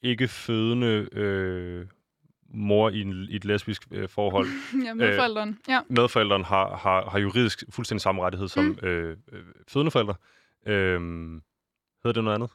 ikke 0.03 0.29
fødende 0.29 1.09
øh, 1.13 1.87
mor 2.49 2.91
i, 2.91 3.01
en, 3.01 3.27
i 3.31 3.37
et 3.37 3.45
lesbisk 3.45 3.83
øh, 3.91 4.09
forhold, 4.09 4.47
ja, 4.87 4.95
medforældren. 4.95 5.49
Øh, 5.49 5.57
ja. 5.69 5.81
medforældren 5.89 6.45
har, 6.45 6.77
har, 6.77 7.11
har 7.11 7.19
juridisk 7.19 7.65
fuldstændig 7.71 8.01
samme 8.01 8.23
rettighed 8.23 8.49
som 8.49 8.65
mm. 8.65 8.89
øh, 8.89 9.17
øh, 9.33 9.43
fødende 9.69 9.91
forældre. 9.91 10.15
Øh, 10.67 11.01
hedder 12.05 12.13
det 12.13 12.25
noget 12.25 12.35
andet? 12.35 12.51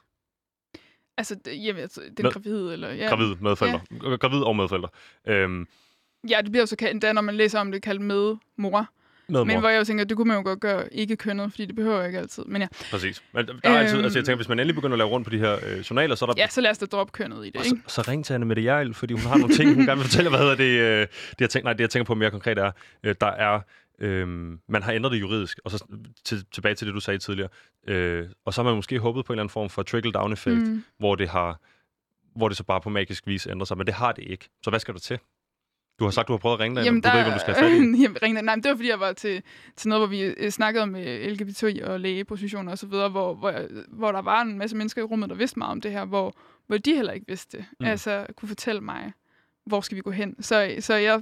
Altså, 1.18 1.36
det, 1.46 1.64
jamen, 1.66 1.82
altså, 1.82 2.02
den 2.02 2.24
Med, 2.24 2.32
gravid, 2.32 2.74
eller... 2.74 2.90
Ja. 2.90 3.08
Gravid, 3.10 3.36
medforældre. 3.36 3.82
Ja. 3.92 4.16
Gravid 4.16 4.40
og 4.40 4.56
medforældre. 4.56 4.90
Øh, 5.28 5.66
Ja, 6.30 6.42
det 6.42 6.52
bliver 6.52 6.62
jo 6.62 6.66
så 6.66 6.76
endda, 6.92 7.14
når 7.14 7.22
man 7.22 7.36
læser 7.36 7.60
om 7.60 7.72
det, 7.72 7.82
kaldt 7.82 8.02
med 8.02 8.36
mor. 9.32 9.44
Med 9.44 9.54
men 9.54 9.60
hvor 9.60 9.70
jeg 9.70 9.80
jo 9.80 9.84
tænker, 9.84 10.04
det 10.04 10.18
kunne 10.18 10.28
man 10.28 10.38
jo 10.38 10.44
godt 10.44 10.60
gøre 10.60 10.94
ikke 10.94 11.16
kønnet, 11.16 11.52
fordi 11.52 11.66
det 11.66 11.76
behøver 11.76 12.06
ikke 12.06 12.20
altid. 12.20 12.44
Men 12.44 12.62
ja. 12.62 12.68
Præcis. 12.92 13.24
Men 13.34 13.48
der 13.48 13.54
er 13.64 13.80
altid, 13.80 14.04
altså 14.04 14.20
jeg 14.20 14.26
tænker, 14.26 14.36
hvis 14.36 14.50
man 14.50 14.60
endelig 14.60 14.76
begynder 14.76 14.94
at 14.94 14.98
lave 14.98 15.10
rundt 15.10 15.26
på 15.26 15.32
de 15.32 15.38
her 15.38 15.58
øh, 15.66 15.80
journaler, 15.80 16.16
så 16.16 16.26
er 16.26 16.28
der... 16.28 16.42
Ja, 16.42 16.48
så 16.48 16.62
lad 16.62 16.72
os 16.72 16.78
da 16.78 16.86
droppe 16.86 17.12
kønnet 17.12 17.46
i 17.46 17.50
det, 17.50 17.66
ikke? 17.66 17.82
Så, 17.88 17.94
så 18.02 18.12
ring 18.12 18.26
til 18.26 18.34
Anne 18.34 18.46
Mette 18.46 18.62
Jarl, 18.62 18.94
fordi 18.94 19.14
hun 19.14 19.24
har 19.24 19.38
nogle 19.38 19.56
ting, 19.56 19.76
hun 19.76 19.86
gerne 19.86 20.02
vil 20.02 20.10
fortælle. 20.10 20.30
Hvad 20.30 20.40
hedder 20.40 20.56
det? 20.56 20.80
Øh, 20.80 21.08
det, 21.30 21.42
jeg 21.42 21.50
tænker, 21.50 21.64
nej, 21.64 21.74
det 21.74 21.82
jeg 21.82 21.90
tænker 21.90 22.06
på 22.06 22.16
mere 22.16 22.32
konkret 22.32 22.58
er, 22.58 22.72
øh, 23.04 23.16
der 23.22 23.28
er... 23.28 23.60
Øh, 24.02 24.28
man 24.70 24.84
har 24.84 24.92
ændret 24.92 25.12
det 25.12 25.22
juridisk, 25.22 25.60
og 25.66 25.72
så 25.72 25.86
til, 26.26 26.46
tilbage 26.52 26.76
til 26.76 26.88
det, 26.88 26.96
du 26.96 27.00
sagde 27.00 27.20
tidligere. 27.20 27.50
Øh, 27.88 28.26
og 28.46 28.54
så 28.54 28.62
har 28.62 28.70
man 28.70 28.76
måske 28.76 29.00
håbet 29.00 29.26
på 29.26 29.34
en 29.34 29.36
eller 29.36 29.44
anden 29.44 29.54
form 29.54 29.70
for 29.70 29.84
trickle-down-effekt, 29.84 30.68
mm. 30.68 30.84
hvor 30.98 31.16
det 31.16 31.30
har 31.30 31.60
hvor 32.36 32.48
det 32.48 32.58
så 32.58 32.64
bare 32.64 32.82
på 32.82 32.90
magisk 32.90 33.28
vis 33.28 33.48
ændrer 33.48 33.66
sig, 33.66 33.78
men 33.78 33.88
det 33.88 33.94
har 33.94 34.12
det 34.12 34.24
ikke. 34.28 34.50
Så 34.64 34.70
hvad 34.70 34.80
skal 34.80 34.94
der 34.94 35.00
til? 35.00 35.20
Du 36.00 36.04
har 36.04 36.12
sagt, 36.12 36.28
du 36.28 36.34
har 36.34 36.38
prøvet 36.38 36.56
at 36.56 36.60
ringe 36.60 36.76
dig, 36.76 36.86
Jamen, 36.86 37.02
du 37.02 37.08
der, 37.08 37.14
ved 37.14 37.20
ikke, 37.20 37.32
om 37.32 37.34
du 37.34 37.40
skal 37.40 37.54
have 37.54 37.70
fat 37.70 37.98
i. 37.98 38.02
Jamen, 38.04 38.18
ringe 38.24 38.42
Nej, 38.42 38.56
det 38.56 38.66
var, 38.70 38.76
fordi 38.76 38.90
jeg 38.90 39.00
var 39.00 39.14
til, 39.14 39.44
til 39.76 39.90
noget, 39.90 40.00
hvor 40.00 40.08
vi 40.08 40.22
øh, 40.22 40.52
snakkede 40.52 40.84
om 40.84 40.96
øh, 40.96 41.32
LGBT 41.32 41.64
og 41.64 42.00
lægepositioner 42.00 42.72
osv., 42.72 42.88
hvor, 42.88 43.34
hvor, 43.34 43.54
hvor 43.90 44.12
der 44.12 44.22
var 44.22 44.42
en 44.42 44.58
masse 44.58 44.76
mennesker 44.76 45.02
i 45.02 45.06
rummet, 45.06 45.30
der 45.30 45.36
vidste 45.36 45.60
meget 45.60 45.72
om 45.72 45.82
det 45.82 45.92
her, 45.92 46.06
hvor, 46.06 46.36
hvor 46.68 46.78
de 46.78 46.96
heller 46.96 47.14
ikke 47.14 47.26
vidste 47.28 47.58
det. 47.58 47.66
Mm. 47.80 47.86
Altså, 47.86 48.26
kunne 48.38 48.50
fortælle 48.50 48.82
mig, 48.82 49.14
hvor 49.66 49.82
skal 49.82 49.96
vi 49.96 50.02
gå 50.02 50.12
hen. 50.12 50.44
Så, 50.44 50.76
så 50.80 50.94
jeg, 50.94 51.22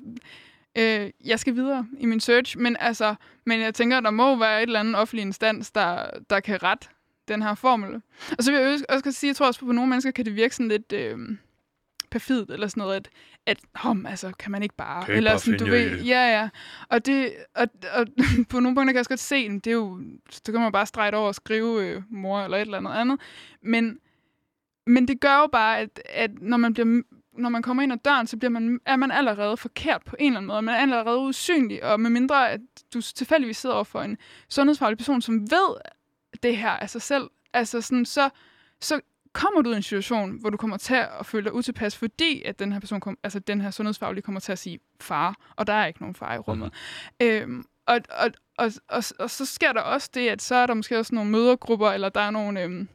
øh, 0.78 1.10
jeg 1.26 1.40
skal 1.40 1.56
videre 1.56 1.88
i 2.00 2.06
min 2.06 2.20
search, 2.20 2.58
men, 2.58 2.78
altså, 2.80 3.16
men 3.46 3.62
jeg 3.62 3.74
tænker, 3.74 4.00
der 4.00 4.12
må 4.12 4.40
være 4.40 4.64
et 4.64 4.68
eller 4.68 4.80
andet 4.80 4.96
offentlig 4.96 5.22
instans, 5.22 5.72
der, 5.72 6.10
der 6.30 6.40
kan 6.40 6.64
rette 6.64 6.88
den 7.28 7.42
her 7.42 7.56
formel. 7.56 8.02
Og 8.38 8.44
så 8.44 8.52
vil 8.52 8.62
jeg 8.62 8.80
også 8.90 9.12
sige, 9.12 9.28
jeg 9.28 9.36
tror 9.36 9.48
også, 9.48 9.60
at 9.62 9.66
på 9.66 9.72
nogle 9.72 9.90
mennesker 9.90 10.12
kan 10.12 10.26
det 10.26 10.36
virke 10.36 10.56
sådan 10.56 10.68
lidt... 10.68 10.94
Øh, 10.94 11.18
perfidt, 12.12 12.52
eller 12.52 12.68
sådan 12.68 12.82
noget, 12.82 12.96
at, 12.96 13.10
at 13.46 13.58
hom, 13.76 14.06
altså, 14.06 14.32
kan 14.40 14.52
man 14.52 14.64
ikke 14.64 14.76
bare... 14.76 15.04
Okay, 15.04 15.18
eller 15.18 15.38
sådan, 15.38 15.60
du 15.60 15.66
ved, 15.66 16.02
ja, 16.02 16.40
ja. 16.40 16.50
Og, 16.90 17.06
det, 17.06 17.34
og, 17.56 17.68
og 17.94 18.08
på 18.50 18.60
nogle 18.60 18.76
punkter 18.76 18.92
kan 18.92 18.96
jeg 18.96 19.00
også 19.00 19.10
godt 19.10 19.20
se, 19.20 19.50
det 19.50 19.68
er 19.68 19.72
jo, 19.72 20.02
så 20.32 20.52
kan 20.52 20.62
man 20.62 20.72
bare 20.72 20.86
strege 20.86 21.16
over 21.16 21.28
og 21.28 21.36
skrive 21.36 21.86
øh, 21.86 22.02
mor 22.10 22.42
eller 22.42 22.58
et 22.58 22.62
eller 22.62 22.78
andet 22.78 22.92
andet. 22.92 23.20
Men, 23.62 24.00
men 24.88 25.08
det 25.08 25.20
gør 25.20 25.40
jo 25.40 25.48
bare, 25.52 25.80
at, 25.80 26.02
at 26.06 26.32
når 26.42 26.58
man 26.58 26.74
bliver 26.74 27.02
når 27.38 27.50
man 27.50 27.62
kommer 27.62 27.84
ind 27.84 27.94
ad 27.94 27.98
døren, 27.98 28.28
så 28.28 28.38
bliver 28.38 28.50
man, 28.50 28.80
er 28.86 28.96
man 28.96 29.12
allerede 29.12 29.58
forkert 29.58 30.02
på 30.06 30.16
en 30.20 30.26
eller 30.26 30.38
anden 30.38 30.48
måde. 30.48 30.62
Man 30.62 30.76
er 30.76 30.80
allerede 30.80 31.18
usynlig, 31.18 31.84
og 31.84 32.00
med 32.00 32.10
mindre, 32.10 32.52
at 32.52 32.60
du 32.94 33.02
tilfældigvis 33.02 33.58
sidder 33.58 33.76
over 33.76 33.84
for 33.84 34.02
en 34.02 34.18
sundhedsfaglig 34.50 34.98
person, 34.98 35.22
som 35.22 35.42
ved 35.42 35.78
det 36.44 36.58
her 36.58 36.70
af 36.70 36.90
sig 36.90 37.02
selv, 37.02 37.30
altså 37.54 37.82
sådan, 37.82 38.06
så, 38.06 38.30
så 38.82 39.02
kommer 39.38 39.62
du 39.62 39.72
i 39.72 39.76
en 39.76 39.84
situation, 39.84 40.32
hvor 40.40 40.50
du 40.50 40.58
kommer 40.58 40.78
til 40.78 40.96
at 41.20 41.26
føle 41.26 41.44
dig 41.44 41.54
utilpas, 41.54 41.98
fordi 41.98 42.44
at 42.44 42.60
den 42.60 42.74
her 42.74 42.80
person, 42.80 43.00
kom, 43.00 43.18
altså 43.24 43.40
den 43.40 43.62
her 43.62 43.72
sundhedsfaglige 43.72 44.22
kommer 44.22 44.40
til 44.40 44.52
at 44.52 44.60
sige 44.60 44.80
far, 45.02 45.36
og 45.56 45.68
der 45.68 45.74
er 45.74 45.86
ikke 45.86 46.02
nogen 46.02 46.16
far 46.16 46.36
i 46.36 46.38
rummet. 46.38 46.74
Mm-hmm. 47.20 47.34
Øhm, 47.34 47.66
og, 47.86 48.02
og, 48.10 48.32
og, 48.58 48.72
og, 48.88 49.04
og 49.20 49.30
så 49.30 49.46
sker 49.46 49.74
der 49.74 49.82
også 49.82 50.10
det, 50.14 50.30
at 50.30 50.42
så 50.42 50.56
er 50.56 50.68
der 50.68 50.74
måske 50.74 51.00
også 51.00 51.16
nogle 51.16 51.32
mødergrupper, 51.32 51.90
eller 51.90 52.10
der 52.10 52.22
er 52.22 52.30
nogle 52.30 52.62
øhm, 52.62 52.88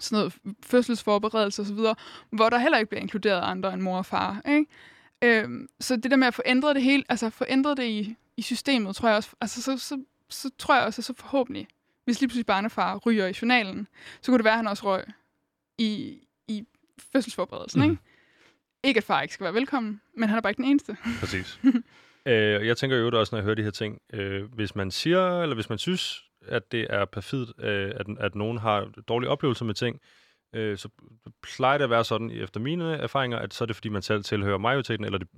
sådan 0.00 0.16
noget 0.16 0.34
fødselsforberedelse 0.62 1.62
osv., 1.62 1.78
hvor 2.30 2.50
der 2.50 2.58
heller 2.58 2.78
ikke 2.78 2.88
bliver 2.88 3.02
inkluderet 3.02 3.42
andre 3.42 3.74
end 3.74 3.82
mor 3.82 3.98
og 3.98 4.06
far. 4.06 4.40
Ikke? 4.48 4.66
Øhm, 5.22 5.68
så 5.80 5.96
det 5.96 6.10
der 6.10 6.16
med 6.16 6.26
at 6.26 6.34
få 6.34 6.42
ændret 6.46 6.74
det 6.74 6.82
hele, 6.82 7.04
altså 7.08 7.30
få 7.30 7.44
ændret 7.48 7.76
det 7.76 7.84
i, 7.84 8.16
i 8.36 8.42
systemet, 8.42 8.96
tror 8.96 9.08
jeg 9.08 9.16
også, 9.16 9.30
altså 9.40 9.62
så, 9.62 9.78
så, 9.78 10.00
så 10.28 10.50
tror 10.58 10.74
jeg 10.74 10.84
også, 10.84 11.00
at 11.00 11.04
så 11.04 11.14
forhåbentlig, 11.16 11.68
hvis 12.04 12.20
lige 12.20 12.28
pludselig 12.28 12.46
barnefar 12.46 12.96
ryger 12.96 13.26
i 13.26 13.34
journalen, 13.42 13.88
så 14.20 14.32
kunne 14.32 14.38
det 14.38 14.44
være, 14.44 14.54
at 14.54 14.58
han 14.58 14.68
også 14.68 14.84
røg 14.84 15.04
i, 15.78 16.18
i 16.48 16.64
fødselsforberedelsen. 17.12 17.82
Mm. 17.82 17.90
Ikke? 17.90 18.02
ikke 18.84 18.98
at 18.98 19.04
far 19.04 19.22
ikke 19.22 19.34
skal 19.34 19.44
være 19.44 19.54
velkommen, 19.54 20.00
men 20.16 20.28
han 20.28 20.38
er 20.38 20.42
bare 20.42 20.50
ikke 20.50 20.62
den 20.62 20.70
eneste. 20.70 20.96
Præcis. 21.20 21.60
øh, 22.26 22.66
jeg 22.66 22.76
tænker 22.76 22.96
jo 22.96 23.18
også, 23.18 23.34
når 23.34 23.38
jeg 23.38 23.44
hører 23.44 23.54
de 23.54 23.62
her 23.62 23.70
ting, 23.70 23.98
øh, 24.12 24.52
hvis 24.52 24.74
man 24.74 24.90
siger, 24.90 25.42
eller 25.42 25.54
hvis 25.54 25.68
man 25.68 25.78
synes, 25.78 26.24
at 26.48 26.72
det 26.72 26.86
er 26.90 27.04
perfidt, 27.04 27.50
øh, 27.58 27.92
at, 27.96 28.06
at 28.20 28.34
nogen 28.34 28.58
har 28.58 28.88
dårlige 29.08 29.30
oplevelser 29.30 29.64
med 29.64 29.74
ting, 29.74 30.00
øh, 30.54 30.78
så 30.78 30.88
plejer 31.42 31.78
det 31.78 31.84
at 31.84 31.90
være 31.90 32.04
sådan, 32.04 32.30
efter 32.30 32.60
mine 32.60 32.96
erfaringer, 32.96 33.38
at 33.38 33.54
så 33.54 33.64
er 33.64 33.66
det, 33.66 33.76
fordi 33.76 33.88
man 33.88 34.02
selv 34.02 34.24
tilhører 34.24 34.58
majoriteten, 34.58 35.04
eller 35.04 35.18
det 35.18 35.28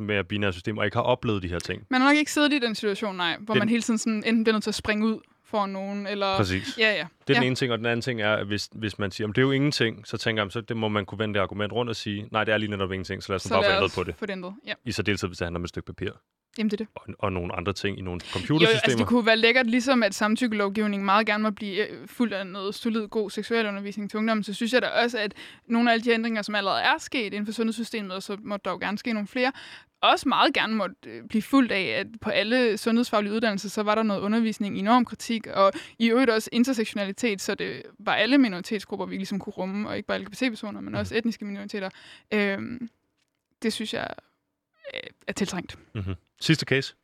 mere 0.00 0.24
binære 0.24 0.52
system, 0.52 0.78
og 0.78 0.84
ikke 0.84 0.96
har 0.96 1.02
oplevet 1.02 1.42
de 1.42 1.48
her 1.48 1.58
ting. 1.58 1.86
Man 1.90 2.00
har 2.00 2.08
nok 2.08 2.16
ikke 2.16 2.32
siddet 2.32 2.52
i 2.52 2.58
den 2.58 2.74
situation, 2.74 3.16
nej, 3.16 3.36
hvor 3.40 3.54
det... 3.54 3.60
man 3.60 3.68
hele 3.68 3.82
tiden 3.82 3.98
sådan, 3.98 4.24
enten 4.26 4.44
bliver 4.44 4.54
nødt 4.54 4.62
til 4.62 4.70
at 4.70 4.74
springe 4.74 5.06
ud 5.06 5.20
for 5.50 5.66
nogen. 5.66 6.06
Eller... 6.06 6.36
Præcis. 6.36 6.78
Ja, 6.78 6.90
ja. 6.90 6.94
Det 6.94 7.00
er 7.00 7.34
ja. 7.34 7.34
den 7.34 7.42
ene 7.42 7.56
ting, 7.56 7.72
og 7.72 7.78
den 7.78 7.86
anden 7.86 8.00
ting 8.00 8.22
er, 8.22 8.34
at 8.34 8.46
hvis, 8.46 8.68
hvis 8.72 8.98
man 8.98 9.10
siger, 9.10 9.28
at 9.28 9.36
det 9.36 9.42
er 9.42 9.46
jo 9.46 9.50
ingenting, 9.50 10.06
så 10.06 10.18
tænker 10.18 10.42
jeg, 10.42 10.52
så 10.52 10.60
det 10.60 10.76
må 10.76 10.88
man 10.88 11.06
kunne 11.06 11.18
vende 11.18 11.34
det 11.34 11.40
argument 11.40 11.72
rundt 11.72 11.90
og 11.90 11.96
sige, 11.96 12.28
nej, 12.32 12.44
det 12.44 12.54
er 12.54 12.58
lige 12.58 12.70
netop 12.70 12.92
ingenting, 12.92 13.22
så 13.22 13.32
lad 13.32 13.36
os 13.36 13.42
så 13.42 13.48
bare 13.48 13.64
få 13.64 13.70
ændret 13.70 13.92
på 13.94 14.04
det. 14.04 14.14
Få 14.18 14.26
det 14.26 14.32
ændret, 14.32 14.54
ja. 14.66 14.72
I 14.84 14.92
så 14.92 15.02
deltid, 15.02 15.28
hvis 15.28 15.38
det 15.38 15.44
handler 15.44 15.60
om 15.60 15.64
et 15.64 15.68
stykke 15.68 15.86
papir. 15.86 16.10
Jamen, 16.58 16.70
det 16.70 16.80
er 16.80 16.84
det. 16.84 16.88
Og, 16.94 17.14
og 17.18 17.32
nogle 17.32 17.56
andre 17.56 17.72
ting 17.72 17.98
i 17.98 18.02
nogle 18.02 18.20
computersystemer. 18.20 18.68
Jo, 18.70 18.80
altså, 18.84 18.98
det 18.98 19.06
kunne 19.06 19.26
være 19.26 19.36
lækkert, 19.36 19.66
ligesom 19.66 20.02
at 20.02 20.14
samtykkelovgivningen 20.14 21.04
meget 21.04 21.26
gerne 21.26 21.42
må 21.42 21.50
blive 21.50 21.88
øh, 21.88 22.08
fuld 22.08 22.32
af 22.32 22.46
noget 22.46 22.74
solid, 22.74 23.08
god 23.08 23.30
seksuel 23.30 23.66
undervisning 23.66 24.10
til 24.10 24.18
ungdommen, 24.18 24.44
så 24.44 24.54
synes 24.54 24.72
jeg 24.72 24.82
da 24.82 24.86
også, 24.86 25.18
at 25.18 25.34
nogle 25.66 25.90
af 25.90 25.92
alle 25.92 26.04
de 26.04 26.10
ændringer, 26.10 26.42
som 26.42 26.54
allerede 26.54 26.80
er 26.80 26.98
sket 26.98 27.24
inden 27.24 27.46
for 27.46 27.52
sundhedssystemet, 27.52 28.12
og 28.12 28.22
så 28.22 28.36
må 28.42 28.56
der 28.56 28.70
jo 28.70 28.78
gerne 28.78 28.98
ske 28.98 29.12
nogle 29.12 29.28
flere, 29.28 29.52
også 30.00 30.28
meget 30.28 30.54
gerne 30.54 30.74
måtte 30.74 30.96
øh, 31.06 31.22
blive 31.28 31.42
fuldt 31.42 31.72
af, 31.72 31.82
at 31.82 32.06
på 32.20 32.30
alle 32.30 32.78
sundhedsfaglige 32.78 33.32
uddannelser, 33.32 33.68
så 33.68 33.82
var 33.82 33.94
der 33.94 34.02
noget 34.02 34.20
undervisning 34.20 34.78
i 34.78 34.82
normkritik, 34.82 35.46
og 35.46 35.72
i 35.98 36.10
øvrigt 36.10 36.30
også 36.30 36.50
intersektionalitet, 36.52 37.40
så 37.40 37.54
det 37.54 37.82
var 37.98 38.14
alle 38.14 38.38
minoritetsgrupper, 38.38 39.06
vi 39.06 39.16
ligesom 39.16 39.38
kunne 39.38 39.52
rumme, 39.52 39.88
og 39.88 39.96
ikke 39.96 40.06
bare 40.06 40.18
LGBT-personer, 40.18 40.80
men 40.80 40.94
også 40.94 41.16
etniske 41.16 41.44
minoriteter. 41.44 41.90
Øhm, 42.34 42.88
det 43.62 43.72
synes 43.72 43.94
jeg 43.94 44.08
øh, 44.94 45.10
er 45.26 45.32
tiltrængt. 45.32 45.78
Mm-hmm. 45.94 46.14
Sidste 46.40 46.66
case. 46.66 46.94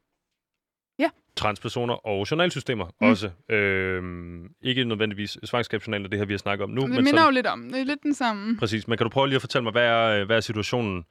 Ja. 0.99 1.11
Transpersoner 1.36 1.95
og 2.07 2.30
journalsystemer 2.30 2.86
mm. 3.01 3.07
også. 3.07 3.30
Øhm, 3.49 4.51
ikke 4.62 4.84
nødvendigvis 4.84 5.38
svangerskabsjournaler, 5.45 6.09
det 6.09 6.18
her 6.18 6.26
vi 6.26 6.32
har 6.32 6.38
snakket 6.38 6.64
om 6.64 6.70
nu. 6.70 6.80
Det 6.80 6.90
men 6.90 7.05
minder 7.05 7.11
sådan, 7.11 7.24
jo 7.24 7.34
lidt 7.34 7.47
om. 7.47 7.70
Det 7.70 7.80
er 7.80 7.84
lidt 7.84 8.03
den 8.03 8.14
samme. 8.14 8.57
Præcis. 8.57 8.88
Men 8.88 8.99
kan 8.99 9.05
du 9.05 9.09
prøve 9.09 9.26
lige 9.26 9.36
at 9.36 9.42
fortælle 9.42 9.62
mig, 9.62 9.72
hvad 9.72 9.84
er, 9.84 10.24
hvad 10.24 10.36
er 10.36 10.40
situationen 10.40 11.05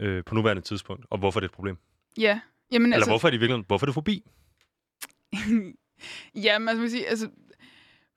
øh, 0.00 0.24
på 0.24 0.34
nuværende 0.34 0.62
tidspunkt, 0.62 1.06
og 1.10 1.18
hvorfor 1.18 1.40
det 1.40 1.44
er 1.44 1.48
et 1.48 1.54
problem? 1.54 1.76
Ja. 2.18 2.40
Jamen, 2.72 2.86
Eller 2.86 2.96
altså, 2.96 3.10
hvorfor 3.10 3.28
er 3.28 3.30
det 3.30 3.40
virkelig, 3.40 3.64
hvorfor 3.66 3.86
er 3.86 3.88
det 3.88 3.94
forbi? 3.94 4.24
Jamen, 6.44 6.68
altså, 6.68 6.80
man 6.80 6.90
sige, 6.90 7.08
altså, 7.08 7.28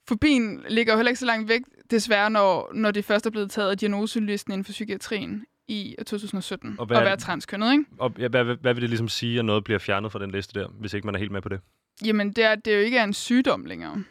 fobien 0.07 0.63
ligger 0.69 0.93
jo 0.93 0.97
heller 0.97 1.09
ikke 1.09 1.19
så 1.19 1.25
langt 1.25 1.49
væk, 1.49 1.61
desværre, 1.91 2.29
når, 2.29 2.71
når 2.73 2.91
det 2.91 3.05
først 3.05 3.25
er 3.25 3.29
blevet 3.29 3.51
taget 3.51 3.71
af 3.71 3.77
diagnoselisten 3.77 4.53
inden 4.53 4.65
for 4.65 4.71
psykiatrien 4.71 5.45
i 5.67 5.95
2017, 6.07 6.75
og 6.79 6.85
hvad, 6.85 6.97
at 6.97 7.03
være 7.03 7.17
transkønnet, 7.17 7.71
ikke? 7.71 7.85
Og 7.99 8.13
ja, 8.19 8.27
hvad, 8.27 8.43
hvad 8.43 8.73
vil 8.73 8.81
det 8.81 8.89
ligesom 8.89 9.07
sige, 9.07 9.39
at 9.39 9.45
noget 9.45 9.63
bliver 9.63 9.79
fjernet 9.79 10.11
fra 10.11 10.19
den 10.19 10.31
liste 10.31 10.59
der, 10.59 10.67
hvis 10.67 10.93
ikke 10.93 11.07
man 11.07 11.15
er 11.15 11.19
helt 11.19 11.31
med 11.31 11.41
på 11.41 11.49
det? 11.49 11.59
Jamen, 12.05 12.33
det 12.33 12.43
er, 12.43 12.55
det 12.55 12.73
er 12.73 12.77
jo 12.77 12.83
ikke 12.83 12.97
er 12.97 13.03
en 13.03 13.13
sygdom 13.13 13.65
længere. 13.65 14.03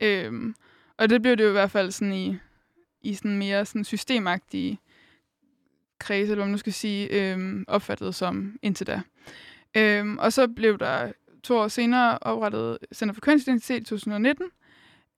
Øhm, 0.00 0.54
og 0.98 1.10
det 1.10 1.22
bliver 1.22 1.34
det 1.34 1.44
jo 1.44 1.48
i 1.48 1.52
hvert 1.52 1.70
fald 1.70 1.90
sådan 1.90 2.12
i, 2.12 2.36
i 3.02 3.14
sådan 3.14 3.38
mere 3.38 3.66
sådan 3.66 3.84
systemagtige 3.84 4.78
kredse, 6.00 6.22
eller 6.22 6.34
hvad 6.34 6.44
man 6.44 6.50
nu 6.50 6.58
skal 6.58 6.72
sige, 6.72 7.32
øhm, 7.32 7.64
opfattet 7.68 8.14
som 8.14 8.56
indtil 8.62 8.86
da. 8.86 9.02
Øhm, 9.76 10.18
og 10.18 10.32
så 10.32 10.48
blev 10.48 10.78
der 10.78 11.12
to 11.42 11.58
år 11.58 11.68
senere 11.68 12.18
oprettet 12.18 12.78
Center 12.94 13.12
for 13.12 13.20
Kønsidentitet 13.20 13.80
i 13.80 13.84
2019, 13.84 14.46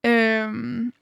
øhm, 0.05 0.93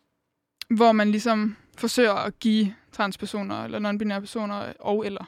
hvor 0.70 0.92
man 0.92 1.12
ligesom 1.12 1.56
forsøger 1.78 2.14
at 2.14 2.40
give 2.40 2.76
transpersoner 2.92 3.64
eller 3.64 3.80
non-binære 3.80 4.20
personer 4.20 4.74
og 4.80 5.06
eller 5.06 5.26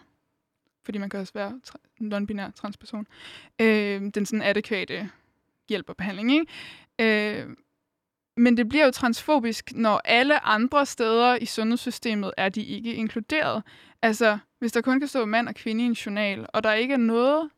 fordi 0.84 0.98
man 0.98 1.10
kan 1.10 1.20
også 1.20 1.34
være 1.34 1.60
tra- 1.68 1.84
non-binær 2.02 2.52
transperson, 2.52 3.08
øh, 3.62 4.02
den 4.16 4.26
sådan 4.26 4.42
adekvate 4.42 5.10
hjælp 5.70 5.90
og 5.90 5.98
behandling. 5.98 6.32
Ikke? 6.32 7.40
Øh, 7.40 7.48
men 8.38 8.58
det 8.58 8.70
bliver 8.70 8.86
jo 8.86 8.92
transfobisk, 8.92 9.72
når 9.76 10.02
alle 10.06 10.46
andre 10.46 10.86
steder 10.86 11.36
i 11.36 11.46
sundhedssystemet 11.46 12.32
er 12.38 12.50
de 12.50 12.64
ikke 12.64 12.94
inkluderet. 12.94 13.64
Altså, 14.02 14.38
hvis 14.60 14.72
der 14.72 14.82
kun 14.82 15.00
kan 15.00 15.08
stå 15.08 15.26
mand 15.26 15.48
og 15.48 15.56
kvinde 15.56 15.84
i 15.84 15.86
en 15.88 15.94
journal, 15.94 16.46
og 16.54 16.64
der 16.64 16.74
ikke 16.74 16.94
er 16.94 16.98
noget, 16.98 17.50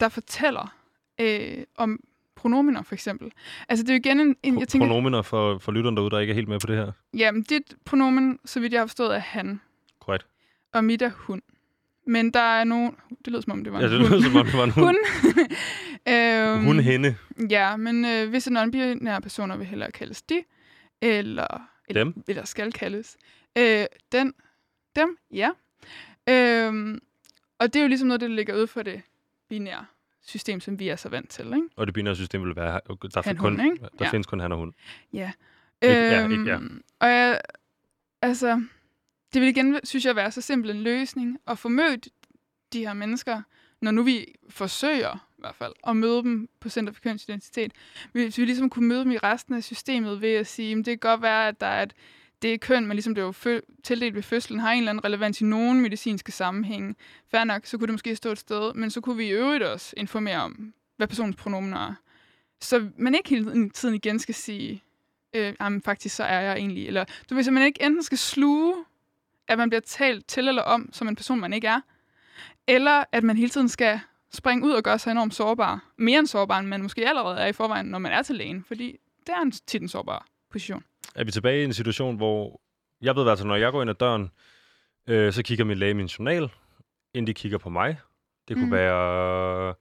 der 0.00 0.08
fortæller 0.08 0.74
øh, 1.20 1.58
om 1.76 2.00
pronominer, 2.36 2.82
for 2.82 2.94
eksempel. 2.94 3.32
Altså, 3.68 3.82
det 3.82 3.90
er 3.90 3.94
jo 3.94 3.98
igen 3.98 4.20
en... 4.20 4.36
en 4.42 4.58
jeg 4.60 4.68
tænker, 4.68 4.86
Pronominer 4.86 5.22
for, 5.22 5.58
for 5.58 5.72
lytteren 5.72 5.96
derude, 5.96 6.10
der 6.10 6.18
ikke 6.18 6.30
er 6.30 6.34
helt 6.34 6.48
med 6.48 6.60
på 6.60 6.66
det 6.66 6.76
her. 6.76 6.92
jamen, 7.16 7.42
dit 7.42 7.74
pronomen, 7.84 8.38
så 8.44 8.60
vidt 8.60 8.72
jeg 8.72 8.80
har 8.80 8.86
forstået, 8.86 9.14
er 9.14 9.18
han, 9.18 9.60
Korrekt. 10.00 10.26
og 10.72 10.84
mit 10.84 11.02
er 11.02 11.10
hun. 11.14 11.42
Men 12.10 12.30
der 12.30 12.40
er 12.60 12.64
nogen... 12.64 12.96
Det 13.24 13.32
lød 13.32 13.42
som 13.42 13.52
om, 13.52 13.64
det 13.64 13.72
var 13.72 13.80
Ja, 13.80 13.86
en 13.86 13.92
det 13.92 14.00
hund. 14.00 14.10
lyder 14.10 14.22
som 14.30 14.36
om, 14.36 14.46
det 14.46 14.56
var 14.56 14.64
en 14.64 14.70
hund. 14.70 14.86
Hun. 14.86 15.46
øhm, 16.14 16.64
Hun, 16.64 16.80
hende, 16.80 17.16
Ja, 17.50 17.76
men 17.76 18.04
øh, 18.04 18.28
hvis 18.28 18.46
en 18.46 18.56
non-binære 18.56 19.20
personer 19.20 19.56
vil 19.56 19.66
hellere 19.66 19.90
kaldes 19.90 20.22
de, 20.22 20.42
eller, 21.02 21.46
eller, 21.88 22.04
Dem. 22.04 22.24
eller 22.28 22.44
skal 22.44 22.72
kaldes, 22.72 23.16
øh, 23.58 23.84
den, 24.12 24.32
dem, 24.96 25.16
ja. 25.32 25.50
Øhm, 26.28 26.98
og 27.58 27.66
det 27.72 27.76
er 27.76 27.82
jo 27.82 27.88
ligesom 27.88 28.08
noget, 28.08 28.20
der 28.20 28.28
ligger 28.28 28.54
ude 28.56 28.66
for 28.66 28.82
det 28.82 29.02
binære 29.48 29.84
system, 30.26 30.60
som 30.60 30.78
vi 30.78 30.88
er 30.88 30.96
så 30.96 31.08
vant 31.08 31.30
til, 31.30 31.46
ikke? 31.46 31.62
og 31.76 31.86
det 31.86 31.94
binære 31.94 32.16
system 32.16 32.44
vil 32.44 32.56
være, 32.56 32.80
der, 32.88 33.22
Han, 33.24 33.36
kun, 33.36 33.60
hun, 33.60 33.76
der 33.76 33.88
Ja. 34.00 34.10
findes 34.10 34.26
kun 34.26 34.40
han 34.40 34.52
og 34.52 34.58
hun. 34.58 34.72
Ja. 35.12 35.30
Ikke- 35.82 35.94
ja, 35.96 36.28
ikke 36.28 36.44
ja. 36.50 36.58
Og 37.00 37.08
jeg, 37.08 37.40
altså, 38.22 38.62
det 39.32 39.40
vil 39.40 39.48
igen, 39.48 39.80
synes 39.84 40.04
jeg, 40.04 40.16
være 40.16 40.30
så 40.30 40.40
simpel 40.40 40.70
en 40.70 40.82
løsning 40.82 41.38
at 41.46 41.58
få 41.58 41.68
mødt 41.68 42.08
de 42.72 42.86
her 42.86 42.92
mennesker, 42.92 43.42
når 43.80 43.90
nu 43.90 44.02
vi 44.02 44.34
forsøger 44.48 45.26
i 45.38 45.40
hvert 45.40 45.54
fald 45.54 45.72
at 45.86 45.96
møde 45.96 46.22
dem 46.22 46.48
på 46.60 46.68
Center 46.68 46.92
for 46.92 47.00
Kønsidentitet. 47.00 47.72
Hvis 48.12 48.38
vi 48.38 48.44
ligesom 48.44 48.70
kunne 48.70 48.88
møde 48.88 49.00
dem 49.00 49.10
i 49.10 49.18
resten 49.18 49.54
af 49.54 49.64
systemet 49.64 50.20
ved 50.20 50.34
at 50.34 50.46
sige, 50.46 50.72
at 50.72 50.76
det 50.76 50.86
kan 50.86 51.10
godt 51.10 51.22
være, 51.22 51.48
at 51.48 51.60
der 51.60 51.66
er 51.66 51.82
et, 51.82 51.94
det 52.42 52.60
køn, 52.60 52.86
men 52.86 52.94
ligesom 52.94 53.14
det 53.14 53.46
fø- 53.46 53.82
tildelt 53.84 54.14
ved 54.14 54.22
fødslen, 54.22 54.60
har 54.60 54.72
en 54.72 54.78
eller 54.78 54.90
anden 54.90 55.04
relevans 55.04 55.40
i 55.40 55.44
nogen 55.44 55.80
medicinske 55.80 56.32
sammenhænge. 56.32 56.94
Fair 57.30 57.44
nok, 57.44 57.66
så 57.66 57.78
kunne 57.78 57.86
det 57.86 57.94
måske 57.94 58.16
stå 58.16 58.30
et 58.30 58.38
sted, 58.38 58.74
men 58.74 58.90
så 58.90 59.00
kunne 59.00 59.16
vi 59.16 59.26
i 59.26 59.30
øvrigt 59.30 59.64
også 59.64 59.94
informere 59.96 60.38
om, 60.38 60.74
hvad 60.96 61.08
personens 61.08 61.36
pronomen 61.36 61.72
er. 61.72 61.94
Så 62.60 62.88
man 62.96 63.14
ikke 63.14 63.28
hele 63.28 63.70
tiden 63.70 63.94
igen 63.94 64.18
skal 64.18 64.34
sige, 64.34 64.82
øh, 65.34 65.54
jamen 65.60 65.82
faktisk 65.82 66.16
så 66.16 66.24
er 66.24 66.40
jeg 66.40 66.56
egentlig, 66.56 66.86
eller 66.86 67.04
du 67.30 67.34
ved, 67.34 67.42
så 67.42 67.50
man 67.50 67.62
ikke 67.62 67.82
enten 67.82 68.02
skal 68.02 68.18
sluge, 68.18 68.74
at 69.50 69.58
man 69.58 69.70
bliver 69.70 69.80
talt 69.80 70.26
til 70.26 70.48
eller 70.48 70.62
om, 70.62 70.90
som 70.92 71.08
en 71.08 71.16
person, 71.16 71.40
man 71.40 71.52
ikke 71.52 71.66
er, 71.66 71.80
eller 72.68 73.04
at 73.12 73.22
man 73.24 73.36
hele 73.36 73.48
tiden 73.48 73.68
skal 73.68 74.00
springe 74.32 74.66
ud 74.66 74.72
og 74.72 74.82
gøre 74.82 74.98
sig 74.98 75.10
enormt 75.10 75.34
sårbar. 75.34 75.84
Mere 75.98 76.18
end 76.18 76.26
sårbar, 76.26 76.58
end 76.58 76.68
man 76.68 76.82
måske 76.82 77.08
allerede 77.08 77.38
er 77.40 77.46
i 77.46 77.52
forvejen, 77.52 77.86
når 77.86 77.98
man 77.98 78.12
er 78.12 78.22
til 78.22 78.34
lægen, 78.34 78.64
fordi 78.68 78.96
det 79.26 79.34
er 79.34 79.40
en 79.42 79.50
tit 79.52 79.82
en 79.82 79.88
sårbar 79.88 80.26
position. 80.50 80.84
Er 81.14 81.24
vi 81.24 81.30
tilbage 81.30 81.60
i 81.62 81.64
en 81.64 81.72
situation, 81.74 82.16
hvor 82.16 82.60
jeg 83.02 83.16
ved, 83.16 83.28
altså, 83.28 83.46
når 83.46 83.56
jeg 83.56 83.72
går 83.72 83.80
ind 83.82 83.90
ad 83.90 83.94
døren, 83.94 84.30
øh, 85.06 85.32
så 85.32 85.42
kigger 85.42 85.64
min 85.64 85.78
læge 85.78 85.90
i 85.90 85.94
min 85.94 86.06
journal, 86.06 86.50
inden 87.14 87.26
de 87.26 87.34
kigger 87.34 87.58
på 87.58 87.70
mig. 87.70 87.98
Det 88.48 88.56
kunne 88.56 88.66
Mm. 88.66 88.72
være, 88.72 89.74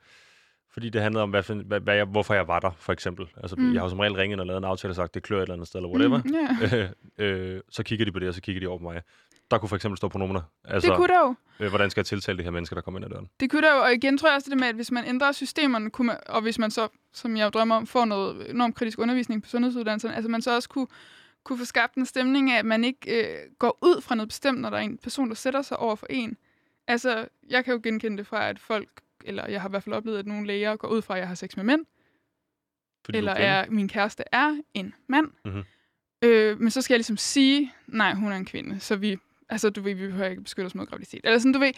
fordi 0.74 0.90
det 0.90 1.02
handlede 1.02 1.24
om, 1.24 1.30
hvad, 1.30 1.64
hvad, 1.64 1.80
hvad 1.80 1.96
jeg, 1.96 2.06
hvorfor 2.06 2.34
jeg 2.34 2.48
var 2.48 2.60
der, 2.60 2.72
for 2.78 2.94
eksempel. 2.94 3.28
Altså, 3.38 3.56
Mm. 3.56 3.74
Jeg 3.74 3.82
har 3.82 3.90
som 3.90 4.00
regel 4.00 4.16
ringet 4.16 4.40
og 4.40 4.46
lavet 4.46 4.58
en 4.58 4.64
aftale 4.64 4.92
og 4.92 4.96
sagt, 4.96 5.14
det 5.14 5.24
klør 5.24 5.38
et 5.38 5.42
eller 5.42 5.54
andet 5.54 5.68
sted, 5.68 5.80
eller 5.80 5.90
whatever. 5.90 6.22
Mm, 6.26 6.34
ja. 6.72 6.90
øh, 7.28 7.56
øh, 7.56 7.62
så 7.70 7.84
kigger 7.84 8.06
de 8.06 8.12
på 8.12 8.20
det, 8.20 8.28
og 8.28 8.34
så 8.34 8.42
kigger 8.42 8.60
de 8.60 8.68
over 8.68 8.78
på 8.78 8.84
mig. 8.84 9.02
Der 9.52 9.58
kunne 9.58 9.70
for 9.70 9.76
eksempel 9.76 9.98
stå 9.98 10.08
pronomener. 10.08 10.42
Altså, 10.66 10.90
Det 10.90 10.98
kunne 10.98 11.08
der 11.08 11.20
jo. 11.20 11.36
øh, 11.60 11.70
hvordan 11.70 11.90
skal 11.90 12.02
jeg 12.02 12.06
tiltale 12.06 12.38
de 12.38 12.44
her 12.44 12.52
mennesker, 12.52 12.76
der 12.76 12.82
kommer 12.82 13.00
ind 13.00 13.06
ad 13.06 13.10
døren? 13.10 13.30
Det 13.40 13.52
kunne 13.52 13.62
der 13.62 13.76
jo, 13.76 13.82
og 13.82 13.94
igen 13.94 14.18
tror 14.18 14.30
jeg 14.30 14.36
også 14.36 14.50
det 14.50 14.60
med, 14.60 14.68
at 14.68 14.76
hvis 14.76 14.92
man 14.92 15.06
ændrer 15.06 15.32
systemerne, 15.32 15.90
kunne 15.90 16.08
man, 16.08 16.18
og 16.26 16.42
hvis 16.42 16.60
man 16.60 16.72
så, 16.72 16.88
som 17.14 17.38
jeg 17.38 17.46
jo 17.46 17.50
drømmer 17.50 17.76
om, 17.76 17.88
får 17.88 18.06
noget 18.06 18.50
enormt 18.50 18.76
kritisk 18.76 19.00
undervisning 19.00 19.44
på 19.44 19.50
sundhedsuddannelserne, 19.50 20.16
altså 20.16 20.30
man 20.32 20.42
så 20.42 20.56
også 20.56 20.70
kunne, 20.70 20.88
kunne 21.44 21.58
få 21.60 21.66
skabt 21.66 21.96
en 21.96 22.06
stemning 22.06 22.52
af, 22.52 22.60
at 22.60 22.66
man 22.66 22.84
ikke 22.84 23.22
øh, 23.28 23.38
går 23.60 23.78
ud 23.82 24.02
fra 24.02 24.16
noget 24.16 24.30
bestemt, 24.30 24.60
når 24.62 24.70
der 24.70 24.78
er 24.78 24.82
en 24.82 24.98
person, 24.98 25.30
der 25.30 25.36
sætter 25.36 25.62
sig 25.62 25.78
over 25.78 25.96
for 25.96 26.08
en. 26.10 26.38
Altså, 26.88 27.28
jeg 27.50 27.66
kan 27.66 27.74
jo 27.74 27.80
genkende 27.84 28.18
det 28.18 28.28
fra, 28.28 28.50
at 28.50 28.60
folk, 28.60 28.90
eller 29.26 29.48
jeg 29.48 29.62
har 29.62 29.70
i 29.70 29.72
hvert 29.72 29.84
fald 29.84 29.96
oplevet, 29.96 30.18
at 30.20 30.26
nogle 30.26 30.48
læger 30.48 30.76
går 30.76 30.88
ud 30.88 31.02
fra, 31.02 31.14
at 31.14 31.20
jeg 31.20 31.28
har 31.28 31.36
sex 31.36 31.56
med 31.56 31.64
mænd, 31.64 31.86
Fordi 33.06 33.18
eller 33.18 33.32
er 33.32 33.66
min 33.70 33.88
kæreste 33.88 34.24
er 34.32 34.58
en 34.74 34.94
mand. 35.08 35.28
Mhm. 35.46 35.64
Øh, 36.22 36.60
men 36.60 36.72
så 36.72 36.82
skal 36.82 36.94
jeg 36.94 36.98
ligesom 37.00 37.18
sige, 37.18 37.74
nej, 37.88 38.14
hun 38.14 38.32
er 38.32 38.36
en 38.36 38.46
kvinde, 38.46 38.80
så 38.80 38.96
vi, 38.96 39.18
altså 39.50 39.70
du 39.70 39.82
ved, 39.82 39.94
vi 39.96 40.08
behøver 40.08 40.30
ikke 40.30 40.42
beskytte 40.42 40.68
os 40.68 40.76
mod 40.76 40.86
graviditet. 40.86 41.22
Eller 41.24 41.40
sådan, 41.40 41.54
du 41.54 41.60
ved. 41.60 41.72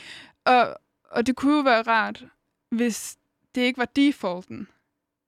Og, 0.46 0.78
og 1.12 1.28
det 1.28 1.36
kunne 1.36 1.56
jo 1.56 1.62
være 1.62 1.82
rart, 1.82 2.26
hvis 2.70 3.18
det 3.56 3.62
ikke 3.62 3.78
var 3.78 3.86
defaulten, 3.86 4.68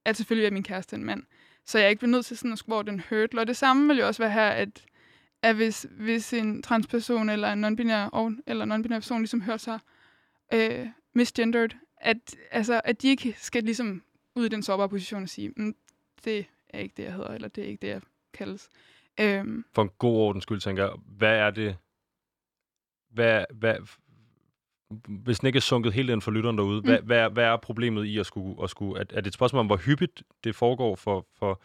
at 0.05 0.17
selvfølgelig 0.17 0.47
er 0.47 0.51
min 0.51 0.63
kæreste 0.63 0.95
en 0.95 1.03
mand. 1.03 1.23
Så 1.65 1.79
jeg 1.79 1.89
ikke 1.89 1.99
bliver 1.99 2.11
nødt 2.11 2.25
til 2.25 2.37
sådan 2.37 2.51
at 2.51 2.59
skulle 2.59 2.75
over 2.75 2.83
den 2.83 3.03
hurdle. 3.09 3.41
Og 3.41 3.47
det 3.47 3.57
samme 3.57 3.87
vil 3.87 3.97
jo 3.97 4.07
også 4.07 4.23
være 4.23 4.31
her, 4.31 4.49
at, 4.49 4.85
at 5.41 5.55
hvis, 5.55 5.85
hvis 5.91 6.33
en 6.33 6.63
transperson 6.63 7.29
eller 7.29 7.53
en 7.53 7.65
non-binær, 7.65 8.31
eller 8.47 8.65
non-binær 8.65 8.99
person 8.99 9.21
ligesom 9.21 9.41
hører 9.41 9.57
sig 9.57 9.79
øh, 10.53 10.87
misgendered, 11.13 11.69
at, 11.97 12.35
altså, 12.51 12.81
at 12.83 13.01
de 13.01 13.07
ikke 13.07 13.35
skal 13.37 13.63
ligesom 13.63 14.03
ud 14.35 14.45
i 14.45 14.49
den 14.49 14.63
sårbare 14.63 14.89
position 14.89 15.23
og 15.23 15.29
sige, 15.29 15.49
mm, 15.57 15.75
det 16.25 16.45
er 16.69 16.79
ikke 16.79 16.93
det, 16.97 17.03
jeg 17.03 17.13
hedder, 17.13 17.29
eller 17.29 17.47
det 17.47 17.63
er 17.63 17.67
ikke 17.67 17.81
det, 17.81 17.87
jeg 17.87 18.01
kaldes. 18.33 18.69
Øhm, 19.19 19.65
For 19.73 19.81
en 19.81 19.89
god 19.97 20.17
ordens 20.17 20.43
skyld, 20.43 20.59
tænker 20.59 20.83
jeg, 20.83 20.93
hvad 21.17 21.37
er 21.37 21.51
det, 21.51 21.77
hvad, 23.13 23.45
hvad, 23.53 23.75
hvis 25.07 25.39
den 25.39 25.47
ikke 25.47 25.57
er 25.57 25.61
sunket 25.61 25.93
helt 25.93 26.09
ind 26.09 26.21
for 26.21 26.31
lytteren 26.31 26.57
derude, 26.57 26.79
mm. 26.79 26.85
hvad, 26.85 26.99
hvad, 26.99 27.17
er, 27.17 27.29
hvad 27.29 27.43
er 27.43 27.57
problemet 27.57 28.05
i 28.05 28.17
at 28.17 28.25
skulle, 28.25 28.63
at 28.63 28.69
skulle 28.69 28.99
er, 28.99 29.05
er 29.09 29.21
det 29.21 29.27
et 29.27 29.33
spørgsmål 29.33 29.59
om, 29.59 29.65
hvor 29.65 29.77
hyppigt 29.77 30.23
det 30.43 30.55
foregår 30.55 30.95
for, 30.95 31.27
for 31.39 31.61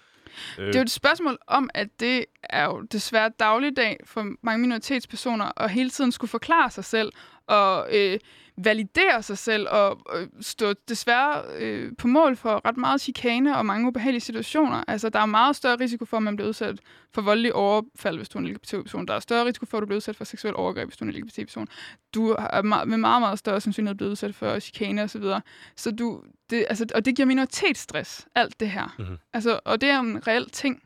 øh, 0.58 0.66
Det 0.66 0.74
er 0.74 0.78
jo 0.78 0.82
et 0.82 0.90
spørgsmål 0.90 1.38
om, 1.46 1.70
at 1.74 1.88
det 2.00 2.24
er 2.42 2.64
jo 2.64 2.80
desværre 2.80 3.30
dagligdag 3.38 3.96
for 4.04 4.26
mange 4.42 4.60
minoritetspersoner 4.60 5.62
at 5.62 5.70
hele 5.70 5.90
tiden 5.90 6.12
skulle 6.12 6.30
forklare 6.30 6.70
sig 6.70 6.84
selv 6.84 7.12
og 7.46 7.88
øh, 7.92 8.18
validere 8.64 9.22
sig 9.22 9.38
selv 9.38 9.66
og 9.70 10.00
øh, 10.14 10.26
stå 10.40 10.72
desværre 10.88 11.42
øh, 11.58 11.92
på 11.98 12.08
mål 12.08 12.36
for 12.36 12.60
ret 12.64 12.76
meget 12.76 13.00
chikane 13.00 13.56
og 13.56 13.66
mange 13.66 13.88
ubehagelige 13.88 14.20
situationer. 14.20 14.84
Altså, 14.88 15.08
der 15.08 15.18
er 15.18 15.26
meget 15.26 15.56
større 15.56 15.76
risiko 15.80 16.04
for, 16.04 16.16
at 16.16 16.22
man 16.22 16.36
bliver 16.36 16.48
udsat 16.48 16.80
for 17.14 17.22
voldelig 17.22 17.54
overfald, 17.54 18.16
hvis 18.16 18.28
du 18.28 18.38
er 18.38 18.42
en 18.42 18.48
LGBT-person. 18.48 19.08
Der 19.08 19.14
er 19.14 19.20
større 19.20 19.44
risiko 19.44 19.66
for, 19.66 19.78
at 19.78 19.80
du 19.80 19.86
bliver 19.86 19.96
udsat 19.96 20.16
for 20.16 20.24
seksuel 20.24 20.56
overgreb, 20.56 20.88
hvis 20.88 20.96
du 20.96 21.04
er 21.04 21.08
en 21.08 21.14
LGBT-person. 21.14 21.68
Du 22.14 22.28
er 22.28 22.62
med 22.62 22.98
meget, 22.98 23.22
meget 23.22 23.38
større 23.38 23.60
sandsynlighed 23.60 23.96
blevet 23.96 24.10
udsat 24.10 24.34
for 24.34 24.58
chikane 24.58 25.02
osv. 25.02 25.08
Så, 25.08 25.18
videre. 25.18 25.40
så 25.76 25.90
du, 25.90 26.22
det, 26.50 26.66
altså, 26.68 26.86
og 26.94 27.04
det 27.04 27.16
giver 27.16 27.26
minoritetsstress, 27.26 28.26
alt 28.34 28.60
det 28.60 28.70
her. 28.70 28.94
Mhm. 28.98 29.16
Altså, 29.32 29.60
og 29.64 29.80
det 29.80 29.88
er 29.88 30.00
en 30.00 30.26
reel 30.26 30.50
ting. 30.50 30.82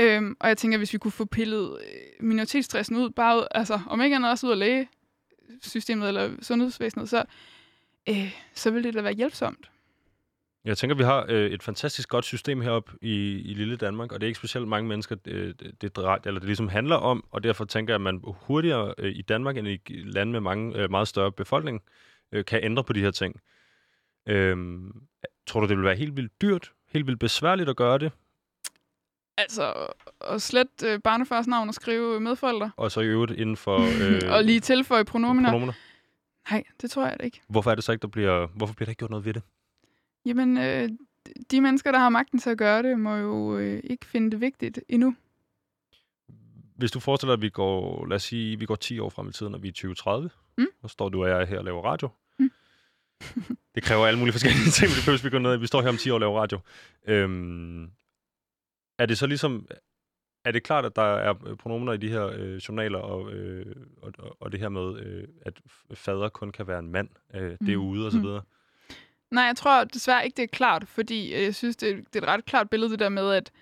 Øhm, 0.00 0.36
og 0.40 0.48
jeg 0.48 0.56
tænker, 0.56 0.78
hvis 0.78 0.92
vi 0.92 0.98
kunne 0.98 1.12
få 1.12 1.24
pillet 1.24 1.78
øh, 1.80 2.26
minoritetsstressen 2.26 2.96
ud, 2.96 3.10
bare 3.10 3.38
ud, 3.38 3.46
altså, 3.50 3.80
om 3.86 4.00
ikke 4.00 4.16
andet 4.16 4.30
også 4.30 4.46
ud 4.46 4.52
af 4.52 4.58
systemet 5.62 6.08
eller 6.08 6.30
sundhedsvæsenet, 6.42 7.08
så, 7.08 7.24
øh, 8.08 8.32
så 8.54 8.70
vil 8.70 8.84
det 8.84 8.94
da 8.94 9.02
være 9.02 9.12
hjælpsomt. 9.12 9.70
Jeg 10.64 10.78
tænker, 10.78 10.96
vi 10.96 11.02
har 11.02 11.26
øh, 11.28 11.50
et 11.50 11.62
fantastisk 11.62 12.08
godt 12.08 12.24
system 12.24 12.60
heroppe 12.60 12.92
i, 13.00 13.40
i 13.40 13.54
lille 13.54 13.76
Danmark, 13.76 14.12
og 14.12 14.20
det 14.20 14.26
er 14.26 14.28
ikke 14.28 14.38
specielt 14.38 14.68
mange 14.68 14.88
mennesker, 14.88 15.16
øh, 15.26 15.54
det, 15.60 15.82
det, 15.82 15.96
drejer, 15.96 16.18
eller 16.24 16.40
det 16.40 16.46
ligesom 16.46 16.68
handler 16.68 16.96
om, 16.96 17.24
og 17.30 17.42
derfor 17.42 17.64
tænker 17.64 17.92
jeg, 17.92 17.94
at 17.94 18.00
man 18.00 18.20
hurtigere 18.24 18.94
øh, 18.98 19.12
i 19.16 19.22
Danmark 19.22 19.56
end 19.56 19.68
i 19.68 19.80
lande 19.88 20.32
med 20.32 20.40
mange, 20.40 20.78
øh, 20.78 20.90
meget 20.90 21.08
større 21.08 21.32
befolkning 21.32 21.82
øh, 22.32 22.44
kan 22.44 22.64
ændre 22.64 22.84
på 22.84 22.92
de 22.92 23.00
her 23.00 23.10
ting. 23.10 23.40
Øh, 24.28 24.56
tror 25.46 25.60
du, 25.60 25.66
det 25.66 25.76
vil 25.76 25.84
være 25.84 25.96
helt 25.96 26.16
vildt 26.16 26.42
dyrt, 26.42 26.72
helt 26.92 27.06
vildt 27.06 27.20
besværligt 27.20 27.68
at 27.68 27.76
gøre 27.76 27.98
det, 27.98 28.12
Altså, 29.38 29.86
at 30.20 30.42
slet 30.42 30.82
øh, 30.84 31.00
barnefars 31.00 31.46
navn 31.46 31.68
og 31.68 31.74
skrive 31.74 32.20
medforældre, 32.20 32.70
og 32.76 32.90
så 32.92 33.00
i 33.00 33.06
øvrigt 33.06 33.32
inden 33.40 33.56
for 33.56 33.78
øh, 34.02 34.32
og 34.34 34.44
lige 34.44 34.60
tilføje 34.60 35.04
pronominer. 35.04 35.50
pronomener? 35.50 35.72
Nej, 36.50 36.64
det 36.82 36.90
tror 36.90 37.06
jeg 37.06 37.16
da 37.20 37.24
ikke. 37.24 37.40
Hvorfor 37.48 37.70
er 37.70 37.74
det 37.74 37.84
så 37.84 37.92
ikke, 37.92 38.02
der 38.02 38.08
bliver, 38.08 38.46
hvorfor 38.46 38.74
bliver 38.74 38.86
der 38.86 38.90
ikke 38.90 38.98
gjort 38.98 39.10
noget 39.10 39.24
ved 39.24 39.34
det? 39.34 39.42
Jamen, 40.26 40.58
øh, 40.58 40.88
de 41.50 41.60
mennesker, 41.60 41.92
der 41.92 41.98
har 41.98 42.08
magten 42.08 42.38
til 42.38 42.50
at 42.50 42.58
gøre 42.58 42.82
det, 42.82 42.98
må 42.98 43.16
jo 43.16 43.58
øh, 43.58 43.80
ikke 43.84 44.06
finde 44.06 44.30
det 44.30 44.40
vigtigt 44.40 44.80
endnu. 44.88 45.14
Hvis 46.76 46.90
du 46.90 47.00
forestiller 47.00 47.36
dig, 47.36 47.38
at 47.38 47.42
vi 47.42 47.48
går, 47.48 48.06
lad 48.06 48.16
os 48.16 48.22
sige, 48.22 48.58
vi 48.58 48.66
går 48.66 48.74
10 48.76 48.98
år 48.98 49.08
frem 49.10 49.28
i 49.28 49.32
tiden, 49.32 49.54
og 49.54 49.62
vi 49.62 49.68
er 49.68 49.72
2030, 49.72 50.30
Mm. 50.58 50.66
og 50.82 50.90
står 50.90 51.08
du 51.08 51.22
og 51.24 51.28
jeg 51.28 51.46
her 51.48 51.58
og 51.58 51.64
laver 51.64 51.82
radio. 51.84 52.08
Mm. 52.38 52.50
det 53.74 53.82
kræver 53.82 54.06
alle 54.06 54.18
mulige 54.18 54.32
forskellige 54.32 54.70
ting, 54.78 54.90
behøver 54.90 55.22
vi 55.22 55.30
gå 55.30 55.38
ned. 55.38 55.56
Vi 55.56 55.66
står 55.66 55.82
her 55.82 55.88
om 55.88 55.96
10 55.96 56.10
år 56.10 56.14
og 56.14 56.20
laver 56.20 56.40
radio. 56.40 56.58
Øhm, 57.06 57.90
er 59.02 59.06
det 59.06 59.18
så 59.18 59.26
ligesom, 59.26 59.66
er 60.44 60.50
det 60.52 60.62
klart, 60.62 60.84
at 60.84 60.96
der 60.96 61.02
er 61.02 61.54
pronomener 61.58 61.92
i 61.92 61.96
de 61.96 62.08
her 62.08 62.26
øh, 62.26 62.56
journaler, 62.56 62.98
og, 62.98 63.32
øh, 63.32 63.76
og, 64.02 64.12
og, 64.40 64.52
det 64.52 64.60
her 64.60 64.68
med, 64.68 64.98
øh, 65.00 65.28
at 65.46 65.60
fader 65.94 66.28
kun 66.28 66.50
kan 66.52 66.66
være 66.66 66.78
en 66.78 66.88
mand, 66.92 67.08
øh, 67.34 67.56
det 67.60 67.72
er 67.72 67.76
Mm. 67.76 67.88
ude 67.88 68.06
og 68.06 68.12
så 68.12 68.18
Mm. 68.18 68.24
videre? 68.24 68.42
Nej, 69.30 69.44
jeg 69.44 69.56
tror 69.56 69.84
desværre 69.84 70.24
ikke, 70.24 70.36
det 70.36 70.42
er 70.42 70.46
klart, 70.46 70.88
fordi 70.88 71.34
øh, 71.34 71.42
jeg 71.42 71.54
synes, 71.54 71.76
det 71.76 71.90
er, 71.90 71.96
det 71.96 72.16
er 72.16 72.20
et 72.22 72.28
ret 72.28 72.44
klart 72.44 72.70
billede, 72.70 72.90
det 72.90 72.98
der 72.98 73.08
med, 73.08 73.30
at, 73.30 73.52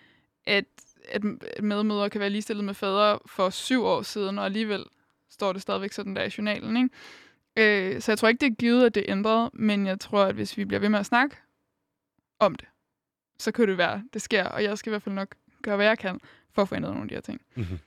at, 0.46 0.64
at 1.08 1.24
medmødre 1.62 2.10
kan 2.10 2.20
være 2.20 2.30
ligestillet 2.30 2.64
med 2.64 2.74
fædre 2.74 3.18
for 3.26 3.50
syv 3.50 3.84
år 3.84 4.02
siden, 4.02 4.38
og 4.38 4.44
alligevel 4.44 4.84
står 5.30 5.52
det 5.52 5.62
stadigvæk 5.62 5.92
sådan 5.92 6.16
der 6.16 6.22
i 6.24 6.30
journalen. 6.38 6.76
Ikke? 6.76 7.94
Øh, 7.94 8.00
så 8.00 8.12
jeg 8.12 8.18
tror 8.18 8.28
ikke, 8.28 8.40
det 8.40 8.52
er 8.52 8.56
givet, 8.56 8.86
at 8.86 8.94
det 8.94 9.00
er 9.08 9.12
ændret, 9.12 9.50
men 9.52 9.86
jeg 9.86 10.00
tror, 10.00 10.24
at 10.24 10.34
hvis 10.34 10.56
vi 10.56 10.64
bliver 10.64 10.80
ved 10.80 10.88
med 10.88 10.98
at 10.98 11.06
snakke 11.06 11.36
om 12.38 12.54
det, 12.54 12.68
så 13.40 13.52
kan 13.52 13.68
det 13.68 13.78
være, 13.78 14.02
det 14.12 14.22
sker, 14.22 14.44
og 14.44 14.62
jeg 14.62 14.78
skal 14.78 14.90
i 14.90 14.92
hvert 14.92 15.02
fald 15.02 15.14
nok 15.14 15.34
gøre, 15.62 15.76
hvad 15.76 15.86
jeg 15.86 15.98
kan, 15.98 16.20
for 16.54 16.62
at 16.62 16.68
få 16.68 16.74
ændret 16.74 16.92
nogle 16.92 17.04
af 17.04 17.08
de 17.08 17.14
her 17.14 17.20
ting. 17.20 17.40
Mm-hmm. 17.54 17.78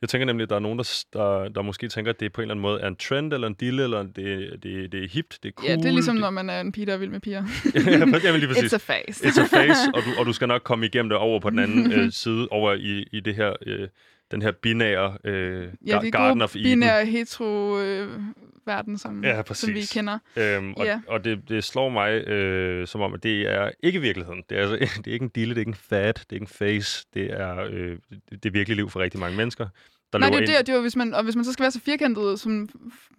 Jeg 0.00 0.08
tænker 0.08 0.26
nemlig, 0.26 0.42
at 0.42 0.50
der 0.50 0.56
er 0.56 0.60
nogen, 0.60 0.78
der, 0.78 1.04
der, 1.12 1.48
der 1.48 1.62
måske 1.62 1.88
tænker, 1.88 2.12
at 2.12 2.20
det 2.20 2.32
på 2.32 2.40
en 2.40 2.42
eller 2.42 2.54
anden 2.54 2.62
måde 2.62 2.80
er 2.80 2.88
en 2.88 2.96
trend, 2.96 3.32
eller 3.32 3.46
en 3.46 3.54
dille, 3.54 3.82
eller 3.82 4.02
det, 4.02 4.62
det, 4.62 4.92
det 4.92 5.04
er 5.04 5.08
hipt, 5.08 5.38
det 5.42 5.48
er 5.48 5.52
cool. 5.52 5.70
Ja, 5.70 5.76
det 5.76 5.84
er 5.84 5.90
ligesom, 5.90 6.16
når 6.16 6.30
man 6.30 6.50
er 6.50 6.60
en 6.60 6.72
pige, 6.72 6.86
der 6.86 6.94
er 6.94 6.96
vild 6.96 7.10
med 7.10 7.20
piger. 7.20 7.44
ja, 8.24 8.36
lige 8.36 8.48
præcis. 8.48 8.72
It's 8.72 8.76
a 8.76 8.92
phase. 8.92 9.24
It's 9.26 9.40
a 9.40 9.46
phase, 9.56 9.80
og 9.94 10.02
du, 10.02 10.20
og 10.20 10.26
du 10.26 10.32
skal 10.32 10.48
nok 10.48 10.62
komme 10.62 10.86
igennem 10.86 11.08
det 11.08 11.18
over 11.18 11.40
på 11.40 11.50
den 11.50 11.58
anden 11.58 11.92
øh, 11.92 12.12
side, 12.22 12.48
over 12.50 12.72
i, 12.74 13.06
i 13.12 13.20
det 13.20 13.34
her, 13.34 13.52
øh, 13.66 13.88
den 14.30 14.42
her 14.42 14.52
binære 14.52 15.18
øh, 15.24 15.68
ja, 15.86 15.98
det 16.02 16.12
Garden 16.12 16.42
of 16.42 16.56
Eden. 16.56 16.64
binære 16.64 17.06
hetero 17.06 17.80
øh, 17.80 18.20
verden, 18.68 18.98
som, 18.98 19.24
Ja, 19.24 19.42
som 19.52 19.74
vi 19.74 19.82
kender. 19.92 20.18
Øhm, 20.36 20.74
og 20.76 20.84
Ja. 20.84 21.00
og 21.08 21.24
det, 21.24 21.48
det 21.48 21.64
slår 21.64 21.88
mig 21.88 22.10
øh, 22.28 22.86
som 22.86 23.00
om, 23.00 23.14
at 23.14 23.22
det 23.22 23.52
er 23.52 23.70
ikke 23.82 24.00
virkeligheden. 24.00 24.42
Det 24.50 24.58
er, 24.58 24.62
altså, 24.62 24.76
det 25.04 25.10
er 25.10 25.12
ikke 25.12 25.24
en 25.24 25.28
dille, 25.34 25.54
det 25.54 25.58
er 25.58 25.62
ikke 25.62 25.70
en 25.70 25.74
fad, 25.74 26.14
det 26.14 26.26
er 26.30 26.34
ikke 26.34 26.44
en 26.44 26.46
face. 26.46 27.06
Det 27.14 27.32
er, 27.32 27.56
øh, 27.70 27.98
det, 28.10 28.42
det 28.42 28.46
er 28.46 28.50
virkelig 28.50 28.76
liv 28.76 28.90
for 28.90 29.00
rigtig 29.00 29.20
mange 29.20 29.36
mennesker, 29.36 29.66
der 30.12 30.18
Nej, 30.18 30.28
det 30.28 30.36
er 30.36 30.40
jo 30.40 30.58
det, 30.58 30.66
det 30.66 30.74
er 30.74 30.80
hvis 30.80 30.96
man, 30.96 31.14
og 31.14 31.22
hvis 31.22 31.36
man 31.36 31.44
så 31.44 31.52
skal 31.52 31.62
være 31.62 31.70
så 31.70 31.80
firkantet, 31.80 32.40
som 32.40 32.68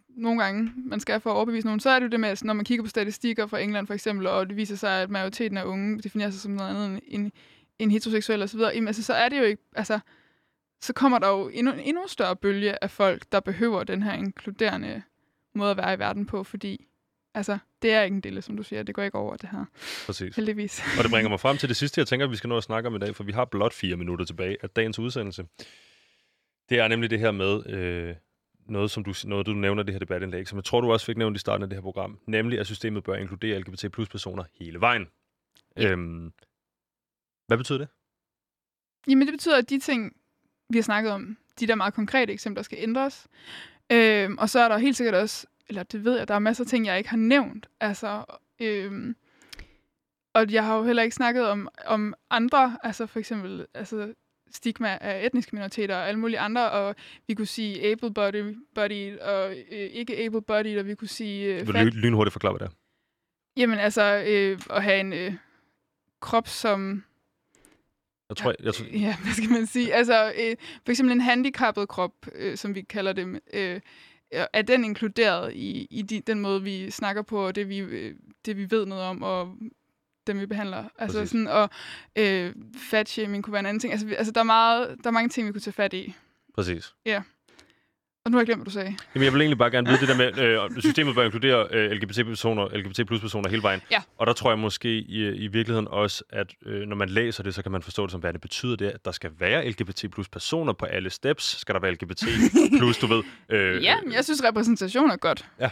nogle 0.10 0.44
gange 0.44 0.72
man 0.76 1.00
skal 1.00 1.22
for 1.22 1.30
at 1.30 1.36
overbevise 1.36 1.68
nogen, 1.68 1.80
så 1.80 1.90
er 1.90 2.00
det 2.00 2.06
jo 2.06 2.10
det 2.10 2.20
med, 2.20 2.30
at 2.30 2.44
når 2.44 2.54
man 2.54 2.66
kigger 2.66 2.84
på 2.84 2.90
statistikker 2.90 3.48
fra 3.48 3.60
England 3.60 3.88
for 3.88 3.94
eksempel, 3.94 4.28
og 4.28 4.48
det 4.48 4.58
viser 4.58 4.76
sig, 4.76 5.02
at 5.02 5.10
majoriteten 5.10 5.58
af 5.58 5.64
unge 5.64 6.02
definerer 6.02 6.30
sig 6.30 6.42
som 6.42 6.52
noget 6.52 6.70
andet 6.70 6.86
end, 6.86 7.02
end, 7.08 7.32
end 7.80 7.92
heteroseksuelle 7.92 8.44
osv., 8.44 8.60
jamen, 8.60 8.88
altså, 8.88 9.04
så 9.04 9.14
er 9.14 9.30
det 9.30 9.40
jo 9.40 9.44
ikke, 9.44 9.64
altså, 9.76 10.00
så 10.82 10.94
kommer 10.94 11.20
der 11.20 11.30
jo 11.30 11.50
endnu, 11.54 11.74
en 11.74 11.80
endnu 11.80 12.02
større 12.08 12.36
bølge 12.36 12.84
af 12.84 12.92
folk, 12.92 13.24
der 13.32 13.40
behøver 13.40 13.84
den 13.84 14.04
her 14.04 14.14
inkluderende 14.14 15.02
måde 15.60 15.72
at 15.72 15.78
være 15.78 15.94
i 15.94 16.00
verden 16.00 16.26
på, 16.26 16.44
fordi 16.44 16.88
altså, 17.34 17.58
det 17.82 17.94
er 17.94 18.02
ikke 18.02 18.16
en 18.16 18.22
del, 18.22 18.44
som 18.44 18.58
du 18.58 18.64
siger, 18.64 18.84
det 18.84 18.96
går 18.96 19.04
ikke 19.04 19.18
over 19.18 19.38
det 19.38 19.50
her, 19.50 19.66
Præcis. 20.06 20.36
heldigvis. 20.36 20.84
Og 20.98 21.04
det 21.04 21.12
bringer 21.12 21.30
mig 21.30 21.40
frem 21.46 21.58
til 21.58 21.70
det 21.70 21.78
sidste, 21.78 22.00
jeg 22.00 22.08
tænker, 22.08 22.28
vi 22.28 22.36
skal 22.36 22.48
nå 22.48 22.58
at 22.58 22.64
snakke 22.64 22.88
om 22.88 22.96
i 22.96 23.00
dag, 23.00 23.16
for 23.16 23.24
vi 23.24 23.32
har 23.32 23.46
blot 23.46 23.74
fire 23.74 23.98
minutter 23.98 24.26
tilbage 24.26 24.58
af 24.62 24.70
dagens 24.70 25.00
udsendelse. 25.00 25.46
Det 26.70 26.80
er 26.80 26.88
nemlig 26.88 27.10
det 27.10 27.20
her 27.20 27.32
med 27.32 27.66
øh, 27.66 28.16
noget, 28.66 28.92
som 28.92 29.04
du, 29.04 29.14
noget, 29.26 29.46
du 29.46 29.54
nævner 29.54 29.84
i 29.84 29.86
det 29.86 29.94
her 29.94 30.00
debatindlæg, 30.00 30.48
som 30.48 30.56
jeg 30.56 30.64
tror, 30.64 30.82
du 30.82 30.92
også 30.92 31.06
fik 31.06 31.18
nævnt 31.18 31.38
i 31.38 31.40
starten 31.40 31.64
af 31.64 31.70
det 31.70 31.78
her 31.78 31.82
program, 31.82 32.20
nemlig 32.28 32.60
at 32.60 32.66
systemet 32.66 33.04
bør 33.04 33.16
inkludere 33.16 33.60
LGBT 33.60 33.92
plus 33.92 34.10
personer 34.10 34.44
hele 34.60 34.82
vejen. 34.82 35.08
Ja. 35.78 35.92
Øhm, 35.92 36.34
hvad 37.48 37.58
betyder 37.58 37.80
det? 37.80 37.88
Jamen, 39.08 39.28
det 39.28 39.34
betyder, 39.34 39.58
at 39.58 39.70
de 39.70 39.80
ting, 39.80 40.16
vi 40.70 40.78
har 40.78 40.84
snakket 40.84 41.12
om, 41.12 41.38
de 41.60 41.68
der 41.68 41.76
meget 41.76 41.94
konkrete 41.94 42.34
eksempler, 42.34 42.64
skal 42.64 42.78
ændres. 42.82 43.28
Øhm, 43.92 44.38
og 44.38 44.50
så 44.50 44.60
er 44.60 44.68
der 44.68 44.78
helt 44.78 44.98
sikkert 44.98 45.16
også, 45.16 45.48
eller 45.70 45.84
det 45.84 46.06
ved 46.06 46.18
jeg, 46.18 46.28
der 46.28 46.34
er 46.34 46.40
masser 46.40 46.64
af 46.64 46.68
ting, 46.68 46.86
jeg 46.86 46.98
ikke 46.98 47.10
har 47.10 47.18
nævnt. 47.18 47.68
Altså, 47.80 48.26
øhm, 48.62 49.16
og 50.34 50.52
jeg 50.52 50.66
har 50.66 50.78
jo 50.78 50.84
heller 50.84 51.04
ikke 51.04 51.16
snakket 51.16 51.48
om, 51.48 51.70
om 51.86 52.14
andre, 52.30 52.78
altså 52.84 53.06
for 53.06 53.20
eksempel 53.20 53.66
altså 53.74 54.14
stigma 54.52 54.98
af 55.02 55.26
etniske 55.26 55.56
minoriteter 55.56 55.96
og 55.96 56.08
alle 56.08 56.20
mulige 56.20 56.40
andre, 56.40 56.72
og 56.72 56.96
vi 57.28 57.34
kunne 57.34 57.48
sige 57.48 57.92
able-bodied 57.92 59.20
og 59.22 59.52
øh, 59.52 59.56
ikke 59.72 60.26
able-bodied, 60.26 60.80
og 60.80 60.86
vi 60.86 60.96
kunne 60.96 61.08
sige... 61.08 61.60
Øh, 61.60 61.68
Vil 61.68 61.76
du 61.76 61.98
lynhurtigt 61.98 62.34
forklare, 62.34 62.54
hvad 62.54 62.68
det 62.68 62.74
er? 62.74 62.78
Jamen 63.58 63.80
altså, 63.80 64.24
øh, 64.28 64.60
at 64.70 64.84
have 64.84 65.00
en 65.00 65.14
øh, 65.14 65.34
krop, 66.20 66.48
som 66.48 67.04
Jeg 68.30 68.38
tror, 68.38 68.50
jeg, 68.50 68.66
jeg 68.66 68.74
tror, 68.74 68.86
Ja, 68.86 69.16
hvad 69.24 69.34
skal 69.34 69.50
man 69.50 69.68
sige? 69.68 69.94
Altså, 69.94 70.34
øh, 70.40 70.56
for 70.86 70.92
eksempel 70.92 71.14
en 71.16 71.22
handicappet 71.22 71.88
krop, 71.88 72.14
øh, 72.36 72.58
som 72.58 72.76
vi 72.76 72.82
kalder 72.82 73.14
det, 73.14 73.40
øh, 73.54 73.82
er 74.32 74.62
den 74.62 74.84
inkluderet 74.84 75.54
i, 75.54 75.88
i 75.92 76.02
de, 76.02 76.20
den 76.20 76.40
måde, 76.40 76.64
vi 76.64 76.92
snakker 76.92 77.22
på, 77.22 77.48
og 77.48 77.56
det 77.56 77.70
vi, 77.70 77.78
øh, 77.78 78.16
det, 78.46 78.58
vi 78.58 78.72
ved 78.72 78.86
noget 78.86 79.04
om, 79.04 79.24
og 79.24 79.56
dem, 80.28 80.40
vi 80.40 80.46
behandler. 80.46 80.84
Altså 80.98 81.18
Præcis. 81.18 81.32
sådan, 81.32 81.48
og 81.48 81.70
øh, 82.16 82.54
fatshaming 82.90 83.44
kunne 83.44 83.52
være 83.52 83.60
en 83.60 83.66
anden 83.66 83.80
ting. 83.80 83.94
Altså, 83.94 84.08
vi, 84.08 84.16
altså 84.16 84.32
der, 84.32 84.40
er 84.40 84.46
meget, 84.46 84.96
der 85.04 85.10
er 85.10 85.12
mange 85.12 85.30
ting, 85.30 85.48
vi 85.48 85.52
kunne 85.52 85.62
tage 85.62 85.74
fat 85.74 85.94
i. 85.94 86.14
præcis. 86.56 86.94
Og 88.30 88.32
nu 88.32 88.38
har 88.38 88.42
jeg 88.42 88.46
glemt, 88.46 88.60
hvad 88.60 88.66
du 88.66 88.72
sagde. 88.72 88.96
Jamen, 89.16 89.26
jeg 89.26 89.34
vil 89.34 89.42
egentlig 89.42 89.58
bare 89.58 89.72
gerne 89.72 89.88
vide 89.88 90.00
det 90.00 90.08
der 90.08 90.18
med, 90.18 90.38
øh, 90.38 90.82
systemet 90.82 91.16
bør 91.16 91.24
inkludere 91.24 91.68
øh, 91.72 91.92
LGBT-personer, 91.92 92.78
LGBT 92.78 93.08
plus 93.08 93.22
personer 93.22 93.50
hele 93.50 93.64
vejen. 93.64 93.82
Ja. 93.92 94.02
Og 94.18 94.28
der 94.28 94.34
tror 94.34 94.52
jeg 94.52 94.60
måske 94.60 94.90
i, 94.90 95.28
i 95.28 95.48
virkeligheden 95.48 95.88
også, 95.88 96.24
at 96.30 96.48
øh, 96.66 96.88
når 96.88 96.96
man 96.96 97.10
læser 97.10 97.44
det, 97.44 97.56
så 97.56 97.62
kan 97.62 97.72
man 97.72 97.82
forstå 97.82 98.04
det 98.04 98.12
som, 98.12 98.20
hvad 98.22 98.34
det 98.34 98.42
betyder 98.42 98.76
det, 98.76 98.86
at 98.86 99.06
der 99.06 99.12
skal 99.12 99.32
være 99.40 99.70
LGBT 99.70 100.06
plus 100.12 100.30
personer 100.30 100.74
på 100.74 100.86
alle 100.86 101.10
steps. 101.10 101.60
Skal 101.60 101.76
der 101.76 101.82
være 101.82 101.92
LGBT 101.92 102.24
plus, 102.78 102.98
du 102.98 103.08
ved. 103.08 103.24
Øh, 103.50 103.84
Ja, 103.84 103.96
jeg 104.14 104.24
synes, 104.24 104.44
repræsentation 104.44 105.10
er 105.12 105.18
godt. 105.18 105.46
Ja. 105.60 105.70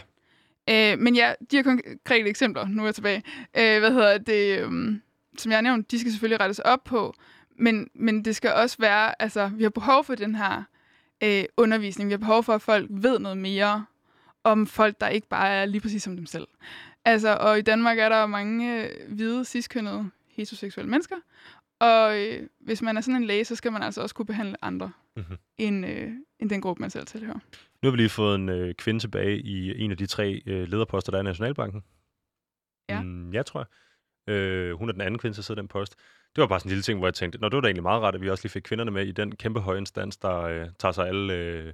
Øh, 0.70 0.98
men 0.98 1.16
ja, 1.16 1.32
de 1.50 1.56
her 1.56 1.62
konkrete 1.62 2.28
eksempler, 2.28 2.68
nu 2.68 2.82
er 2.82 2.86
jeg 2.86 2.94
tilbage, 2.94 3.22
øh, 3.58 3.78
hvad 3.78 3.92
hedder 3.92 4.18
det, 4.18 4.64
um, 4.64 5.02
som 5.38 5.50
jeg 5.50 5.56
har 5.56 5.62
nævnt, 5.62 5.90
de 5.90 5.98
skal 5.98 6.12
selvfølgelig 6.12 6.40
rettes 6.40 6.58
op 6.58 6.84
på, 6.84 7.14
men, 7.58 7.88
men 7.94 8.24
det 8.24 8.36
skal 8.36 8.52
også 8.52 8.76
være, 8.80 9.22
altså, 9.22 9.50
vi 9.56 9.62
har 9.62 9.70
behov 9.70 10.04
for 10.04 10.14
den 10.14 10.34
her 10.34 10.62
øh, 11.24 11.44
undervisning. 11.56 12.08
Vi 12.08 12.12
har 12.12 12.18
behov 12.18 12.42
for, 12.42 12.52
at 12.52 12.62
folk 12.62 12.86
ved 12.90 13.18
noget 13.18 13.38
mere 13.38 13.86
om 14.44 14.66
folk, 14.66 15.00
der 15.00 15.08
ikke 15.08 15.28
bare 15.28 15.48
er 15.48 15.64
lige 15.64 15.80
præcis 15.80 16.02
som 16.02 16.16
dem 16.16 16.26
selv. 16.26 16.48
Altså, 17.04 17.36
og 17.40 17.58
i 17.58 17.62
Danmark 17.62 17.98
er 17.98 18.08
der 18.08 18.26
mange 18.26 18.84
øh, 18.84 18.90
hvide, 19.14 19.44
ciskønnede, 19.44 20.10
heteroseksuelle 20.28 20.90
mennesker, 20.90 21.16
og 21.80 22.18
øh, 22.20 22.48
hvis 22.60 22.82
man 22.82 22.96
er 22.96 23.00
sådan 23.00 23.16
en 23.16 23.24
læge, 23.24 23.44
så 23.44 23.56
skal 23.56 23.72
man 23.72 23.82
altså 23.82 24.02
også 24.02 24.14
kunne 24.14 24.26
behandle 24.26 24.64
andre 24.64 24.92
Mhm. 25.16 25.36
end, 25.58 25.86
øh, 25.86 26.10
end 26.38 26.50
den 26.50 26.60
gruppe, 26.60 26.80
man 26.80 26.90
selv 26.90 27.06
tilhører. 27.06 27.38
Nu 27.82 27.86
har 27.86 27.90
vi 27.90 27.96
lige 27.96 28.08
fået 28.08 28.34
en 28.34 28.48
øh, 28.48 28.74
kvinde 28.74 29.00
tilbage 29.00 29.38
i 29.38 29.80
en 29.82 29.90
af 29.90 29.96
de 29.96 30.06
tre 30.06 30.42
øh, 30.46 30.68
lederposter, 30.68 31.10
der 31.10 31.18
er 31.18 31.22
i 31.22 31.24
Nationalbanken. 31.24 31.82
Ja. 32.88 33.02
Mm, 33.02 33.32
ja, 33.32 33.42
tror 33.42 33.60
jeg. 34.26 34.34
Øh, 34.34 34.72
hun 34.78 34.88
er 34.88 34.92
den 34.92 35.00
anden 35.00 35.18
kvinde, 35.18 35.36
der 35.36 35.42
sidder 35.42 35.60
i 35.60 35.62
den 35.62 35.68
post. 35.68 35.96
Det 36.38 36.42
var 36.42 36.46
bare 36.46 36.60
sådan 36.60 36.68
en 36.68 36.70
lille 36.70 36.82
ting, 36.82 36.98
hvor 36.98 37.06
jeg 37.06 37.14
tænkte, 37.14 37.38
Nå, 37.38 37.48
det 37.48 37.54
var 37.54 37.60
da 37.60 37.66
egentlig 37.68 37.82
meget 37.82 38.02
rart, 38.02 38.14
at 38.14 38.20
vi 38.20 38.30
også 38.30 38.44
lige 38.44 38.50
fik 38.50 38.62
kvinderne 38.62 38.90
med 38.90 39.06
i 39.06 39.12
den 39.12 39.36
kæmpe 39.36 39.60
høje 39.60 39.78
instans, 39.78 40.16
der 40.16 40.40
øh, 40.40 40.66
tager 40.78 40.92
sig 40.92 41.08
alle 41.08 41.34
øh, 41.34 41.72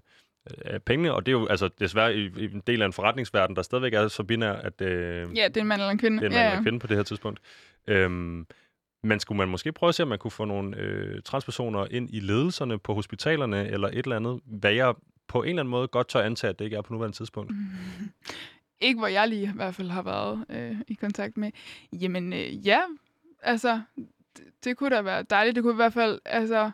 pengene. 0.80 1.14
Og 1.14 1.26
det 1.26 1.32
er 1.32 1.38
jo 1.38 1.46
altså 1.46 1.68
desværre 1.80 2.14
i, 2.14 2.30
i 2.36 2.44
en 2.44 2.62
del 2.66 2.82
af 2.82 2.86
en 2.86 2.92
forretningsverden, 2.92 3.56
der 3.56 3.62
stadigvæk 3.62 3.94
er 3.94 4.08
så 4.08 4.22
binær, 4.22 4.52
at 4.52 4.80
øh, 4.80 5.36
Ja, 5.36 5.48
det 5.48 5.56
er 5.56 5.60
en 5.60 5.66
mand 5.66 5.80
eller 5.80 5.90
en 5.90 5.98
kvinde. 5.98 6.16
det 6.16 6.24
er 6.24 6.28
en 6.28 6.32
ja, 6.32 6.38
mand 6.38 6.48
ja. 6.48 6.52
eller 6.52 6.62
kvinde 6.62 6.78
på 6.78 6.86
det 6.86 6.96
her 6.96 7.04
tidspunkt. 7.04 7.40
Øhm, 7.86 8.46
men 9.02 9.20
skulle 9.20 9.38
man 9.38 9.48
måske 9.48 9.72
prøve 9.72 9.88
at 9.88 9.94
se, 9.94 10.02
om 10.02 10.08
man 10.08 10.18
kunne 10.18 10.30
få 10.30 10.44
nogle 10.44 10.76
øh, 10.76 11.22
transpersoner 11.22 11.86
ind 11.90 12.10
i 12.12 12.20
ledelserne 12.20 12.78
på 12.78 12.94
hospitalerne, 12.94 13.68
eller 13.68 13.88
et 13.88 13.98
eller 13.98 14.16
andet, 14.16 14.40
hvad 14.44 14.72
jeg 14.72 14.94
på 15.28 15.42
en 15.42 15.48
eller 15.48 15.62
anden 15.62 15.70
måde 15.70 15.88
godt 15.88 16.08
tør 16.08 16.20
antage, 16.20 16.48
at 16.48 16.58
det 16.58 16.64
ikke 16.64 16.76
er 16.76 16.82
på 16.82 16.92
nuværende 16.92 17.16
tidspunkt. 17.16 17.52
Ikke 18.80 18.98
hvor 18.98 19.06
jeg 19.06 19.28
lige 19.28 19.42
i 19.42 19.56
hvert 19.56 19.74
fald 19.74 19.90
har 19.90 20.02
været 20.02 20.44
øh, 20.50 20.76
i 20.88 20.94
kontakt 20.94 21.36
med. 21.36 21.50
Jamen 21.92 22.32
øh, 22.32 22.66
ja, 22.66 22.80
altså, 23.42 23.80
det, 24.36 24.44
det 24.64 24.76
kunne 24.76 24.96
da 24.96 25.00
være 25.02 25.22
dejligt. 25.22 25.54
Det 25.54 25.62
kunne 25.62 25.72
i 25.74 25.76
hvert 25.76 25.92
fald, 25.92 26.20
altså, 26.24 26.70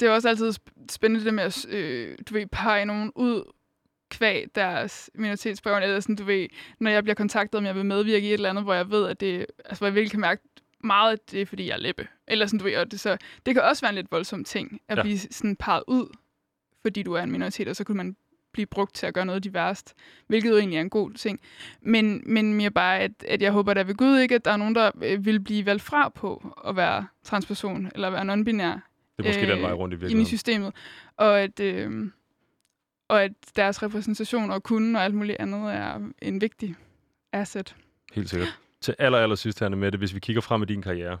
det 0.00 0.08
er 0.08 0.12
også 0.12 0.28
altid 0.28 0.50
sp- 0.50 0.86
spændende 0.90 1.24
det 1.24 1.34
med 1.34 1.44
at, 1.44 1.66
øh, 1.68 2.18
du 2.28 2.34
ved, 2.34 2.46
pege 2.46 2.84
nogen 2.84 3.12
ud 3.14 3.52
kvæg 4.10 4.46
deres 4.54 5.10
minoritetsbørn, 5.14 5.82
eller 5.82 6.00
sådan, 6.00 6.16
du 6.16 6.24
ved, 6.24 6.48
når 6.80 6.90
jeg 6.90 7.02
bliver 7.02 7.14
kontaktet, 7.14 7.58
om 7.58 7.64
jeg 7.64 7.74
vil 7.74 7.86
medvirke 7.86 8.26
i 8.26 8.28
et 8.28 8.34
eller 8.34 8.50
andet, 8.50 8.64
hvor 8.64 8.74
jeg 8.74 8.90
ved, 8.90 9.06
at 9.08 9.20
det, 9.20 9.46
altså, 9.64 9.78
hvor 9.80 9.86
jeg 9.86 9.94
virkelig 9.94 10.10
kan 10.10 10.20
mærke 10.20 10.42
meget, 10.84 11.12
at 11.12 11.30
det 11.30 11.42
er, 11.42 11.46
fordi 11.46 11.66
jeg 11.66 11.72
er 11.74 11.78
læbe. 11.78 12.08
Eller 12.28 12.46
sådan, 12.46 12.58
du 12.58 12.64
ved, 12.64 12.76
og 12.76 12.90
det, 12.90 13.00
så, 13.00 13.16
det 13.46 13.54
kan 13.54 13.62
også 13.62 13.80
være 13.82 13.88
en 13.88 13.94
lidt 13.94 14.12
voldsom 14.12 14.44
ting, 14.44 14.80
at 14.88 14.98
Ja. 14.98 15.02
blive 15.02 15.18
sådan 15.18 15.56
peget 15.56 15.82
ud, 15.88 16.16
fordi 16.82 17.02
du 17.02 17.12
er 17.12 17.22
en 17.22 17.30
minoritet, 17.30 17.68
og 17.68 17.76
så 17.76 17.84
kunne 17.84 17.96
man 17.96 18.16
blive 18.52 18.66
brugt 18.66 18.94
til 18.94 19.06
at 19.06 19.14
gøre 19.14 19.26
noget 19.26 19.44
diverst, 19.44 19.94
hvilket 20.26 20.50
jo 20.50 20.56
egentlig 20.56 20.76
er 20.76 20.80
en 20.80 20.90
god 20.90 21.12
ting. 21.12 21.40
Men, 21.80 22.22
men 22.26 22.54
mere 22.54 22.70
bare, 22.70 22.98
at, 22.98 23.10
at 23.28 23.42
jeg 23.42 23.52
håber 23.52 23.74
da 23.74 23.82
ved 23.82 23.94
Gud 23.94 24.18
ikke, 24.18 24.34
at 24.34 24.44
der 24.44 24.50
er 24.50 24.56
nogen, 24.56 24.74
der 24.74 24.90
øh, 25.02 25.24
vil 25.24 25.40
blive 25.40 25.66
valgt 25.66 25.82
fra 25.82 26.08
på 26.08 26.54
at 26.66 26.76
være 26.76 27.06
transperson, 27.24 27.90
eller 27.94 28.10
være 28.10 28.22
non-binær 28.22 28.78
Det 29.18 29.26
er 29.26 29.28
måske 29.28 29.42
øh, 29.42 29.48
den 29.48 29.62
vej 29.62 29.72
rundt 29.72 29.92
i 29.92 29.94
ind 29.94 30.00
i 30.00 30.04
virkeligheden. 30.04 30.26
systemet. 30.26 30.72
Og 31.16 31.40
at, 31.40 31.60
øh, 31.60 32.10
og 33.08 33.22
at 33.22 33.32
deres 33.56 33.82
repræsentation 33.82 34.50
og 34.50 34.62
kunden 34.62 34.96
og 34.96 35.04
alt 35.04 35.14
muligt 35.14 35.40
andet 35.40 35.74
er 35.74 36.00
en 36.22 36.40
vigtig 36.40 36.74
asset. 37.32 37.76
Helt 38.12 38.30
sikkert. 38.30 38.58
Til 38.80 38.94
aller, 38.98 39.18
aller 39.18 39.36
sidst 39.36 39.60
med 39.60 39.92
det, 39.92 40.00
hvis 40.00 40.14
vi 40.14 40.20
kigger 40.20 40.42
frem 40.42 40.62
i 40.62 40.64
din 40.64 40.82
karriere, 40.82 41.18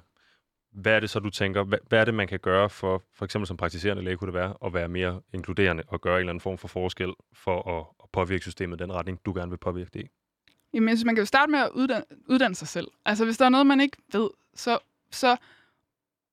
hvad 0.72 0.92
er 0.92 1.00
det 1.00 1.10
så, 1.10 1.18
du 1.18 1.30
tænker, 1.30 1.64
hvad, 1.64 1.78
hvad 1.88 2.00
er 2.00 2.04
det, 2.04 2.14
man 2.14 2.28
kan 2.28 2.38
gøre 2.38 2.70
for, 2.70 3.02
for 3.14 3.24
eksempel 3.24 3.46
som 3.46 3.56
praktiserende 3.56 4.02
læge, 4.02 4.16
kunne 4.16 4.26
det 4.26 4.34
være, 4.34 4.54
at 4.66 4.74
være 4.74 4.88
mere 4.88 5.20
inkluderende 5.34 5.82
og 5.86 6.00
gøre 6.00 6.14
en 6.14 6.20
eller 6.20 6.30
anden 6.30 6.40
form 6.40 6.58
for 6.58 6.68
forskel 6.68 7.12
for 7.32 7.78
at, 7.78 7.86
at 8.02 8.08
påvirke 8.12 8.42
systemet 8.42 8.80
i 8.80 8.82
den 8.82 8.92
retning, 8.92 9.20
du 9.24 9.32
gerne 9.32 9.50
vil 9.50 9.56
påvirke 9.58 9.90
det 9.94 10.00
i? 10.00 10.08
Jamen, 10.74 10.96
så 10.96 11.06
man 11.06 11.14
kan 11.14 11.22
jo 11.22 11.26
starte 11.26 11.50
med 11.52 11.58
at 11.58 11.70
uddanne, 11.74 12.04
uddanne 12.28 12.54
sig 12.54 12.68
selv. 12.68 12.88
Altså, 13.04 13.24
hvis 13.24 13.38
der 13.38 13.44
er 13.44 13.48
noget, 13.48 13.66
man 13.66 13.80
ikke 13.80 13.96
ved, 14.12 14.30
så, 14.54 14.78
så 15.10 15.36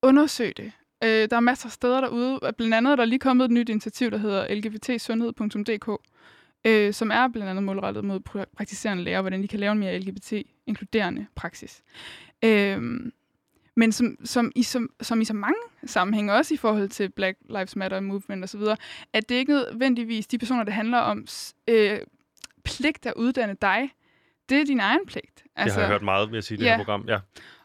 undersøg 0.01 0.57
det. 0.57 0.71
Øh, 1.03 1.29
der 1.29 1.35
er 1.35 1.39
masser 1.39 1.67
af 1.67 1.71
steder 1.71 2.01
derude. 2.01 2.39
Blandt 2.57 2.73
andet 2.73 2.91
er 2.91 2.95
der 2.95 3.05
lige 3.05 3.19
kommet 3.19 3.45
et 3.45 3.51
nyt 3.51 3.69
initiativ, 3.69 4.11
der 4.11 4.17
hedder 4.17 4.55
lgbtsundhed.dk, 4.55 5.89
øh, 6.65 6.93
som 6.93 7.11
er 7.11 7.27
blandt 7.27 7.49
andet 7.49 7.63
målrettet 7.63 8.05
mod 8.05 8.19
praktiserende 8.55 9.03
læger, 9.03 9.21
hvordan 9.21 9.41
de 9.41 9.47
kan 9.47 9.59
lave 9.59 9.71
en 9.71 9.79
mere 9.79 9.99
LGBT-inkluderende 9.99 11.25
praksis. 11.35 11.83
Øh, 12.43 13.11
men 13.77 13.91
som, 13.91 14.17
som, 14.25 14.51
i, 14.55 14.63
som, 14.63 14.89
som 15.01 15.21
i 15.21 15.25
så 15.25 15.33
mange 15.33 15.59
sammenhænge, 15.85 16.33
også 16.33 16.53
i 16.53 16.57
forhold 16.57 16.89
til 16.89 17.09
Black 17.09 17.37
Lives 17.49 17.75
Matter 17.75 17.99
Movement 17.99 18.43
osv., 18.43 18.61
at 19.13 19.29
det 19.29 19.35
ikke 19.35 19.51
nødvendigvis 19.51 20.27
de 20.27 20.37
personer, 20.37 20.63
det 20.63 20.73
handler 20.73 20.97
om, 20.97 21.27
øh, 21.67 21.99
pligt 22.63 23.05
at 23.05 23.13
uddanne 23.15 23.55
dig, 23.61 23.89
det 24.49 24.61
er 24.61 24.65
din 24.65 24.79
egen 24.79 25.05
pligt. 25.05 25.43
Altså, 25.55 25.65
det 25.65 25.73
har 25.73 25.81
jeg 25.81 25.87
hørt 25.89 26.03
meget 26.03 26.31
ved 26.31 26.37
at 26.37 26.43
sige 26.43 26.55
i 26.55 26.59
det 26.59 26.65
ja. 26.65 26.77
her 26.77 26.83
program. 26.83 27.05
Ja, 27.07 27.19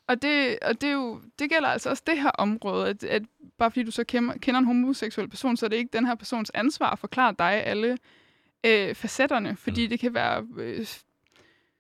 Og, 0.06 0.22
det, 0.22 0.58
og 0.62 0.80
det, 0.80 0.88
er 0.88 0.92
jo, 0.92 1.20
det 1.38 1.50
gælder 1.50 1.68
altså 1.68 1.90
også 1.90 2.02
det 2.06 2.20
her 2.20 2.30
område, 2.30 2.88
at, 2.88 3.04
at 3.04 3.22
bare 3.58 3.70
fordi 3.70 3.82
du 3.82 3.90
så 3.90 4.04
kender, 4.04 4.34
kender 4.38 4.58
en 4.58 4.66
homoseksuel 4.66 5.28
person, 5.28 5.56
så 5.56 5.66
er 5.66 5.70
det 5.70 5.76
ikke 5.76 5.96
den 5.96 6.06
her 6.06 6.14
persons 6.14 6.50
ansvar 6.54 6.90
at 6.90 6.98
forklare 6.98 7.34
dig 7.38 7.66
alle 7.66 7.98
øh, 8.66 8.94
facetterne, 8.94 9.56
fordi 9.56 9.86
mm. 9.86 9.90
det 9.90 10.00
kan 10.00 10.14
være 10.14 10.46
øh, 10.58 10.86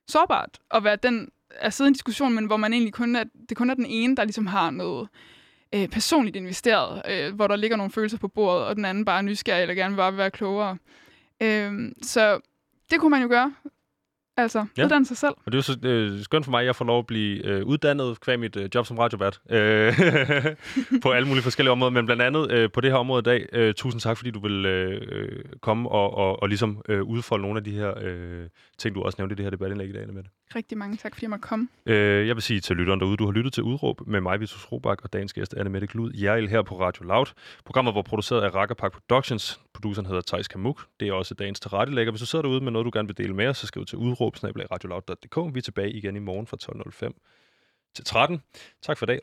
sårbart 0.08 0.58
at 0.70 0.84
være 0.84 0.96
den 0.96 1.30
at 1.60 1.72
sidde 1.72 1.88
i 1.88 1.90
en 1.90 1.94
diskussion, 1.94 2.34
men 2.34 2.46
hvor 2.46 2.56
man 2.56 2.72
egentlig 2.72 2.92
kun 2.92 3.16
er, 3.16 3.24
det 3.48 3.56
kun 3.56 3.70
er 3.70 3.74
den 3.74 3.86
ene, 3.86 4.16
der 4.16 4.24
ligesom 4.24 4.46
har 4.46 4.70
noget 4.70 5.08
øh, 5.74 5.88
personligt 5.88 6.36
investeret, 6.36 7.02
øh, 7.10 7.34
hvor 7.34 7.46
der 7.46 7.56
ligger 7.56 7.76
nogle 7.76 7.92
følelser 7.92 8.18
på 8.18 8.28
bordet, 8.28 8.64
og 8.66 8.76
den 8.76 8.84
anden 8.84 9.04
bare 9.04 9.18
er 9.18 9.22
nysgerrig 9.22 9.62
eller 9.62 9.74
gerne 9.74 9.94
vil 9.94 9.96
bare 9.96 10.16
være 10.16 10.30
klogere. 10.30 10.76
Øh, 11.42 11.72
så 12.02 12.40
det 12.90 13.00
kunne 13.00 13.10
man 13.10 13.22
jo 13.22 13.28
gøre. 13.28 13.54
Altså, 14.36 14.66
ja. 14.78 14.84
uddanne 14.84 15.06
sig 15.06 15.16
selv. 15.16 15.34
Og 15.46 15.52
det 15.52 15.54
er 15.54 15.58
jo 15.58 15.62
så 15.62 15.78
øh, 15.82 16.22
skønt 16.22 16.44
for 16.44 16.50
mig, 16.50 16.60
at 16.60 16.66
jeg 16.66 16.76
får 16.76 16.84
lov 16.84 16.98
at 16.98 17.06
blive 17.06 17.46
øh, 17.46 17.64
uddannet 17.64 18.20
kvæg 18.20 18.38
mit 18.38 18.56
øh, 18.56 18.68
job 18.74 18.86
som 18.86 18.98
radiovært. 18.98 19.40
Øh, 19.50 19.94
på 21.02 21.10
alle 21.10 21.28
mulige 21.28 21.42
forskellige 21.42 21.72
områder, 21.72 21.90
men 21.90 22.06
blandt 22.06 22.22
andet 22.22 22.52
øh, 22.52 22.70
på 22.70 22.80
det 22.80 22.90
her 22.90 22.98
område 22.98 23.20
i 23.20 23.22
dag. 23.22 23.46
Øh, 23.52 23.74
tusind 23.74 24.00
tak, 24.00 24.16
fordi 24.16 24.30
du 24.30 24.40
vil 24.40 24.66
øh, 24.66 25.44
komme 25.60 25.88
og, 25.88 26.14
og, 26.14 26.42
og 26.42 26.48
ligesom 26.48 26.82
øh, 26.88 27.02
udfolde 27.02 27.42
nogle 27.42 27.58
af 27.58 27.64
de 27.64 27.70
her 27.70 27.94
øh, 28.02 28.48
ting, 28.78 28.94
du 28.94 29.02
også 29.02 29.16
nævnte 29.18 29.32
i 29.32 29.36
det 29.36 29.44
her 29.44 29.50
debatindlæg 29.50 29.88
i 29.88 29.92
dag 29.92 30.12
med 30.12 30.22
det. 30.22 30.30
Rigtig 30.56 30.78
mange 30.78 30.96
tak, 30.96 31.14
fordi 31.14 31.24
jeg 31.24 31.30
måtte 31.30 31.42
komme. 31.42 31.68
Øh, 31.86 32.26
jeg 32.26 32.36
vil 32.36 32.42
sige 32.42 32.60
til 32.60 32.76
lytteren 32.76 33.00
derude, 33.00 33.16
du 33.16 33.24
har 33.24 33.32
lyttet 33.32 33.52
til 33.52 33.62
Udråb 33.62 34.06
med 34.06 34.20
mig, 34.20 34.40
Vitus 34.40 34.72
Robak, 34.72 34.98
og 35.02 35.12
dagens 35.12 35.32
gæst, 35.32 35.54
Anne 35.54 35.70
Mette 35.70 35.86
Glud 35.86 36.12
Jærl 36.12 36.48
her 36.48 36.62
på 36.62 36.80
Radio 36.80 37.04
Loud. 37.04 37.26
Programmet 37.64 37.94
var 37.94 38.02
produceret 38.02 38.42
af 38.42 38.54
Rakkerpark 38.54 38.92
Productions. 38.92 39.60
Produceren 39.74 40.06
hedder 40.06 40.22
Thijs 40.26 40.48
Kamuk. 40.48 40.86
Det 41.00 41.08
er 41.08 41.12
også 41.12 41.34
dagens 41.34 41.60
tilrettelægger. 41.60 42.12
Hvis 42.12 42.20
du 42.20 42.26
sidder 42.26 42.42
derude 42.42 42.60
med 42.60 42.72
noget, 42.72 42.84
du 42.84 42.90
gerne 42.94 43.08
vil 43.08 43.18
dele 43.18 43.34
med 43.34 43.46
os, 43.46 43.58
så 43.58 43.66
skriv 43.66 43.84
til 43.84 43.98
udråb 43.98 44.36
Vi 44.42 45.58
er 45.58 45.62
tilbage 45.62 45.92
igen 45.92 46.16
i 46.16 46.18
morgen 46.18 46.46
fra 46.46 46.56
12.05 47.06 47.92
til 47.94 48.04
13. 48.04 48.42
Tak 48.82 48.98
for 48.98 49.06
i 49.06 49.08
dag. 49.08 49.20